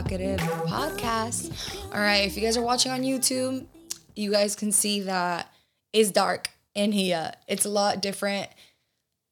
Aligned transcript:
Podcast. 0.00 1.84
All 1.92 2.00
right, 2.00 2.26
if 2.26 2.34
you 2.34 2.42
guys 2.42 2.56
are 2.56 2.62
watching 2.62 2.90
on 2.90 3.02
YouTube, 3.02 3.66
you 4.16 4.30
guys 4.30 4.56
can 4.56 4.72
see 4.72 5.00
that 5.00 5.52
it's 5.92 6.10
dark 6.10 6.48
in 6.74 6.92
here. 6.92 7.32
It's 7.46 7.66
a 7.66 7.68
lot 7.68 8.00
different 8.00 8.48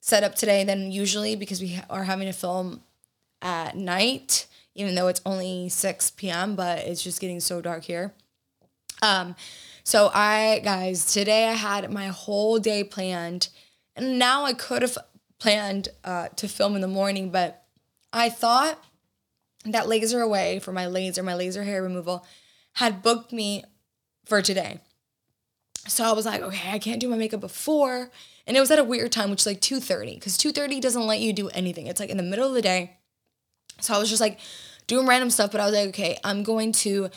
setup 0.00 0.34
today 0.34 0.64
than 0.64 0.92
usually 0.92 1.36
because 1.36 1.62
we 1.62 1.80
are 1.88 2.04
having 2.04 2.26
to 2.26 2.34
film 2.34 2.82
at 3.40 3.76
night, 3.76 4.46
even 4.74 4.94
though 4.94 5.08
it's 5.08 5.22
only 5.24 5.70
6 5.70 6.10
p.m., 6.12 6.54
but 6.54 6.80
it's 6.80 7.02
just 7.02 7.20
getting 7.20 7.40
so 7.40 7.62
dark 7.62 7.84
here. 7.84 8.12
Um, 9.00 9.36
so 9.84 10.10
I 10.12 10.60
guys, 10.62 11.10
today 11.10 11.48
I 11.48 11.54
had 11.54 11.90
my 11.90 12.08
whole 12.08 12.58
day 12.58 12.84
planned, 12.84 13.48
and 13.96 14.18
now 14.18 14.44
I 14.44 14.52
could 14.52 14.82
have 14.82 14.98
planned 15.38 15.88
uh, 16.04 16.28
to 16.36 16.46
film 16.46 16.74
in 16.74 16.82
the 16.82 16.88
morning, 16.88 17.30
but 17.30 17.64
I 18.12 18.28
thought 18.28 18.82
that 19.72 19.86
LaserAway 19.86 20.62
for 20.62 20.72
my 20.72 20.86
laser, 20.86 21.22
my 21.22 21.34
laser 21.34 21.64
hair 21.64 21.82
removal, 21.82 22.26
had 22.74 23.02
booked 23.02 23.32
me 23.32 23.64
for 24.24 24.42
today. 24.42 24.80
So 25.86 26.04
I 26.04 26.12
was 26.12 26.26
like, 26.26 26.42
okay, 26.42 26.70
I 26.70 26.78
can't 26.78 27.00
do 27.00 27.08
my 27.08 27.16
makeup 27.16 27.40
before. 27.40 28.10
And 28.46 28.56
it 28.56 28.60
was 28.60 28.70
at 28.70 28.78
a 28.78 28.84
weird 28.84 29.12
time, 29.12 29.30
which 29.30 29.40
is 29.42 29.46
like 29.46 29.60
2.30, 29.60 30.14
because 30.14 30.36
2.30 30.36 30.80
doesn't 30.80 31.06
let 31.06 31.20
you 31.20 31.32
do 31.32 31.48
anything. 31.50 31.86
It's 31.86 32.00
like 32.00 32.10
in 32.10 32.16
the 32.16 32.22
middle 32.22 32.46
of 32.46 32.54
the 32.54 32.62
day. 32.62 32.98
So 33.80 33.94
I 33.94 33.98
was 33.98 34.08
just 34.08 34.20
like 34.20 34.38
doing 34.86 35.06
random 35.06 35.30
stuff, 35.30 35.52
but 35.52 35.60
I 35.60 35.66
was 35.66 35.74
like, 35.74 35.88
okay, 35.88 36.18
I'm 36.24 36.42
going 36.42 36.72
to 36.72 37.10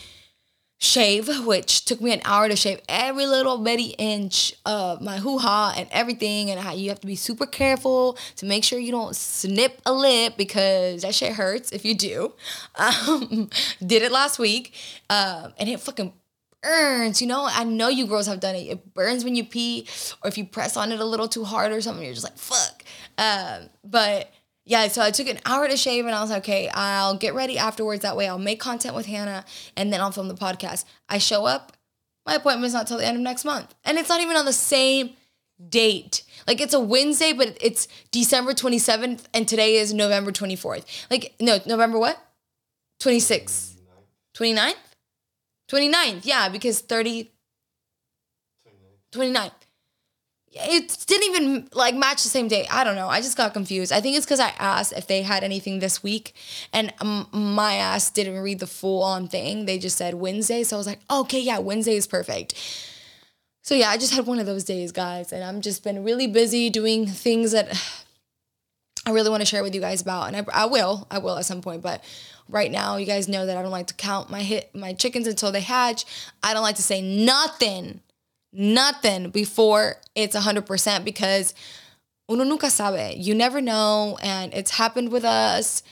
shave, 0.82 1.46
which 1.46 1.86
took 1.86 2.02
me 2.02 2.12
an 2.12 2.22
hour 2.26 2.50
to 2.50 2.56
shave 2.56 2.82
every 2.90 3.28
little 3.28 3.60
bitty 3.60 3.94
inch 4.00 4.54
of 4.66 5.00
my 5.00 5.18
hoo 5.18 5.38
ha 5.38 5.74
and 5.78 5.88
everything. 5.92 6.50
And 6.50 6.80
you 6.80 6.90
have 6.90 7.00
to 7.02 7.08
be 7.08 7.16
super 7.16 7.46
careful 7.46 8.18
to 8.38 8.46
make 8.48 8.64
sure 8.64 8.80
you 8.80 8.92
don't 8.92 9.16
snip 9.16 9.80
a 9.86 9.94
lip 9.94 10.34
because 10.38 11.04
that 11.04 11.14
shit 11.14 11.34
hurts 11.34 11.72
if 11.72 11.86
you 11.86 11.96
do. 11.96 12.34
Um, 12.82 13.50
did 13.86 14.02
it 14.02 14.12
last 14.12 14.40
week, 14.40 14.74
um, 15.10 15.54
and 15.60 15.70
it 15.70 15.80
fucking 15.80 16.14
burns. 16.64 17.22
You 17.22 17.28
know, 17.28 17.48
I 17.50 17.64
know 17.64 17.90
you 17.90 18.08
girls 18.08 18.26
have 18.26 18.40
done 18.40 18.56
it. 18.56 18.68
It 18.68 18.94
burns 18.94 19.24
when 19.24 19.36
you 19.36 19.44
pee, 19.44 19.88
or 20.24 20.30
if 20.30 20.38
you 20.38 20.46
press 20.46 20.76
on 20.78 20.92
it 20.92 21.00
a 21.00 21.06
little 21.06 21.28
too 21.28 21.44
hard 21.44 21.72
or 21.72 21.82
something, 21.82 22.04
you're 22.04 22.14
just 22.14 22.24
like 22.24 22.38
fuck. 22.38 22.84
Um, 23.18 23.70
but 23.84 24.32
yeah, 24.66 24.88
so 24.88 25.02
I 25.02 25.12
took 25.12 25.28
an 25.28 25.40
hour 25.46 25.68
to 25.68 25.76
shave 25.76 26.06
and 26.06 26.14
I 26.14 26.22
was 26.22 26.30
like, 26.30 26.44
okay, 26.44 26.70
I'll 26.74 27.16
get 27.16 27.34
ready 27.34 27.58
afterwards. 27.58 28.04
That 28.04 28.16
way 28.16 28.28
I'll 28.28 28.38
make 28.38 28.60
content 28.60 28.96
with 28.96 29.08
Hannah 29.08 29.44
and 29.76 29.92
then 29.92 30.02
I'll 30.02 30.12
film 30.12 30.28
the 30.28 30.36
podcast. 30.36 30.86
I 31.10 31.18
show 31.18 31.46
up, 31.46 31.76
my 32.26 32.36
appointment's 32.36 32.74
not 32.74 32.88
till 32.88 32.98
the 32.98 33.06
end 33.06 33.18
of 33.18 33.24
next 33.24 33.44
month. 33.44 33.74
And 33.84 33.98
it's 33.98 34.10
not 34.10 34.22
even 34.22 34.38
on 34.38 34.46
the 34.46 34.54
same 34.54 35.12
date. 35.70 36.24
Like 36.48 36.62
it's 36.62 36.74
a 36.74 36.80
Wednesday, 36.80 37.34
but 37.34 37.58
it's 37.60 37.88
December 38.12 38.54
27th 38.54 39.24
and 39.34 39.48
today 39.48 39.76
is 39.78 39.94
November 39.94 40.32
24th. 40.32 40.86
Like, 41.10 41.34
no, 41.40 41.60
November 41.66 41.98
what? 41.98 42.20
26th. 43.02 43.78
29th? 44.36 44.76
29th, 45.70 46.22
yeah, 46.24 46.50
because 46.50 46.82
30. 46.82 47.32
29th 49.12 49.52
it 50.54 50.98
didn't 51.08 51.30
even 51.30 51.70
like 51.74 51.96
match 51.96 52.24
the 52.24 52.30
same 52.30 52.48
day. 52.48 52.68
I 52.70 52.84
don't 52.84 52.96
know. 52.96 53.08
I 53.08 53.22
just 53.22 53.38
got 53.38 53.54
confused. 53.54 53.92
I 53.92 54.02
think 54.02 54.18
it's 54.18 54.26
because 54.26 54.40
I 54.40 54.54
asked 54.60 54.92
if 54.94 55.08
they 55.08 55.22
had 55.22 55.44
anything 55.44 55.80
this 55.80 56.04
week, 56.04 56.36
and 56.74 56.94
my 57.32 57.76
ass 57.76 58.12
didn't 58.12 58.40
read 58.40 58.60
the 58.60 58.68
full 58.68 59.02
on 59.02 59.28
thing. 59.28 59.66
They 59.66 59.78
just 59.78 59.98
said 59.98 60.16
Wednesday, 60.16 60.64
so 60.64 60.76
I 60.76 60.80
was 60.80 60.88
like, 60.88 61.00
okay, 61.10 61.40
yeah, 61.40 61.60
Wednesday 61.60 61.96
is 61.96 62.06
perfect. 62.06 62.54
So 63.62 63.76
yeah, 63.76 63.90
I 63.90 63.98
just 63.98 64.14
had 64.14 64.26
one 64.26 64.40
of 64.40 64.46
those 64.46 64.64
days, 64.64 64.92
guys, 64.92 65.32
and 65.32 65.44
I'm 65.44 65.62
just 65.62 65.84
been 65.84 66.04
really 66.04 66.28
busy 66.28 66.70
doing 66.70 67.06
things 67.06 67.52
that 67.52 67.70
I 69.06 69.12
really 69.12 69.30
want 69.30 69.42
to 69.42 69.46
share 69.46 69.64
with 69.64 69.74
you 69.74 69.82
guys 69.82 70.02
about, 70.02 70.28
and 70.28 70.36
I, 70.36 70.64
I 70.64 70.66
will, 70.66 71.08
I 71.10 71.20
will 71.20 71.38
at 71.38 71.46
some 71.46 71.62
point, 71.62 71.82
but 71.82 72.04
right 72.50 72.72
now 72.72 72.98
you 72.98 73.06
guys 73.06 73.30
know 73.30 73.46
that 73.46 73.56
I 73.56 73.62
don't 73.62 73.72
like 73.72 73.88
to 73.88 73.94
count 73.94 74.30
my 74.30 74.44
hit 74.44 74.76
my 74.76 74.92
chickens 74.94 75.28
until 75.28 75.52
they 75.52 75.62
hatch. 75.62 76.06
I 76.44 76.54
don't 76.54 76.64
like 76.64 76.76
to 76.76 76.84
say 76.84 77.02
nothing 77.02 78.02
nothing 78.54 79.30
before 79.30 79.96
it's 80.16 80.36
100% 80.36 81.06
because 81.06 81.54
uno 82.30 82.44
nunca 82.44 82.70
sabe. 82.70 83.16
You 83.18 83.36
never 83.36 83.62
know. 83.62 84.18
And 84.22 84.54
it's 84.54 84.72
happened 84.72 85.12
with 85.12 85.26
us. 85.26 85.84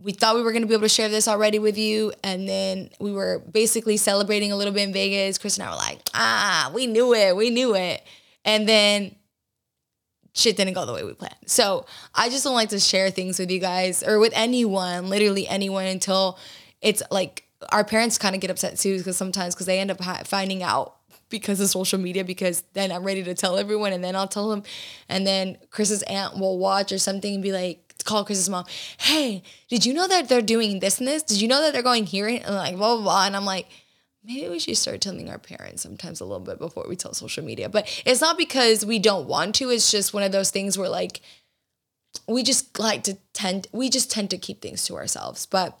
We 0.00 0.12
thought 0.12 0.34
we 0.34 0.42
were 0.42 0.52
going 0.52 0.62
to 0.62 0.68
be 0.68 0.74
able 0.74 0.82
to 0.82 0.88
share 0.88 1.08
this 1.08 1.28
already 1.28 1.58
with 1.58 1.78
you. 1.78 2.12
And 2.24 2.48
then 2.48 2.90
we 2.98 3.12
were 3.12 3.38
basically 3.38 3.96
celebrating 3.96 4.50
a 4.50 4.56
little 4.56 4.72
bit 4.72 4.82
in 4.82 4.92
Vegas. 4.92 5.38
Chris 5.38 5.56
and 5.56 5.66
I 5.66 5.70
were 5.70 5.76
like, 5.76 6.00
ah, 6.14 6.70
we 6.74 6.86
knew 6.86 7.14
it. 7.14 7.36
We 7.36 7.50
knew 7.50 7.76
it. 7.76 8.02
And 8.44 8.68
then 8.68 9.14
shit 10.34 10.56
didn't 10.56 10.74
go 10.74 10.86
the 10.86 10.92
way 10.92 11.04
we 11.04 11.12
planned. 11.12 11.36
So 11.46 11.86
I 12.14 12.30
just 12.30 12.42
don't 12.42 12.54
like 12.54 12.70
to 12.70 12.80
share 12.80 13.10
things 13.10 13.38
with 13.38 13.50
you 13.50 13.60
guys 13.60 14.02
or 14.02 14.18
with 14.18 14.32
anyone, 14.34 15.08
literally 15.08 15.46
anyone, 15.46 15.86
until 15.86 16.38
it's 16.80 17.02
like 17.10 17.44
our 17.70 17.84
parents 17.84 18.18
kind 18.18 18.34
of 18.34 18.40
get 18.40 18.50
upset 18.50 18.78
too 18.78 18.98
because 18.98 19.16
sometimes 19.16 19.54
because 19.54 19.66
they 19.66 19.78
end 19.78 19.90
up 19.90 20.02
finding 20.26 20.62
out 20.62 20.96
because 21.32 21.58
of 21.58 21.68
social 21.68 21.98
media 21.98 22.24
because 22.24 22.62
then 22.74 22.92
I'm 22.92 23.02
ready 23.02 23.24
to 23.24 23.34
tell 23.34 23.58
everyone 23.58 23.92
and 23.92 24.04
then 24.04 24.14
I'll 24.14 24.28
tell 24.28 24.48
them 24.48 24.62
and 25.08 25.26
then 25.26 25.58
Chris's 25.70 26.04
aunt 26.04 26.38
will 26.38 26.58
watch 26.58 26.92
or 26.92 26.98
something 26.98 27.34
and 27.34 27.42
be 27.42 27.50
like 27.50 27.92
call 28.04 28.24
Chris's 28.24 28.48
mom, 28.48 28.64
hey, 28.98 29.42
did 29.68 29.86
you 29.86 29.94
know 29.94 30.08
that 30.08 30.28
they're 30.28 30.42
doing 30.42 30.80
this 30.80 30.98
and 30.98 31.08
this? 31.08 31.22
Did 31.22 31.40
you 31.40 31.48
know 31.48 31.60
that 31.62 31.72
they're 31.72 31.82
going 31.82 32.06
here 32.06 32.28
and 32.28 32.44
like 32.44 32.76
blah 32.76 32.94
blah 32.94 33.02
blah? 33.02 33.26
And 33.26 33.36
I'm 33.36 33.44
like, 33.44 33.68
maybe 34.24 34.48
we 34.48 34.58
should 34.58 34.76
start 34.76 35.00
telling 35.00 35.28
our 35.28 35.38
parents 35.38 35.82
sometimes 35.82 36.20
a 36.20 36.24
little 36.24 36.44
bit 36.44 36.58
before 36.58 36.86
we 36.88 36.96
tell 36.96 37.14
social 37.14 37.44
media. 37.44 37.68
But 37.68 38.02
it's 38.04 38.20
not 38.20 38.38
because 38.38 38.84
we 38.84 38.98
don't 38.98 39.26
want 39.26 39.56
to, 39.56 39.70
it's 39.70 39.90
just 39.90 40.14
one 40.14 40.22
of 40.22 40.32
those 40.32 40.50
things 40.50 40.78
where 40.78 40.88
like 40.88 41.20
we 42.28 42.42
just 42.42 42.78
like 42.78 43.04
to 43.04 43.16
tend 43.32 43.66
we 43.72 43.88
just 43.88 44.10
tend 44.10 44.30
to 44.30 44.38
keep 44.38 44.60
things 44.60 44.84
to 44.86 44.96
ourselves. 44.96 45.46
But 45.46 45.78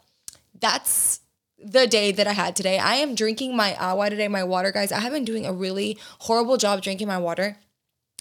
that's 0.60 1.20
the 1.64 1.86
day 1.86 2.12
that 2.12 2.26
I 2.26 2.32
had 2.32 2.56
today. 2.56 2.78
I 2.78 2.96
am 2.96 3.14
drinking 3.14 3.56
my 3.56 3.74
agua 3.76 4.10
today, 4.10 4.28
my 4.28 4.44
water, 4.44 4.72
guys. 4.72 4.92
I 4.92 5.00
have 5.00 5.12
been 5.12 5.24
doing 5.24 5.46
a 5.46 5.52
really 5.52 5.98
horrible 6.20 6.56
job 6.56 6.82
drinking 6.82 7.08
my 7.08 7.18
water. 7.18 7.56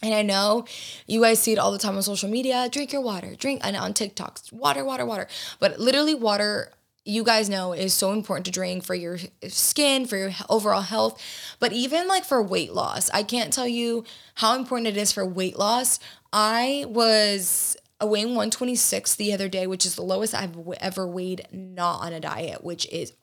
And 0.03 0.13
I 0.13 0.24
know 0.24 0.66
you 1.06 1.22
guys 1.22 1.40
see 1.40 1.53
it 1.53 1.59
all 1.59 1.72
the 1.72 1.78
time 1.78 1.96
on 1.96 2.03
social 2.03 2.29
media. 2.29 2.68
Drink 2.72 2.91
your 2.91 3.02
water, 3.02 3.35
drink, 3.35 3.62
and 3.63 3.75
on 3.75 3.94
TikToks, 3.94 4.52
water, 4.52 4.84
water, 4.84 5.06
water. 5.06 5.28
But 5.59 5.79
literally, 5.79 6.16
water, 6.16 6.72
you 7.06 7.24
guys 7.24 7.50
know, 7.50 7.74
is 7.74 7.94
so 7.94 8.12
important 8.12 8.46
to 8.46 8.52
drink 8.52 8.84
for 8.84 8.96
your 8.96 9.19
skin, 9.47 10.06
for 10.08 10.18
your 10.18 10.31
overall 10.50 10.81
health. 10.81 11.22
But 11.59 11.72
even 11.72 12.08
like 12.08 12.25
for 12.25 12.41
weight 12.41 12.73
loss, 12.73 13.12
I 13.12 13.22
can't 13.22 13.53
tell 13.53 13.68
you 13.68 14.03
how 14.35 14.58
important 14.58 14.88
it 14.88 14.97
is 14.97 15.12
for 15.12 15.25
weight 15.25 15.58
loss. 15.59 16.00
I 16.34 16.85
was 16.88 17.78
weighing 18.07 18.29
126 18.29 19.16
the 19.16 19.34
other 19.34 19.50
day, 19.50 19.67
which 19.67 19.85
is 19.85 19.95
the 19.95 20.01
lowest 20.01 20.34
I've 20.34 20.56
ever 20.79 21.07
weighed 21.07 21.47
not 21.51 22.01
on 22.01 22.13
a 22.13 22.19
diet, 22.19 22.63
which 22.63 22.88
is 22.88 23.13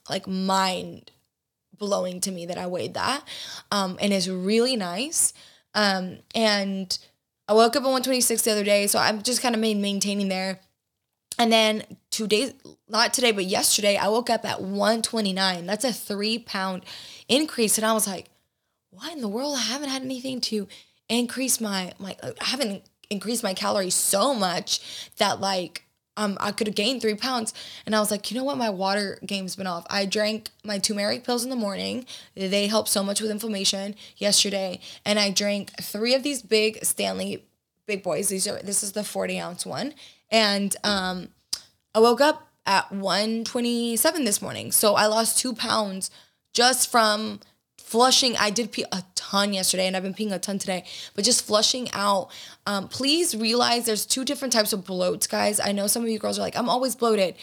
like 0.08 0.26
mind 0.26 1.10
blowing 1.76 2.20
to 2.20 2.30
me 2.30 2.46
that 2.46 2.58
I 2.58 2.66
weighed 2.66 2.94
that. 2.94 3.22
Um, 3.70 3.98
and 4.00 4.12
it's 4.12 4.28
really 4.28 4.76
nice. 4.76 5.32
Um, 5.74 6.18
and 6.34 6.98
I 7.46 7.52
woke 7.52 7.76
up 7.76 7.82
at 7.82 7.86
126 7.86 8.42
the 8.42 8.50
other 8.50 8.64
day, 8.64 8.86
so 8.86 8.98
I'm 8.98 9.22
just 9.22 9.40
kind 9.42 9.54
of 9.54 9.60
maintaining 9.60 10.28
there. 10.28 10.60
And 11.38 11.52
then 11.52 11.84
two 12.10 12.26
days, 12.26 12.52
not 12.88 13.14
today, 13.14 13.30
but 13.30 13.44
yesterday, 13.44 13.96
I 13.96 14.08
woke 14.08 14.28
up 14.28 14.44
at 14.44 14.60
129. 14.60 15.66
That's 15.66 15.84
a 15.84 15.92
three 15.92 16.38
pound 16.38 16.84
increase. 17.28 17.78
And 17.78 17.86
I 17.86 17.92
was 17.92 18.06
like, 18.06 18.26
why 18.90 19.12
in 19.12 19.20
the 19.20 19.28
world? 19.28 19.56
I 19.56 19.62
haven't 19.62 19.90
had 19.90 20.02
anything 20.02 20.40
to 20.42 20.66
increase 21.08 21.60
my, 21.60 21.92
my, 21.98 22.16
I 22.22 22.44
haven't 22.44 22.82
increased 23.10 23.42
my 23.42 23.54
calories 23.54 23.94
so 23.94 24.34
much 24.34 25.10
that 25.16 25.40
like 25.40 25.84
um, 26.18 26.36
I 26.40 26.50
could 26.50 26.66
have 26.66 26.74
gained 26.74 27.00
three 27.00 27.14
pounds. 27.14 27.54
And 27.86 27.94
I 27.94 28.00
was 28.00 28.10
like, 28.10 28.30
you 28.30 28.36
know 28.36 28.44
what? 28.44 28.58
My 28.58 28.70
water 28.70 29.18
game's 29.24 29.54
been 29.54 29.68
off. 29.68 29.86
I 29.88 30.04
drank 30.04 30.50
my 30.64 30.78
turmeric 30.78 31.24
pills 31.24 31.44
in 31.44 31.50
the 31.50 31.56
morning. 31.56 32.06
They 32.34 32.66
help 32.66 32.88
so 32.88 33.04
much 33.04 33.20
with 33.20 33.30
inflammation 33.30 33.94
yesterday. 34.16 34.80
And 35.04 35.18
I 35.18 35.30
drank 35.30 35.70
three 35.80 36.14
of 36.14 36.24
these 36.24 36.42
big 36.42 36.84
Stanley 36.84 37.44
big 37.86 38.02
boys. 38.02 38.28
These 38.28 38.46
are 38.48 38.60
this 38.60 38.82
is 38.82 38.92
the 38.92 39.04
40 39.04 39.40
ounce 39.40 39.64
one. 39.64 39.94
And 40.30 40.76
um, 40.82 41.28
I 41.94 42.00
woke 42.00 42.20
up 42.20 42.48
at 42.66 42.92
127 42.92 44.24
this 44.24 44.42
morning. 44.42 44.72
So 44.72 44.94
I 44.94 45.06
lost 45.06 45.38
two 45.38 45.54
pounds 45.54 46.10
just 46.52 46.90
from 46.90 47.40
flushing 47.88 48.36
i 48.36 48.50
did 48.50 48.70
pee 48.70 48.84
a 48.92 49.02
ton 49.14 49.54
yesterday 49.54 49.86
and 49.86 49.96
i've 49.96 50.02
been 50.02 50.12
peeing 50.12 50.32
a 50.32 50.38
ton 50.38 50.58
today 50.58 50.84
but 51.14 51.24
just 51.24 51.46
flushing 51.46 51.88
out 51.92 52.28
um, 52.66 52.86
please 52.86 53.34
realize 53.34 53.86
there's 53.86 54.04
two 54.04 54.26
different 54.26 54.52
types 54.52 54.74
of 54.74 54.84
bloats 54.84 55.26
guys. 55.26 55.58
I 55.58 55.72
know 55.72 55.86
some 55.86 56.02
of 56.02 56.10
you 56.10 56.18
girls 56.18 56.38
are 56.38 56.42
like 56.42 56.56
i'm 56.56 56.68
always 56.68 56.94
bloated 56.94 57.34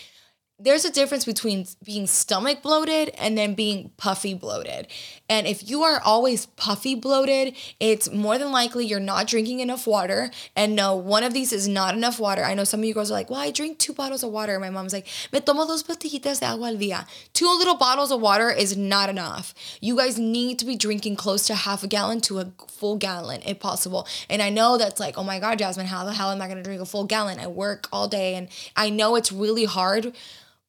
there's 0.57 0.85
a 0.85 0.91
difference 0.91 1.25
between 1.25 1.67
being 1.83 2.07
stomach 2.07 2.61
bloated 2.61 3.09
and 3.17 3.37
then 3.37 3.55
being 3.55 3.91
puffy 3.97 4.33
bloated. 4.33 4.87
And 5.27 5.45
if 5.47 5.69
you 5.69 5.83
are 5.83 5.99
always 5.99 6.45
puffy 6.45 6.95
bloated, 6.95 7.57
it's 7.81 8.09
more 8.09 8.37
than 8.37 8.53
likely 8.53 8.85
you're 8.85 9.01
not 9.01 9.27
drinking 9.27 9.59
enough 9.59 9.85
water. 9.85 10.31
And 10.55 10.73
no, 10.73 10.95
one 10.95 11.25
of 11.25 11.33
these 11.33 11.51
is 11.51 11.67
not 11.67 11.93
enough 11.93 12.21
water. 12.21 12.41
I 12.41 12.53
know 12.53 12.63
some 12.63 12.79
of 12.79 12.85
you 12.85 12.93
girls 12.93 13.11
are 13.11 13.15
like, 13.15 13.29
well, 13.29 13.41
I 13.41 13.51
drink 13.51 13.79
two 13.79 13.93
bottles 13.93 14.23
of 14.23 14.31
water. 14.31 14.57
My 14.57 14.69
mom's 14.69 14.93
like, 14.93 15.07
me 15.33 15.41
tomo 15.41 15.67
dos 15.67 15.83
botellitas 15.83 16.39
de 16.39 16.45
agua 16.45 16.69
al 16.69 16.75
día. 16.75 17.05
Two 17.33 17.47
little 17.47 17.75
bottles 17.75 18.11
of 18.11 18.21
water 18.21 18.49
is 18.49 18.77
not 18.77 19.09
enough. 19.09 19.53
You 19.81 19.97
guys 19.97 20.17
need 20.17 20.57
to 20.59 20.65
be 20.65 20.77
drinking 20.77 21.17
close 21.17 21.45
to 21.47 21.55
half 21.55 21.83
a 21.83 21.87
gallon 21.87 22.21
to 22.21 22.39
a 22.39 22.53
full 22.69 22.95
gallon 22.95 23.41
if 23.45 23.59
possible. 23.59 24.07
And 24.29 24.41
I 24.41 24.51
know 24.51 24.77
that's 24.77 25.01
like, 25.01 25.17
oh 25.17 25.23
my 25.23 25.39
God, 25.39 25.59
Jasmine, 25.59 25.87
how 25.87 26.05
the 26.05 26.13
hell 26.13 26.31
am 26.31 26.41
I 26.41 26.45
going 26.45 26.57
to 26.57 26.63
drink 26.63 26.81
a 26.81 26.85
full 26.85 27.03
gallon? 27.03 27.39
I 27.39 27.47
work 27.47 27.89
all 27.91 28.07
day 28.07 28.35
and 28.35 28.47
I 28.77 28.89
know 28.89 29.17
it's 29.17 29.33
really 29.33 29.65
hard 29.65 30.15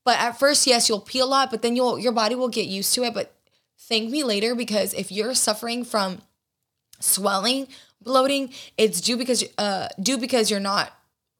But 0.06 0.20
at 0.20 0.38
first, 0.38 0.69
yes, 0.69 0.88
you'll 0.88 1.00
pee 1.00 1.19
a 1.19 1.26
lot, 1.26 1.50
but 1.50 1.62
then 1.62 1.75
you'll 1.75 1.99
your 1.99 2.12
body 2.12 2.37
will 2.37 2.49
get 2.49 2.67
used 2.67 2.94
to 2.94 3.03
it. 3.03 3.12
But 3.12 3.35
thank 3.76 4.08
me 4.08 4.23
later 4.23 4.55
because 4.55 4.94
if 4.94 5.11
you're 5.11 5.35
suffering 5.35 5.85
from 5.85 6.23
swelling, 7.00 7.67
bloating, 8.00 8.50
it's 8.79 9.00
due 9.00 9.17
because 9.17 9.44
uh 9.58 9.88
due 10.00 10.17
because 10.17 10.49
you're 10.49 10.61
not 10.61 10.93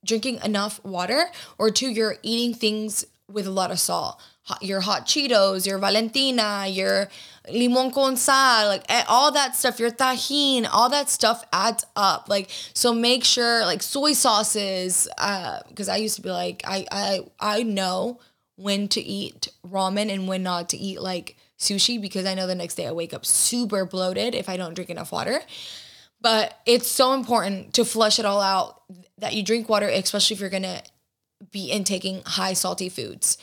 drinking 0.05 0.41
enough 0.45 0.85
water, 0.85 1.27
or 1.59 1.71
two, 1.71 1.89
you're 1.89 2.17
eating 2.25 2.55
things 2.55 3.07
with 3.31 3.47
a 3.47 3.51
lot 3.53 3.71
of 3.71 3.79
salt. 3.79 4.21
Hot, 4.43 4.63
your 4.63 4.81
hot 4.81 5.07
Cheetos, 5.07 5.65
your 5.65 5.79
Valentina, 5.79 6.67
your 6.67 7.09
limon 7.49 7.93
con 7.93 8.17
sal, 8.17 8.67
like 8.67 8.85
eh, 8.89 9.05
all 9.07 9.31
that 9.31 9.55
stuff, 9.55 9.79
your 9.79 9.93
Tajín, 9.93 10.69
all 10.73 10.91
that 10.91 11.09
stuff 11.09 11.45
adds 11.53 11.87
up. 11.95 12.29
Like, 12.29 12.51
so 12.75 12.93
make 12.93 13.23
sure, 13.23 13.63
like 13.63 13.83
soy 13.83 14.13
sauces, 14.13 15.09
uh, 15.19 15.61
because 15.69 15.89
I 15.89 15.97
used 15.97 16.17
to 16.17 16.23
be 16.23 16.31
like, 16.31 16.63
I, 16.67 16.87
I, 16.91 17.21
I 17.39 17.63
know 17.63 18.19
when 18.57 18.89
to 18.89 19.01
eat 19.01 19.49
ramen 19.67 20.13
and 20.13 20.27
when 20.27 20.43
not 20.43 20.71
to 20.71 20.77
eat 20.77 21.01
like 21.01 21.37
sushi 21.59 22.01
because 22.01 22.27
I 22.27 22.35
know 22.35 22.47
the 22.47 22.55
next 22.55 22.75
day 22.75 22.87
I 22.87 22.93
wake 22.93 23.15
up 23.15 23.25
super 23.25 23.85
bloated 23.85 24.35
if 24.35 24.49
I 24.49 24.57
don't 24.57 24.75
drink 24.75 24.91
enough 24.91 25.13
water. 25.13 25.41
But 26.21 26.59
it's 26.67 26.89
so 26.89 27.13
important 27.13 27.75
to 27.75 27.85
flush 27.85 28.19
it 28.19 28.25
all 28.25 28.41
out 28.41 28.83
that 29.19 29.35
you 29.35 29.43
drink 29.43 29.69
water, 29.69 29.87
especially 29.87 30.35
if 30.35 30.41
you're 30.41 30.51
gonna 30.51 30.83
be 31.51 31.71
intaking 31.71 32.23
high 32.25 32.55
salty 32.55 32.89
foods. 32.89 33.39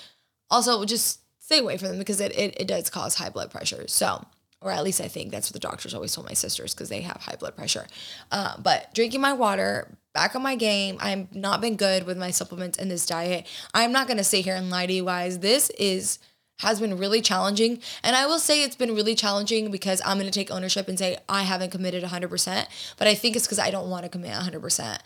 Also, 0.50 0.84
just 0.86 1.20
stay 1.40 1.60
away 1.60 1.78
from 1.78 1.90
them 1.90 2.00
because 2.00 2.20
it, 2.20 2.38
it, 2.38 2.60
it 2.60 2.68
does 2.68 2.90
cause 2.90 3.16
high 3.16 3.30
blood 3.30 3.52
pressure. 3.52 3.88
So, 3.88 4.26
or 4.64 4.72
at 4.72 4.84
least 4.84 5.02
I 5.02 5.08
think 5.08 5.32
that's 5.32 5.50
what 5.50 5.54
the 5.54 5.60
doctors 5.68 5.94
always 5.94 6.14
told 6.14 6.28
my 6.28 6.34
sisters 6.34 6.74
because 6.74 6.90
they 6.90 7.02
have 7.02 7.18
high 7.18 7.36
blood 7.36 7.56
pressure. 7.56 7.86
Uh, 8.32 8.56
but 8.62 8.94
drinking 8.94 9.22
my 9.22 9.34
water, 9.34 9.98
back 10.14 10.36
on 10.36 10.44
my 10.44 10.56
game. 10.56 10.98
I've 11.00 11.34
not 11.34 11.60
been 11.60 11.76
good 11.76 12.06
with 12.06 12.18
my 12.18 12.32
supplements 12.32 12.78
and 12.78 12.90
this 12.90 13.06
diet. 13.06 13.48
I'm 13.74 13.92
not 13.92 14.08
gonna 14.08 14.24
sit 14.24 14.46
here 14.46 14.56
and 14.56 14.70
lie 14.70 14.86
to 14.86 14.94
you 14.94 15.06
guys. 15.06 15.40
This 15.40 15.70
is 15.72 16.20
has 16.60 16.80
been 16.80 16.98
really 16.98 17.22
challenging. 17.22 17.80
And 18.04 18.16
I 18.16 18.26
will 18.26 18.40
say 18.40 18.64
it's 18.64 18.76
been 18.76 18.96
really 18.96 19.16
challenging 19.16 19.72
because 19.72 20.02
I'm 20.06 20.18
going 20.18 20.30
to 20.30 20.32
take 20.32 20.52
ownership 20.52 20.88
and 20.88 20.98
say 20.98 21.18
I 21.28 21.44
haven't 21.44 21.72
committed 21.72 22.04
100%, 22.04 22.68
but 22.98 23.08
I 23.08 23.16
think 23.16 23.36
it's 23.36 23.48
cuz 23.48 23.60
I 23.60 23.72
don't 23.72 23.90
want 23.90 24.04
to 24.04 24.10
commit 24.10 24.32
100%. 24.32 25.00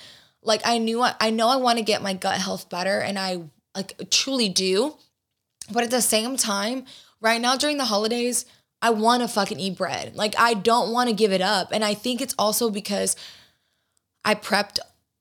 Like 0.44 0.62
I 0.66 0.78
knew 0.78 1.02
I 1.02 1.30
know 1.30 1.48
I 1.50 1.56
want 1.56 1.78
to 1.78 1.84
get 1.84 2.02
my 2.02 2.14
gut 2.14 2.38
health 2.38 2.70
better 2.70 3.00
and 3.00 3.18
I 3.18 3.44
like 3.76 4.10
truly 4.10 4.50
do. 4.50 4.98
But 5.72 5.84
at 5.84 5.92
the 5.92 6.02
same 6.02 6.38
time, 6.38 6.86
right 7.22 7.42
now 7.42 7.56
during 7.56 7.78
the 7.78 7.86
holidays, 7.86 8.46
I 8.82 8.92
want 8.92 9.22
to 9.24 9.28
fucking 9.28 9.60
eat 9.60 9.78
bread. 9.78 10.16
Like 10.16 10.36
I 10.38 10.54
don't 10.54 10.92
want 10.92 11.10
to 11.10 11.16
give 11.16 11.32
it 11.32 11.42
up. 11.42 11.70
And 11.72 11.84
I 11.84 11.94
think 11.94 12.22
it's 12.22 12.36
also 12.38 12.70
because 12.70 13.16
I 14.24 14.36
prepped 14.36 14.80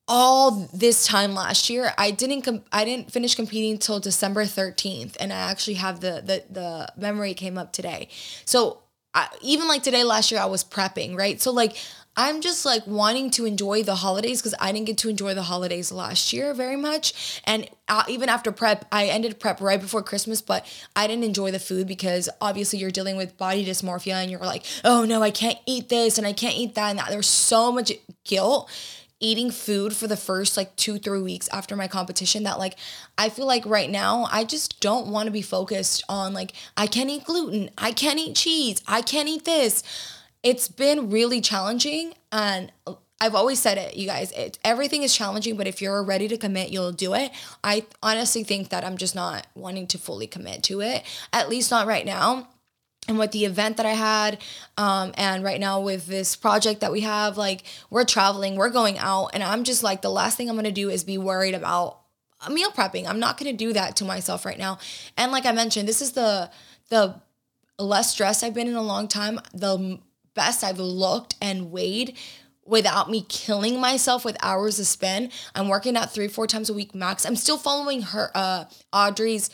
all 0.08 0.68
this 0.72 1.06
time 1.06 1.34
last 1.34 1.68
year. 1.70 1.92
I 1.98 2.10
didn't 2.10 2.64
I 2.72 2.84
didn't 2.84 3.12
finish 3.12 3.34
competing 3.34 3.78
till 3.78 4.00
December 4.00 4.44
13th 4.44 5.16
and 5.18 5.32
I 5.32 5.36
actually 5.36 5.74
have 5.74 6.00
the 6.00 6.22
the 6.24 6.44
the 6.50 6.92
memory 6.96 7.34
came 7.34 7.58
up 7.58 7.72
today. 7.72 8.08
So 8.44 8.80
I, 9.14 9.28
even 9.40 9.66
like 9.66 9.82
today 9.82 10.04
last 10.04 10.30
year 10.30 10.40
I 10.40 10.46
was 10.46 10.62
prepping, 10.62 11.16
right? 11.16 11.40
So 11.40 11.50
like 11.50 11.76
I'm 12.16 12.40
just 12.40 12.64
like 12.64 12.86
wanting 12.86 13.30
to 13.32 13.44
enjoy 13.44 13.82
the 13.82 13.94
holidays 13.94 14.40
because 14.40 14.54
I 14.58 14.72
didn't 14.72 14.86
get 14.86 14.98
to 14.98 15.10
enjoy 15.10 15.34
the 15.34 15.42
holidays 15.42 15.92
last 15.92 16.32
year 16.32 16.54
very 16.54 16.76
much. 16.76 17.42
And 17.44 17.68
uh, 17.88 18.04
even 18.08 18.28
after 18.28 18.52
prep, 18.52 18.86
I 18.90 19.06
ended 19.06 19.38
prep 19.38 19.60
right 19.60 19.80
before 19.80 20.02
Christmas, 20.02 20.40
but 20.40 20.66
I 20.94 21.06
didn't 21.06 21.24
enjoy 21.24 21.50
the 21.50 21.58
food 21.58 21.86
because 21.86 22.28
obviously 22.40 22.78
you're 22.78 22.90
dealing 22.90 23.16
with 23.16 23.36
body 23.36 23.66
dysmorphia 23.66 24.14
and 24.14 24.30
you're 24.30 24.40
like, 24.40 24.64
oh 24.82 25.04
no, 25.04 25.22
I 25.22 25.30
can't 25.30 25.58
eat 25.66 25.90
this 25.90 26.16
and 26.16 26.26
I 26.26 26.32
can't 26.32 26.56
eat 26.56 26.74
that. 26.74 26.90
And 26.90 26.98
that. 26.98 27.10
There's 27.10 27.28
so 27.28 27.70
much 27.70 27.92
guilt 28.24 28.70
eating 29.18 29.50
food 29.50 29.94
for 29.94 30.06
the 30.06 30.16
first 30.16 30.56
like 30.56 30.76
two, 30.76 30.98
three 30.98 31.22
weeks 31.22 31.48
after 31.48 31.74
my 31.74 31.88
competition 31.88 32.42
that 32.42 32.58
like 32.58 32.76
I 33.16 33.30
feel 33.30 33.46
like 33.46 33.64
right 33.64 33.88
now 33.88 34.28
I 34.30 34.44
just 34.44 34.80
don't 34.80 35.08
want 35.08 35.26
to 35.26 35.30
be 35.30 35.42
focused 35.42 36.04
on 36.08 36.34
like 36.34 36.52
I 36.76 36.86
can't 36.86 37.08
eat 37.08 37.24
gluten, 37.24 37.70
I 37.78 37.92
can't 37.92 38.18
eat 38.18 38.36
cheese, 38.36 38.82
I 38.86 39.02
can't 39.02 39.28
eat 39.28 39.44
this. 39.44 39.82
It's 40.46 40.68
been 40.68 41.10
really 41.10 41.40
challenging 41.40 42.14
and 42.30 42.70
I've 43.20 43.34
always 43.34 43.58
said 43.58 43.78
it, 43.78 43.96
you 43.96 44.06
guys. 44.06 44.30
It, 44.30 44.60
everything 44.62 45.02
is 45.02 45.12
challenging, 45.12 45.56
but 45.56 45.66
if 45.66 45.82
you're 45.82 46.04
ready 46.04 46.28
to 46.28 46.36
commit, 46.36 46.70
you'll 46.70 46.92
do 46.92 47.14
it. 47.14 47.32
I 47.64 47.84
honestly 48.00 48.44
think 48.44 48.68
that 48.68 48.84
I'm 48.84 48.96
just 48.96 49.16
not 49.16 49.48
wanting 49.56 49.88
to 49.88 49.98
fully 49.98 50.28
commit 50.28 50.62
to 50.64 50.82
it, 50.82 51.02
at 51.32 51.48
least 51.48 51.72
not 51.72 51.88
right 51.88 52.06
now 52.06 52.46
and 53.08 53.18
with 53.18 53.32
the 53.32 53.44
event 53.44 53.76
that 53.78 53.86
I 53.86 53.94
had, 53.94 54.38
um, 54.76 55.12
and 55.16 55.42
right 55.42 55.58
now 55.58 55.80
with 55.80 56.06
this 56.06 56.36
project 56.36 56.80
that 56.80 56.92
we 56.92 57.00
have, 57.00 57.36
like 57.36 57.64
we're 57.90 58.04
traveling, 58.04 58.54
we're 58.54 58.70
going 58.70 58.98
out, 58.98 59.30
and 59.32 59.42
I'm 59.42 59.64
just 59.64 59.82
like 59.82 60.00
the 60.00 60.10
last 60.10 60.36
thing 60.36 60.48
I'm 60.48 60.56
gonna 60.56 60.70
do 60.70 60.90
is 60.90 61.02
be 61.02 61.18
worried 61.18 61.54
about 61.54 62.00
meal 62.48 62.70
prepping. 62.70 63.08
I'm 63.08 63.20
not 63.20 63.36
gonna 63.36 63.52
do 63.52 63.72
that 63.72 63.96
to 63.96 64.04
myself 64.04 64.44
right 64.44 64.58
now. 64.58 64.78
And 65.16 65.32
like 65.32 65.46
I 65.46 65.52
mentioned, 65.52 65.88
this 65.88 66.02
is 66.02 66.12
the 66.12 66.50
the 66.88 67.20
less 67.78 68.10
stress 68.10 68.42
I've 68.42 68.54
been 68.54 68.68
in 68.68 68.74
a 68.74 68.82
long 68.82 69.08
time, 69.08 69.40
the 69.52 69.98
best 70.36 70.62
I've 70.62 70.78
looked 70.78 71.34
and 71.42 71.72
weighed 71.72 72.16
without 72.64 73.10
me 73.10 73.24
killing 73.28 73.80
myself 73.80 74.24
with 74.24 74.36
hours 74.42 74.76
to 74.76 74.84
spend. 74.84 75.32
I'm 75.54 75.68
working 75.68 75.96
out 75.96 76.12
three, 76.12 76.28
four 76.28 76.46
times 76.46 76.70
a 76.70 76.74
week 76.74 76.94
max. 76.94 77.24
I'm 77.24 77.36
still 77.36 77.58
following 77.58 78.02
her 78.02 78.30
uh 78.34 78.66
Audrey's 78.92 79.50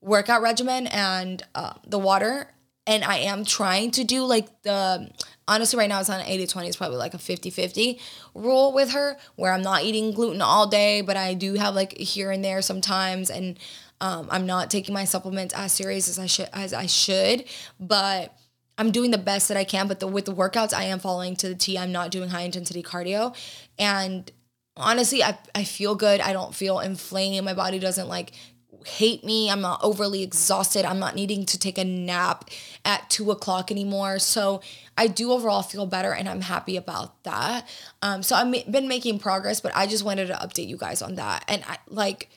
workout 0.00 0.40
regimen 0.42 0.86
and 0.86 1.42
uh, 1.54 1.74
the 1.86 1.98
water 1.98 2.48
and 2.86 3.04
I 3.04 3.18
am 3.18 3.44
trying 3.44 3.90
to 3.92 4.04
do 4.04 4.24
like 4.24 4.62
the 4.62 5.10
honestly 5.46 5.78
right 5.78 5.88
now 5.88 6.00
it's 6.00 6.08
on 6.08 6.20
80 6.20 6.46
20 6.46 6.68
it's 6.68 6.76
probably 6.76 6.96
like 6.96 7.14
a 7.14 7.18
50 7.18 7.50
50 7.50 8.00
rule 8.34 8.72
with 8.72 8.92
her 8.92 9.16
where 9.36 9.52
I'm 9.52 9.62
not 9.62 9.82
eating 9.82 10.12
gluten 10.12 10.40
all 10.40 10.66
day 10.66 11.02
but 11.02 11.16
I 11.16 11.34
do 11.34 11.54
have 11.54 11.74
like 11.74 11.96
here 11.98 12.30
and 12.30 12.44
there 12.44 12.62
sometimes 12.62 13.30
and 13.30 13.58
um, 14.00 14.28
I'm 14.30 14.46
not 14.46 14.70
taking 14.70 14.94
my 14.94 15.04
supplements 15.04 15.52
as 15.54 15.72
serious 15.72 16.08
as 16.08 16.18
I 16.18 16.26
should 16.26 16.48
as 16.52 16.72
I 16.72 16.86
should 16.86 17.44
but 17.78 18.34
I'm 18.80 18.90
doing 18.90 19.10
the 19.10 19.18
best 19.18 19.48
that 19.48 19.56
I 19.56 19.64
can 19.64 19.86
but 19.86 20.00
the, 20.00 20.06
with 20.06 20.24
the 20.24 20.34
workouts 20.34 20.72
I 20.72 20.84
am 20.84 20.98
following 20.98 21.36
to 21.36 21.48
the 21.48 21.54
T 21.54 21.78
I'm 21.78 21.92
not 21.92 22.10
doing 22.10 22.30
high 22.30 22.42
intensity 22.42 22.82
cardio 22.82 23.36
and 23.78 24.30
honestly 24.76 25.22
I, 25.22 25.38
I 25.54 25.64
feel 25.64 25.94
good 25.94 26.20
I 26.20 26.32
don't 26.32 26.54
feel 26.54 26.80
inflamed 26.80 27.44
my 27.44 27.54
body 27.54 27.78
doesn't 27.78 28.08
like 28.08 28.32
hate 28.86 29.24
me. 29.24 29.50
I'm 29.50 29.60
not 29.60 29.80
overly 29.82 30.22
exhausted. 30.22 30.84
I'm 30.84 30.98
not 30.98 31.14
needing 31.14 31.44
to 31.46 31.58
take 31.58 31.78
a 31.78 31.84
nap 31.84 32.50
at 32.84 33.08
two 33.10 33.30
o'clock 33.30 33.70
anymore. 33.70 34.18
So 34.18 34.62
I 34.96 35.06
do 35.06 35.32
overall 35.32 35.62
feel 35.62 35.86
better 35.86 36.12
and 36.12 36.28
I'm 36.28 36.40
happy 36.40 36.76
about 36.76 37.22
that. 37.24 37.68
Um, 38.02 38.22
so 38.22 38.36
I've 38.36 38.70
been 38.70 38.88
making 38.88 39.18
progress, 39.18 39.60
but 39.60 39.72
I 39.74 39.86
just 39.86 40.04
wanted 40.04 40.28
to 40.28 40.34
update 40.34 40.68
you 40.68 40.76
guys 40.76 41.02
on 41.02 41.16
that. 41.16 41.44
And 41.48 41.62
I 41.66 41.78
like, 41.88 42.30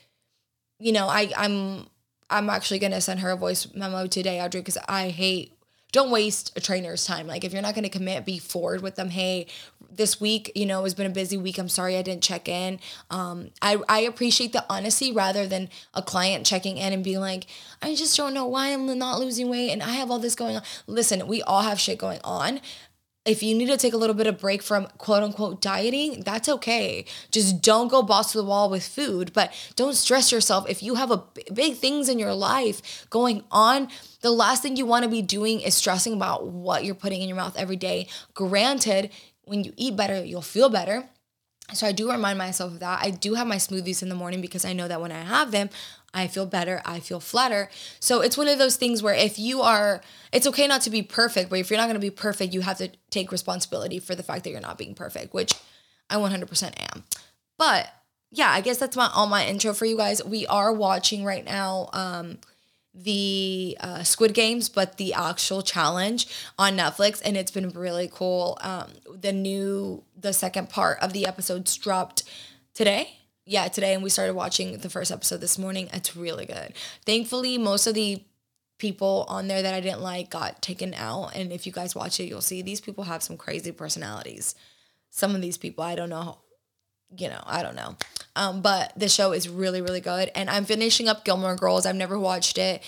you 0.79 0.91
know, 0.91 1.07
I, 1.07 1.31
I'm 1.37 1.87
I'm 2.29 2.49
actually 2.49 2.79
gonna 2.79 3.01
send 3.01 3.19
her 3.19 3.31
a 3.31 3.35
voice 3.37 3.67
memo 3.73 4.07
today, 4.07 4.41
Audrey, 4.41 4.61
because 4.61 4.77
I 4.87 5.09
hate 5.09 5.52
don't 5.93 6.09
waste 6.11 6.51
a 6.57 6.59
trainer's 6.59 7.05
time. 7.05 7.27
Like 7.27 7.45
if 7.45 7.53
you're 7.53 7.61
not 7.61 7.75
going 7.75 7.83
to 7.83 7.89
commit, 7.89 8.25
be 8.25 8.39
forward 8.39 8.81
with 8.81 8.95
them. 8.95 9.09
Hey, 9.09 9.47
this 9.95 10.19
week, 10.19 10.51
you 10.55 10.65
know, 10.65 10.83
it's 10.83 10.95
been 10.95 11.05
a 11.05 11.13
busy 11.13 11.37
week. 11.37 11.59
I'm 11.59 11.69
sorry 11.69 11.95
I 11.95 12.01
didn't 12.01 12.23
check 12.23 12.49
in. 12.49 12.79
Um, 13.11 13.51
I, 13.61 13.77
I 13.87 13.99
appreciate 13.99 14.51
the 14.51 14.65
honesty 14.69 15.11
rather 15.11 15.45
than 15.45 15.69
a 15.93 16.01
client 16.01 16.47
checking 16.47 16.77
in 16.77 16.93
and 16.93 17.03
being 17.03 17.19
like, 17.19 17.45
I 17.79 17.93
just 17.93 18.17
don't 18.17 18.33
know 18.33 18.47
why 18.47 18.73
I'm 18.73 18.97
not 18.97 19.19
losing 19.19 19.49
weight 19.49 19.69
and 19.69 19.83
I 19.83 19.91
have 19.91 20.09
all 20.09 20.17
this 20.19 20.35
going 20.35 20.57
on. 20.57 20.63
Listen, 20.87 21.27
we 21.27 21.43
all 21.43 21.61
have 21.61 21.79
shit 21.79 21.99
going 21.99 22.19
on 22.23 22.59
if 23.25 23.41
you 23.41 23.55
need 23.55 23.67
to 23.67 23.77
take 23.77 23.93
a 23.93 23.97
little 23.97 24.15
bit 24.15 24.27
of 24.27 24.39
break 24.39 24.61
from 24.61 24.87
quote 24.97 25.23
unquote 25.23 25.61
dieting, 25.61 26.21
that's 26.21 26.49
okay. 26.49 27.05
Just 27.31 27.61
don't 27.61 27.87
go 27.87 28.01
boss 28.01 28.33
to 28.33 28.37
the 28.37 28.43
wall 28.43 28.69
with 28.69 28.85
food, 28.85 29.31
but 29.33 29.53
don't 29.75 29.95
stress 29.95 30.31
yourself. 30.31 30.69
If 30.69 30.83
you 30.83 30.95
have 30.95 31.09
a 31.09 31.23
big 31.53 31.77
things 31.77 32.09
in 32.09 32.19
your 32.19 32.33
life 32.33 33.07
going 33.09 33.43
on, 33.49 33.87
the 34.21 34.31
last 34.31 34.61
thing 34.61 34.75
you 34.75 34.85
want 34.85 35.03
to 35.03 35.09
be 35.09 35.21
doing 35.21 35.61
is 35.61 35.73
stressing 35.73 36.13
about 36.13 36.47
what 36.47 36.83
you're 36.83 36.95
putting 36.95 37.21
in 37.21 37.29
your 37.29 37.37
mouth 37.37 37.55
every 37.57 37.77
day. 37.77 38.07
Granted, 38.33 39.09
when 39.45 39.63
you 39.63 39.73
eat 39.77 39.95
better, 39.95 40.23
you'll 40.23 40.41
feel 40.41 40.69
better. 40.69 41.05
So 41.73 41.87
I 41.87 41.93
do 41.93 42.11
remind 42.11 42.37
myself 42.37 42.73
of 42.73 42.79
that. 42.81 42.99
I 43.01 43.09
do 43.09 43.35
have 43.35 43.47
my 43.47 43.55
smoothies 43.55 44.03
in 44.03 44.09
the 44.09 44.15
morning 44.15 44.41
because 44.41 44.65
I 44.65 44.73
know 44.73 44.87
that 44.89 44.99
when 45.01 45.13
I 45.13 45.21
have 45.21 45.51
them, 45.51 45.69
I 46.13 46.27
feel 46.27 46.45
better, 46.45 46.81
I 46.85 46.99
feel 46.99 47.19
flatter. 47.19 47.69
So 47.99 48.21
it's 48.21 48.37
one 48.37 48.47
of 48.47 48.59
those 48.59 48.75
things 48.75 49.01
where 49.01 49.15
if 49.15 49.39
you 49.39 49.61
are, 49.61 50.01
it's 50.31 50.47
okay 50.47 50.67
not 50.67 50.81
to 50.81 50.89
be 50.89 51.01
perfect, 51.01 51.49
but 51.49 51.59
if 51.59 51.69
you're 51.69 51.79
not 51.79 51.87
gonna 51.87 51.99
be 51.99 52.11
perfect, 52.11 52.53
you 52.53 52.61
have 52.61 52.77
to 52.77 52.89
take 53.09 53.31
responsibility 53.31 53.99
for 53.99 54.13
the 54.15 54.23
fact 54.23 54.43
that 54.43 54.51
you're 54.51 54.61
not 54.61 54.77
being 54.77 54.93
perfect, 54.93 55.33
which 55.33 55.55
I 56.09 56.15
100% 56.15 56.93
am. 56.93 57.03
But 57.57 57.89
yeah, 58.31 58.49
I 58.49 58.61
guess 58.61 58.77
that's 58.77 58.95
my 58.95 59.09
all 59.13 59.27
my 59.27 59.45
intro 59.45 59.73
for 59.73 59.85
you 59.85 59.97
guys. 59.97 60.23
We 60.23 60.45
are 60.47 60.73
watching 60.73 61.23
right 61.23 61.45
now 61.45 61.89
um, 61.93 62.39
the 62.93 63.77
uh, 63.79 64.03
Squid 64.03 64.33
Games, 64.33 64.69
but 64.69 64.97
the 64.97 65.13
actual 65.13 65.61
challenge 65.61 66.27
on 66.57 66.77
Netflix, 66.77 67.21
and 67.23 67.37
it's 67.37 67.51
been 67.51 67.69
really 67.69 68.09
cool. 68.11 68.57
Um, 68.61 68.91
the 69.13 69.31
new, 69.31 70.03
the 70.19 70.33
second 70.33 70.69
part 70.69 70.99
of 70.99 71.13
the 71.13 71.25
episodes 71.25 71.75
dropped 71.77 72.23
today 72.73 73.19
yeah, 73.45 73.67
today, 73.67 73.93
and 73.93 74.03
we 74.03 74.09
started 74.09 74.35
watching 74.35 74.77
the 74.77 74.89
first 74.89 75.11
episode 75.11 75.41
this 75.41 75.57
morning. 75.57 75.89
It's 75.93 76.15
really 76.15 76.45
good. 76.45 76.73
Thankfully, 77.05 77.57
most 77.57 77.87
of 77.87 77.93
the 77.93 78.23
people 78.79 79.25
on 79.29 79.47
there 79.47 79.61
that 79.61 79.73
I 79.73 79.79
didn't 79.79 80.01
like 80.01 80.29
got 80.29 80.61
taken 80.61 80.93
out. 80.93 81.35
And 81.35 81.51
if 81.51 81.65
you 81.65 81.71
guys 81.71 81.95
watch 81.95 82.19
it, 82.19 82.25
you'll 82.25 82.41
see 82.41 82.61
these 82.61 82.81
people 82.81 83.05
have 83.05 83.23
some 83.23 83.37
crazy 83.37 83.71
personalities. 83.71 84.55
Some 85.09 85.35
of 85.35 85.41
these 85.41 85.57
people, 85.57 85.83
I 85.83 85.95
don't 85.95 86.09
know, 86.09 86.39
you 87.17 87.29
know, 87.29 87.41
I 87.45 87.61
don't 87.61 87.75
know. 87.75 87.95
Um, 88.35 88.61
but 88.61 88.91
the 88.97 89.07
show 89.07 89.31
is 89.31 89.47
really, 89.47 89.81
really 89.81 90.01
good. 90.01 90.31
And 90.35 90.49
I'm 90.49 90.65
finishing 90.65 91.07
up 91.07 91.23
Gilmore 91.23 91.55
Girls. 91.55 91.85
I've 91.85 91.95
never 91.95 92.19
watched 92.19 92.57
it. 92.57 92.81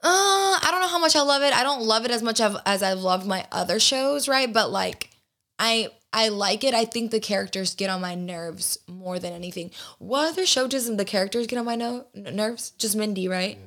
Uh, 0.00 0.58
I 0.62 0.68
don't 0.70 0.80
know 0.80 0.88
how 0.88 1.00
much 1.00 1.16
I 1.16 1.22
love 1.22 1.42
it. 1.42 1.52
I 1.52 1.62
don't 1.62 1.82
love 1.82 2.04
it 2.04 2.10
as 2.10 2.22
much 2.22 2.40
as 2.40 2.82
I've 2.82 3.00
loved 3.00 3.26
my 3.26 3.46
other 3.50 3.80
shows, 3.80 4.28
right? 4.28 4.52
But 4.52 4.70
like, 4.70 5.10
I 5.58 5.88
I 6.12 6.28
like 6.28 6.64
it. 6.64 6.74
I 6.74 6.84
think 6.84 7.10
the 7.10 7.20
characters 7.20 7.74
get 7.74 7.90
on 7.90 8.00
my 8.00 8.14
nerves 8.14 8.78
more 8.88 9.18
than 9.18 9.32
anything. 9.32 9.70
What 9.98 10.30
other 10.30 10.46
show 10.46 10.66
doesn't 10.66 10.96
the 10.96 11.04
characters 11.04 11.46
get 11.46 11.58
on 11.58 11.66
my 11.66 11.76
no- 11.76 12.06
nerves? 12.14 12.70
Just 12.70 12.96
Mindy, 12.96 13.28
right? 13.28 13.58
Yeah. 13.58 13.66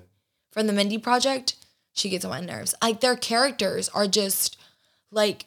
From 0.51 0.67
the 0.67 0.73
Mindy 0.73 0.97
Project, 0.97 1.55
she 1.93 2.09
gets 2.09 2.25
on 2.25 2.31
my 2.31 2.41
nerves. 2.41 2.73
Like 2.81 2.99
their 2.99 3.15
characters 3.15 3.89
are 3.89 4.07
just 4.07 4.57
like 5.11 5.45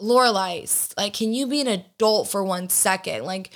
Lorelai's. 0.00 0.94
Like, 0.96 1.14
can 1.14 1.32
you 1.32 1.46
be 1.46 1.60
an 1.60 1.66
adult 1.68 2.28
for 2.28 2.44
one 2.44 2.68
second? 2.68 3.24
Like, 3.24 3.50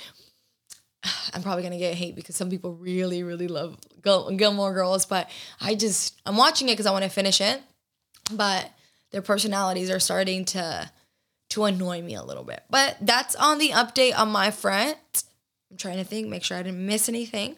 I'm 1.33 1.41
probably 1.41 1.63
gonna 1.63 1.77
get 1.77 1.95
hate 1.95 2.15
because 2.15 2.35
some 2.35 2.49
people 2.49 2.73
really, 2.73 3.23
really 3.23 3.47
love 3.47 3.77
Gil- 4.03 4.31
Gilmore 4.31 4.73
Girls, 4.73 5.05
but 5.05 5.29
I 5.61 5.75
just 5.75 6.19
I'm 6.25 6.37
watching 6.37 6.67
it 6.69 6.73
because 6.73 6.85
I 6.85 6.91
want 6.91 7.03
to 7.03 7.09
finish 7.09 7.41
it. 7.41 7.61
But 8.31 8.69
their 9.11 9.21
personalities 9.21 9.89
are 9.89 9.99
starting 9.99 10.45
to 10.45 10.91
to 11.49 11.65
annoy 11.65 12.01
me 12.01 12.15
a 12.15 12.23
little 12.23 12.43
bit. 12.43 12.63
But 12.69 12.97
that's 13.01 13.35
on 13.35 13.57
the 13.57 13.69
update 13.69 14.17
on 14.17 14.29
my 14.29 14.51
front. 14.51 15.23
I'm 15.71 15.77
trying 15.77 15.97
to 15.97 16.03
think, 16.03 16.27
make 16.27 16.43
sure 16.43 16.57
I 16.57 16.63
didn't 16.63 16.85
miss 16.85 17.09
anything. 17.09 17.57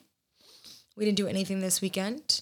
We 0.95 1.05
didn't 1.05 1.17
do 1.17 1.27
anything 1.27 1.59
this 1.59 1.81
weekend. 1.81 2.41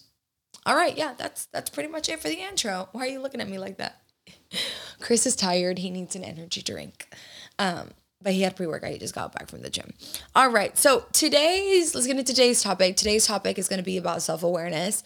All 0.66 0.76
right, 0.76 0.98
yeah, 0.98 1.14
that's 1.18 1.46
that's 1.48 1.70
pretty 1.70 1.90
much 1.90 2.10
it 2.10 2.20
for 2.20 2.28
the 2.28 2.42
intro. 2.42 2.90
Why 2.92 3.02
are 3.02 3.10
you 3.10 3.20
looking 3.20 3.42
at 3.42 3.50
me 3.50 3.60
like 3.60 3.78
that? 3.78 4.02
Chris 5.00 5.26
is 5.28 5.36
tired. 5.36 5.80
He 5.80 5.90
needs 5.90 6.16
an 6.16 6.24
energy 6.24 6.62
drink. 6.62 7.08
Um, 7.60 7.90
but 8.22 8.34
he 8.34 8.42
had 8.42 8.56
pre-workout. 8.56 8.92
He 8.92 8.98
just 8.98 9.14
got 9.14 9.34
back 9.34 9.50
from 9.50 9.62
the 9.62 9.70
gym. 9.70 9.94
All 10.36 10.50
right. 10.50 10.76
So 10.78 11.06
today's 11.12 11.94
let's 11.94 12.08
get 12.08 12.18
into 12.18 12.34
today's 12.34 12.64
topic. 12.64 12.96
Today's 12.96 13.28
topic 13.28 13.60
is 13.60 13.68
going 13.68 13.78
to 13.78 13.84
be 13.84 13.98
about 13.98 14.24
self-awareness. 14.24 15.04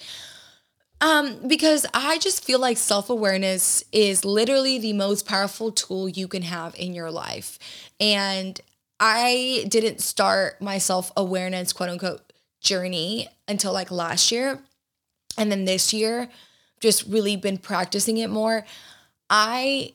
Um, 1.02 1.48
because 1.48 1.86
I 1.94 2.18
just 2.18 2.44
feel 2.44 2.60
like 2.60 2.78
self 2.78 3.10
awareness 3.10 3.84
is 3.92 4.26
literally 4.26 4.80
the 4.80 4.94
most 4.94 5.26
powerful 5.26 5.72
tool 5.72 6.10
you 6.10 6.28
can 6.28 6.42
have 6.42 6.76
in 6.76 6.94
your 6.94 7.10
life. 7.10 7.58
And 8.00 8.60
I 9.00 9.66
didn't 9.70 10.02
start 10.02 10.62
my 10.62 10.78
self 10.78 11.12
awareness, 11.16 11.72
quote 11.72 11.90
unquote, 11.90 12.34
journey 12.60 13.28
until 13.48 13.72
like 13.72 13.92
last 13.92 14.32
year. 14.32 14.60
And 15.38 15.52
then 15.52 15.66
this 15.66 15.94
year, 15.94 16.30
just 16.82 17.06
really 17.08 17.38
been 17.38 17.58
practicing 17.58 18.18
it 18.18 18.30
more. 18.30 18.66
I 19.30 19.94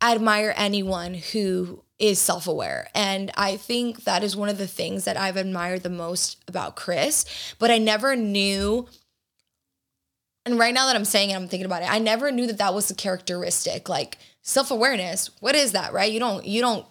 admire 0.00 0.52
anyone 0.56 1.14
who 1.14 1.82
is 1.98 2.20
self 2.20 2.46
aware. 2.46 2.88
And 2.94 3.32
I 3.36 3.56
think 3.56 4.04
that 4.04 4.22
is 4.22 4.36
one 4.36 4.48
of 4.48 4.58
the 4.58 4.66
things 4.66 5.04
that 5.04 5.16
I've 5.16 5.36
admired 5.36 5.82
the 5.82 5.90
most 5.90 6.38
about 6.46 6.76
Chris. 6.76 7.24
But 7.58 7.70
I 7.70 7.78
never 7.78 8.14
knew 8.14 8.88
and 10.46 10.58
right 10.58 10.74
now 10.74 10.86
that 10.86 10.96
I'm 10.96 11.04
saying 11.04 11.30
it, 11.30 11.34
I'm 11.34 11.48
thinking 11.48 11.66
about 11.66 11.82
it. 11.82 11.90
I 11.90 11.98
never 11.98 12.30
knew 12.30 12.46
that 12.46 12.58
that 12.58 12.74
was 12.74 12.90
a 12.90 12.94
characteristic. 12.94 13.88
Like 13.88 14.18
self-awareness, 14.42 15.30
what 15.40 15.54
is 15.54 15.72
that, 15.72 15.92
right? 15.92 16.10
You 16.10 16.20
don't 16.20 16.44
you 16.44 16.60
don't 16.60 16.86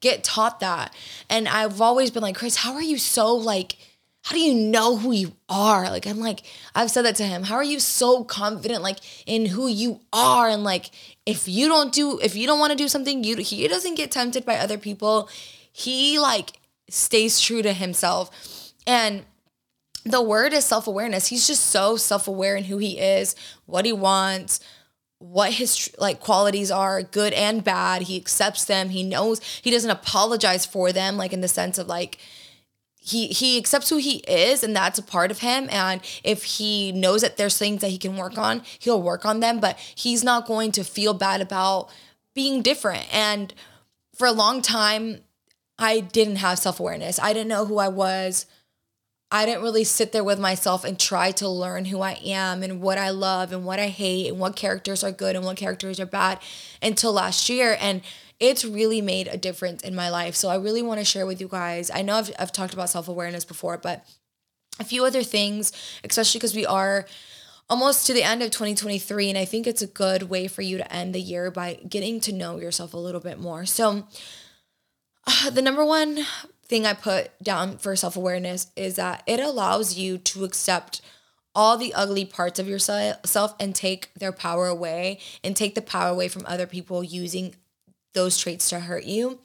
get 0.00 0.24
taught 0.24 0.60
that. 0.60 0.94
And 1.28 1.48
I've 1.48 1.80
always 1.80 2.10
been 2.10 2.22
like, 2.22 2.36
"Chris, 2.36 2.56
how 2.56 2.74
are 2.74 2.82
you 2.82 2.98
so 2.98 3.34
like 3.34 3.76
how 4.22 4.34
do 4.34 4.40
you 4.40 4.54
know 4.54 4.96
who 4.96 5.12
you 5.12 5.32
are?" 5.48 5.88
Like 5.88 6.06
I'm 6.06 6.18
like 6.18 6.42
I've 6.74 6.90
said 6.90 7.02
that 7.02 7.16
to 7.16 7.24
him. 7.24 7.44
How 7.44 7.54
are 7.56 7.64
you 7.64 7.78
so 7.78 8.24
confident 8.24 8.82
like 8.82 8.98
in 9.24 9.46
who 9.46 9.68
you 9.68 10.00
are 10.12 10.48
and 10.48 10.64
like 10.64 10.90
if 11.26 11.46
you 11.46 11.68
don't 11.68 11.92
do 11.92 12.18
if 12.20 12.34
you 12.34 12.46
don't 12.46 12.58
want 12.58 12.72
to 12.72 12.76
do 12.76 12.88
something, 12.88 13.22
you 13.22 13.36
he 13.36 13.68
doesn't 13.68 13.94
get 13.94 14.10
tempted 14.10 14.44
by 14.44 14.56
other 14.56 14.78
people. 14.78 15.28
He 15.72 16.18
like 16.18 16.58
stays 16.88 17.40
true 17.40 17.62
to 17.62 17.72
himself. 17.72 18.72
And 18.84 19.24
the 20.04 20.22
word 20.22 20.52
is 20.52 20.64
self 20.64 20.86
awareness. 20.86 21.28
He's 21.28 21.46
just 21.46 21.66
so 21.66 21.96
self 21.96 22.28
aware 22.28 22.56
in 22.56 22.64
who 22.64 22.78
he 22.78 22.98
is, 22.98 23.36
what 23.66 23.84
he 23.84 23.92
wants, 23.92 24.60
what 25.18 25.54
his 25.54 25.90
like 25.98 26.20
qualities 26.20 26.70
are, 26.70 27.02
good 27.02 27.32
and 27.32 27.62
bad. 27.62 28.02
He 28.02 28.16
accepts 28.16 28.64
them. 28.64 28.90
He 28.90 29.02
knows 29.02 29.40
he 29.62 29.70
doesn't 29.70 29.90
apologize 29.90 30.66
for 30.66 30.92
them, 30.92 31.16
like 31.16 31.32
in 31.32 31.40
the 31.40 31.48
sense 31.48 31.78
of 31.78 31.86
like 31.86 32.18
he 33.00 33.28
he 33.28 33.56
accepts 33.56 33.88
who 33.88 33.96
he 33.96 34.18
is 34.28 34.62
and 34.62 34.76
that's 34.76 34.98
a 34.98 35.02
part 35.02 35.30
of 35.30 35.38
him 35.38 35.68
and 35.70 36.02
if 36.22 36.44
he 36.44 36.92
knows 36.92 37.22
that 37.22 37.38
there's 37.38 37.56
things 37.56 37.80
that 37.80 37.88
he 37.88 37.96
can 37.96 38.14
work 38.14 38.36
on 38.36 38.62
he'll 38.78 39.00
work 39.02 39.24
on 39.24 39.40
them 39.40 39.58
but 39.58 39.78
he's 39.94 40.22
not 40.22 40.46
going 40.46 40.70
to 40.70 40.84
feel 40.84 41.14
bad 41.14 41.40
about 41.40 41.88
being 42.34 42.60
different 42.60 43.06
and 43.12 43.54
for 44.14 44.26
a 44.26 44.32
long 44.32 44.60
time 44.60 45.20
i 45.78 45.98
didn't 45.98 46.36
have 46.36 46.58
self-awareness 46.58 47.18
i 47.20 47.32
didn't 47.32 47.48
know 47.48 47.64
who 47.64 47.78
i 47.78 47.88
was 47.88 48.44
I 49.32 49.46
didn't 49.46 49.62
really 49.62 49.84
sit 49.84 50.10
there 50.12 50.24
with 50.24 50.40
myself 50.40 50.84
and 50.84 50.98
try 50.98 51.30
to 51.32 51.48
learn 51.48 51.84
who 51.84 52.00
I 52.00 52.18
am 52.24 52.62
and 52.62 52.80
what 52.80 52.98
I 52.98 53.10
love 53.10 53.52
and 53.52 53.64
what 53.64 53.78
I 53.78 53.88
hate 53.88 54.28
and 54.28 54.40
what 54.40 54.56
characters 54.56 55.04
are 55.04 55.12
good 55.12 55.36
and 55.36 55.44
what 55.44 55.56
characters 55.56 56.00
are 56.00 56.06
bad 56.06 56.40
until 56.82 57.12
last 57.12 57.48
year. 57.48 57.76
And 57.80 58.02
it's 58.40 58.64
really 58.64 59.00
made 59.00 59.28
a 59.28 59.36
difference 59.36 59.82
in 59.82 59.94
my 59.94 60.08
life. 60.08 60.34
So 60.34 60.48
I 60.48 60.56
really 60.56 60.82
want 60.82 60.98
to 60.98 61.04
share 61.04 61.26
with 61.26 61.40
you 61.40 61.46
guys. 61.46 61.90
I 61.90 62.02
know 62.02 62.16
I've, 62.16 62.32
I've 62.38 62.52
talked 62.52 62.74
about 62.74 62.90
self 62.90 63.06
awareness 63.06 63.44
before, 63.44 63.78
but 63.78 64.04
a 64.80 64.84
few 64.84 65.04
other 65.04 65.22
things, 65.22 65.72
especially 66.02 66.38
because 66.38 66.56
we 66.56 66.66
are 66.66 67.06
almost 67.68 68.06
to 68.06 68.14
the 68.14 68.24
end 68.24 68.42
of 68.42 68.50
2023. 68.50 69.28
And 69.28 69.38
I 69.38 69.44
think 69.44 69.66
it's 69.66 69.82
a 69.82 69.86
good 69.86 70.24
way 70.24 70.48
for 70.48 70.62
you 70.62 70.78
to 70.78 70.92
end 70.92 71.14
the 71.14 71.20
year 71.20 71.50
by 71.50 71.74
getting 71.88 72.18
to 72.20 72.32
know 72.32 72.58
yourself 72.58 72.94
a 72.94 72.98
little 72.98 73.20
bit 73.20 73.38
more. 73.38 73.64
So, 73.66 74.08
uh, 75.26 75.50
the 75.50 75.62
number 75.62 75.84
one 75.84 76.24
thing 76.70 76.86
I 76.86 76.94
put 76.94 77.30
down 77.42 77.78
for 77.78 77.94
self 77.96 78.16
awareness 78.16 78.68
is 78.76 78.94
that 78.94 79.24
it 79.26 79.40
allows 79.40 79.98
you 79.98 80.16
to 80.18 80.44
accept 80.44 81.02
all 81.52 81.76
the 81.76 81.92
ugly 81.92 82.24
parts 82.24 82.60
of 82.60 82.68
yourself 82.68 83.54
and 83.58 83.74
take 83.74 84.14
their 84.14 84.30
power 84.30 84.68
away 84.68 85.18
and 85.42 85.56
take 85.56 85.74
the 85.74 85.82
power 85.82 86.08
away 86.08 86.28
from 86.28 86.44
other 86.46 86.68
people 86.68 87.02
using 87.02 87.56
those 88.14 88.38
traits 88.38 88.70
to 88.70 88.78
hurt 88.78 89.04
you. 89.04 89.40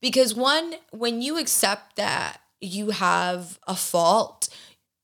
Because 0.00 0.34
one, 0.34 0.76
when 0.92 1.20
you 1.20 1.38
accept 1.38 1.96
that 1.96 2.40
you 2.58 2.90
have 2.90 3.58
a 3.68 3.76
fault, 3.76 4.48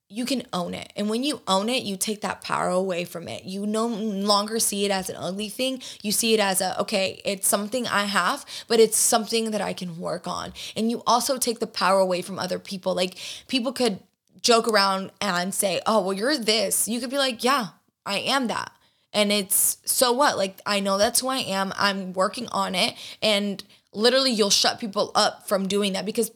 you 0.08 0.25
can 0.25 0.44
own 0.52 0.72
it. 0.72 0.92
And 0.94 1.10
when 1.10 1.25
you 1.25 1.42
own 1.48 1.68
it, 1.68 1.82
you 1.82 1.96
take 1.96 2.20
that 2.20 2.40
power 2.40 2.68
away 2.68 3.04
from 3.04 3.26
it. 3.26 3.44
You 3.44 3.66
no 3.66 3.86
longer 3.86 4.60
see 4.60 4.84
it 4.84 4.90
as 4.90 5.10
an 5.10 5.16
ugly 5.16 5.48
thing. 5.48 5.82
You 6.02 6.12
see 6.12 6.32
it 6.32 6.40
as 6.40 6.60
a, 6.60 6.80
okay, 6.82 7.20
it's 7.25 7.48
something 7.48 7.88
I 7.88 8.04
have, 8.04 8.44
but 8.68 8.78
it's 8.78 8.96
something 8.96 9.50
that 9.50 9.60
I 9.60 9.72
can 9.72 9.98
work 9.98 10.28
on. 10.28 10.52
And 10.76 10.90
you 10.90 11.02
also 11.06 11.38
take 11.38 11.58
the 11.58 11.66
power 11.66 11.98
away 11.98 12.22
from 12.22 12.38
other 12.38 12.60
people. 12.60 12.94
Like 12.94 13.18
people 13.48 13.72
could 13.72 13.98
joke 14.42 14.68
around 14.68 15.10
and 15.20 15.52
say, 15.52 15.80
oh, 15.86 16.00
well, 16.02 16.12
you're 16.12 16.38
this. 16.38 16.86
You 16.86 17.00
could 17.00 17.10
be 17.10 17.18
like, 17.18 17.42
yeah, 17.42 17.68
I 18.04 18.18
am 18.18 18.46
that. 18.46 18.70
And 19.12 19.32
it's 19.32 19.78
so 19.84 20.12
what? 20.12 20.36
Like, 20.36 20.60
I 20.66 20.78
know 20.78 20.98
that's 20.98 21.20
who 21.20 21.28
I 21.28 21.38
am. 21.38 21.72
I'm 21.76 22.12
working 22.12 22.48
on 22.48 22.75
it. 22.75 22.94
And 23.22 23.62
literally, 23.92 24.30
you'll 24.30 24.50
shut 24.50 24.78
people 24.78 25.10
up 25.14 25.48
from 25.48 25.66
doing 25.66 25.94
that 25.94 26.04
because 26.04 26.30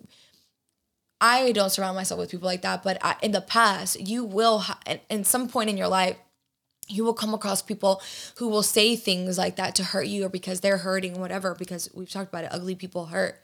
I 1.21 1.53
don't 1.53 1.71
surround 1.71 1.97
myself 1.97 2.19
with 2.19 2.31
people 2.31 2.47
like 2.47 2.62
that, 2.62 2.83
but 2.83 2.99
I, 3.03 3.17
in 3.23 3.33
the 3.33 3.41
past, 3.41 4.00
you 4.00 4.25
will, 4.25 4.61
ha- 4.61 4.81
in 5.11 5.25
some 5.25 5.49
point 5.49 5.69
in 5.69 5.77
your 5.77 5.89
life, 5.89 6.17
you 6.89 7.05
will 7.05 7.15
come 7.15 7.35
across 7.35 7.62
people 7.62 8.03
who 8.37 8.49
will 8.49 8.62
say 8.62 8.97
things 8.97 9.39
like 9.39 9.57
that 9.57 9.75
to 9.77 9.85
hurt 9.85 10.07
you 10.07 10.25
or 10.25 10.29
because 10.29 10.61
they're 10.61 10.79
hurting, 10.79 11.21
whatever, 11.21 11.55
because 11.55 11.91
we've 11.95 12.11
talked 12.11 12.31
about 12.31 12.45
it. 12.45 12.50
Ugly 12.53 12.75
people 12.77 13.07
hurt. 13.07 13.41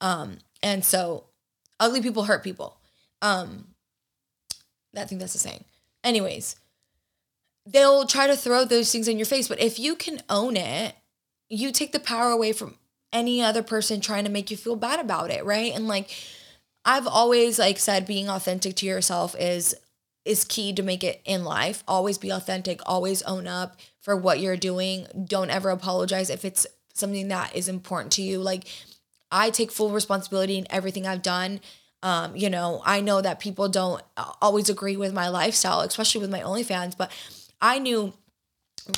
Um, 0.00 0.38
and 0.62 0.84
so 0.84 1.24
ugly 1.78 2.00
people 2.00 2.24
hurt 2.24 2.42
people. 2.42 2.76
Um, 3.20 3.68
I 4.96 5.04
think 5.04 5.20
that's 5.20 5.34
the 5.34 5.38
saying. 5.38 5.64
Anyways, 6.02 6.56
they'll 7.66 8.06
try 8.06 8.26
to 8.26 8.36
throw 8.36 8.64
those 8.64 8.90
things 8.90 9.06
in 9.06 9.18
your 9.18 9.26
face, 9.26 9.48
but 9.48 9.60
if 9.60 9.78
you 9.78 9.94
can 9.94 10.20
own 10.28 10.56
it, 10.56 10.96
you 11.48 11.70
take 11.70 11.92
the 11.92 12.00
power 12.00 12.30
away 12.30 12.52
from 12.52 12.76
any 13.12 13.42
other 13.42 13.62
person 13.62 14.00
trying 14.00 14.24
to 14.24 14.30
make 14.30 14.50
you 14.50 14.56
feel 14.56 14.76
bad 14.76 14.98
about 14.98 15.30
it, 15.30 15.44
right? 15.44 15.72
And 15.74 15.86
like, 15.86 16.10
I've 16.84 17.06
always 17.06 17.58
like 17.58 17.78
said 17.78 18.06
being 18.06 18.28
authentic 18.28 18.76
to 18.76 18.86
yourself 18.86 19.36
is 19.38 19.74
is 20.24 20.44
key 20.44 20.72
to 20.72 20.82
make 20.82 21.02
it 21.02 21.20
in 21.24 21.44
life. 21.44 21.82
Always 21.88 22.16
be 22.16 22.30
authentic, 22.30 22.80
always 22.86 23.22
own 23.22 23.46
up 23.46 23.76
for 24.00 24.16
what 24.16 24.40
you're 24.40 24.56
doing. 24.56 25.06
Don't 25.24 25.50
ever 25.50 25.70
apologize 25.70 26.30
if 26.30 26.44
it's 26.44 26.66
something 26.94 27.28
that 27.28 27.56
is 27.56 27.68
important 27.68 28.12
to 28.12 28.22
you. 28.22 28.38
Like 28.38 28.64
I 29.30 29.50
take 29.50 29.72
full 29.72 29.90
responsibility 29.90 30.58
in 30.58 30.66
everything 30.70 31.06
I've 31.06 31.22
done. 31.22 31.60
Um, 32.04 32.36
you 32.36 32.50
know, 32.50 32.82
I 32.84 33.00
know 33.00 33.20
that 33.20 33.40
people 33.40 33.68
don't 33.68 34.02
always 34.40 34.68
agree 34.68 34.96
with 34.96 35.12
my 35.12 35.28
lifestyle, 35.28 35.80
especially 35.80 36.20
with 36.20 36.30
my 36.30 36.40
OnlyFans, 36.40 36.96
but 36.96 37.12
I 37.60 37.78
knew 37.78 38.12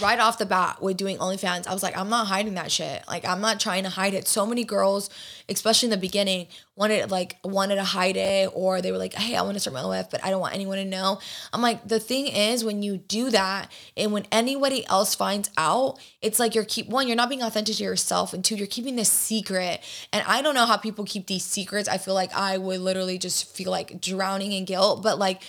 right 0.00 0.18
off 0.18 0.38
the 0.38 0.46
bat 0.46 0.80
with 0.80 0.96
doing 0.96 1.18
OnlyFans, 1.18 1.66
I 1.66 1.74
was 1.74 1.82
like, 1.82 1.96
I'm 1.96 2.08
not 2.08 2.26
hiding 2.26 2.54
that 2.54 2.72
shit. 2.72 3.02
Like, 3.06 3.26
I'm 3.26 3.40
not 3.40 3.60
trying 3.60 3.84
to 3.84 3.90
hide 3.90 4.14
it. 4.14 4.26
So 4.26 4.46
many 4.46 4.64
girls, 4.64 5.10
especially 5.48 5.86
in 5.86 5.90
the 5.90 5.98
beginning, 5.98 6.46
wanted 6.76 7.10
like 7.10 7.36
wanted 7.44 7.76
to 7.76 7.84
hide 7.84 8.16
it, 8.16 8.50
or 8.54 8.80
they 8.80 8.90
were 8.90 8.98
like, 8.98 9.14
Hey, 9.14 9.36
I 9.36 9.42
want 9.42 9.54
to 9.54 9.60
start 9.60 9.74
my 9.74 9.82
OF, 9.82 10.10
but 10.10 10.24
I 10.24 10.30
don't 10.30 10.40
want 10.40 10.54
anyone 10.54 10.78
to 10.78 10.84
know. 10.84 11.20
I'm 11.52 11.62
like, 11.62 11.86
the 11.86 12.00
thing 12.00 12.26
is, 12.26 12.64
when 12.64 12.82
you 12.82 12.96
do 12.96 13.30
that, 13.30 13.70
and 13.96 14.12
when 14.12 14.26
anybody 14.32 14.86
else 14.86 15.14
finds 15.14 15.50
out, 15.56 15.98
it's 16.22 16.40
like 16.40 16.54
you're 16.54 16.64
keep 16.64 16.88
one, 16.88 17.06
you're 17.06 17.16
not 17.16 17.28
being 17.28 17.42
authentic 17.42 17.76
to 17.76 17.84
yourself, 17.84 18.32
and 18.32 18.44
two, 18.44 18.56
you're 18.56 18.66
keeping 18.66 18.96
this 18.96 19.10
secret. 19.10 19.80
And 20.12 20.24
I 20.26 20.42
don't 20.42 20.54
know 20.54 20.66
how 20.66 20.76
people 20.76 21.04
keep 21.04 21.26
these 21.26 21.44
secrets. 21.44 21.88
I 21.88 21.98
feel 21.98 22.14
like 22.14 22.34
I 22.34 22.58
would 22.58 22.80
literally 22.80 23.18
just 23.18 23.54
feel 23.54 23.70
like 23.70 24.00
drowning 24.00 24.52
in 24.52 24.64
guilt, 24.64 25.02
but 25.02 25.18
like 25.18 25.42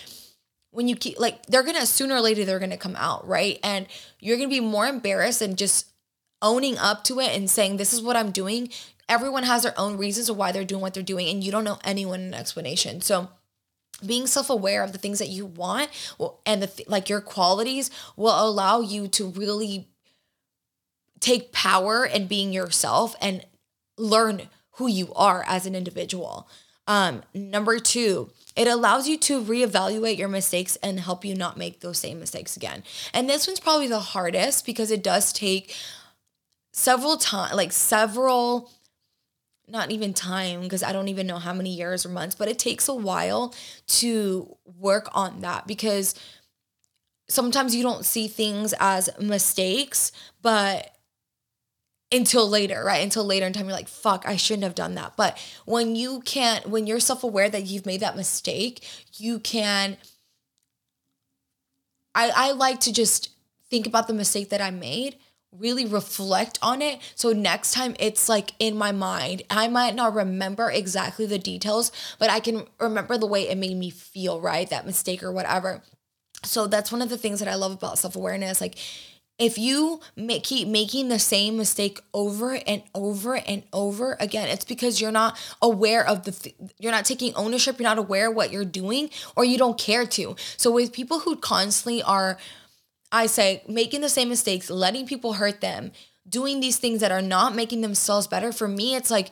when 0.76 0.88
you 0.88 0.96
keep 0.96 1.20
like 1.20 1.46
they're 1.46 1.64
gonna 1.64 1.86
sooner 1.86 2.16
or 2.16 2.22
later 2.22 2.46
they're 2.46 2.60
gonna 2.60 2.78
come 2.78 2.96
out 2.96 3.28
right? 3.28 3.60
And 3.64 3.88
you're 4.20 4.38
gonna 4.38 4.50
be 4.50 4.60
more 4.60 4.86
embarrassed 4.86 5.42
and 5.42 5.58
just 5.58 5.88
owning 6.42 6.78
up 6.78 7.04
to 7.06 7.20
it 7.20 7.36
and 7.36 7.50
saying 7.50 7.78
this 7.78 7.94
is 7.94 8.02
what 8.02 8.16
i'm 8.16 8.32
doing. 8.32 8.70
Everyone 9.08 9.44
has 9.44 9.64
their 9.64 9.80
own 9.80 9.98
reasons 9.98 10.30
of 10.30 10.38
why 10.38 10.52
they're 10.52 10.66
doing 10.66 10.82
what 10.82 10.94
they're 10.94 11.04
doing 11.04 11.30
and 11.30 11.44
you 11.44 11.52
don't 11.52 11.64
know 11.64 11.80
anyone 11.84 12.20
an 12.20 12.34
explanation. 12.34 13.02
So 13.02 13.30
being 14.06 14.28
self-aware 14.28 14.84
of 14.84 14.92
the 14.92 14.98
things 14.98 15.20
that 15.20 15.30
you 15.30 15.46
want 15.46 15.90
and 16.46 16.62
the 16.62 16.84
like 16.88 17.10
your 17.10 17.22
qualities 17.22 17.90
will 18.16 18.38
allow 18.38 18.82
you 18.82 19.08
to 19.08 19.30
really 19.30 19.88
take 21.20 21.52
power 21.52 22.06
in 22.06 22.28
being 22.28 22.52
yourself 22.52 23.16
and 23.22 23.46
learn 23.98 24.50
who 24.74 24.88
you 24.88 25.14
are 25.14 25.46
as 25.48 25.66
an 25.66 25.76
individual. 25.76 26.50
Um 26.88 27.24
number 27.34 27.80
2 27.80 28.30
it 28.56 28.68
allows 28.68 29.08
you 29.08 29.18
to 29.18 29.42
reevaluate 29.42 30.18
your 30.18 30.30
mistakes 30.30 30.78
and 30.78 31.00
help 31.00 31.26
you 31.26 31.36
not 31.36 31.58
make 31.58 31.82
those 31.82 31.98
same 31.98 32.20
mistakes 32.20 32.56
again. 32.56 32.84
And 33.14 33.30
this 33.30 33.48
one's 33.48 33.60
probably 33.60 33.88
the 33.88 34.00
hardest 34.00 34.66
because 34.66 34.92
it 34.92 35.04
does 35.04 35.34
take 35.34 35.76
several 36.72 37.18
times, 37.18 37.54
like 37.54 37.72
several 37.72 38.72
not 39.68 39.92
even 39.92 40.14
time 40.14 40.62
because 40.62 40.84
I 40.84 40.94
don't 40.94 41.08
even 41.08 41.28
know 41.28 41.40
how 41.40 41.54
many 41.54 41.72
years 41.72 42.06
or 42.06 42.10
months, 42.10 42.36
but 42.36 42.48
it 42.48 42.60
takes 42.60 42.88
a 42.88 42.94
while 42.94 43.54
to 43.88 44.56
work 44.78 45.10
on 45.14 45.42
that 45.42 45.66
because 45.66 46.16
sometimes 47.28 47.76
you 47.76 47.84
don't 47.84 48.06
see 48.06 48.28
things 48.28 48.74
as 48.80 49.10
mistakes, 49.20 50.12
but 50.42 50.95
until 52.16 52.50
later, 52.50 52.84
right? 52.84 53.04
Until 53.04 53.26
later 53.26 53.46
in 53.46 53.54
time, 53.54 53.66
you're 53.66 53.76
like, 53.76 53.88
fuck, 53.88 54.24
I 54.26 54.36
shouldn't 54.36 54.64
have 54.64 54.76
done 54.76 54.96
that. 54.96 55.14
But 55.18 55.38
when 55.66 55.96
you 55.96 56.22
can't, 56.22 56.68
when 56.68 56.88
you're 56.88 57.00
self 57.00 57.24
aware 57.24 57.50
that 57.50 57.66
you've 57.66 57.86
made 57.86 58.00
that 58.00 58.16
mistake, 58.16 58.88
you 59.18 59.40
can. 59.40 59.98
I, 62.14 62.32
I 62.34 62.52
like 62.54 62.80
to 62.82 62.94
just 62.94 63.30
think 63.70 63.86
about 63.86 64.08
the 64.08 64.14
mistake 64.14 64.50
that 64.50 64.62
I 64.62 64.72
made, 64.72 65.18
really 65.52 65.86
reflect 65.86 66.58
on 66.62 66.82
it. 66.82 67.02
So 67.16 67.34
next 67.34 67.74
time 67.74 67.96
it's 68.00 68.30
like 68.30 68.54
in 68.60 68.78
my 68.78 68.92
mind. 68.94 69.44
I 69.50 69.68
might 69.68 69.96
not 69.96 70.14
remember 70.14 70.72
exactly 70.72 71.26
the 71.26 71.38
details, 71.40 71.92
but 72.18 72.30
I 72.30 72.40
can 72.40 72.68
remember 72.80 73.18
the 73.18 73.26
way 73.28 73.50
it 73.50 73.58
made 73.58 73.76
me 73.78 73.90
feel, 73.90 74.40
right? 74.40 74.70
That 74.70 74.86
mistake 74.86 75.24
or 75.24 75.32
whatever. 75.32 75.82
So 76.44 76.68
that's 76.68 76.92
one 76.92 77.02
of 77.02 77.10
the 77.10 77.18
things 77.18 77.40
that 77.40 77.50
I 77.50 77.56
love 77.56 77.74
about 77.74 77.98
self 77.98 78.16
awareness. 78.16 78.62
Like, 78.62 78.78
if 79.38 79.58
you 79.58 80.00
keep 80.44 80.68
making 80.68 81.10
the 81.10 81.20
same 81.20 81.58
mistake 81.58 82.00
over 82.14 82.58
and 82.68 82.82
over 82.94 83.36
and 83.36 83.64
over 83.74 84.16
again 84.20 84.48
it's 84.48 84.66
because 84.66 85.02
you're 85.02 85.12
not 85.12 85.38
aware 85.62 86.08
of 86.08 86.24
the 86.24 86.32
th- 86.32 86.56
you're 86.80 86.92
not 86.92 87.06
taking 87.06 87.34
ownership 87.36 87.78
you're 87.80 87.90
not 87.90 87.98
aware 87.98 88.32
what 88.32 88.52
you're 88.52 88.64
doing 88.66 89.10
or 89.36 89.44
you 89.44 89.58
don't 89.58 89.78
care 89.78 90.06
to. 90.06 90.36
So 90.58 90.72
with 90.72 90.94
people 90.94 91.20
who 91.20 91.36
constantly 91.36 92.02
are 92.04 92.38
i 93.12 93.26
say 93.26 93.62
making 93.68 94.02
the 94.02 94.10
same 94.10 94.30
mistakes 94.30 94.70
letting 94.70 95.06
people 95.06 95.34
hurt 95.34 95.62
them 95.62 95.92
doing 96.28 96.60
these 96.60 96.78
things 96.78 97.02
that 97.02 97.12
are 97.12 97.22
not 97.22 97.56
making 97.56 97.82
themselves 97.82 98.26
better 98.28 98.52
for 98.52 98.68
me 98.68 98.96
it's 98.96 99.12
like 99.12 99.32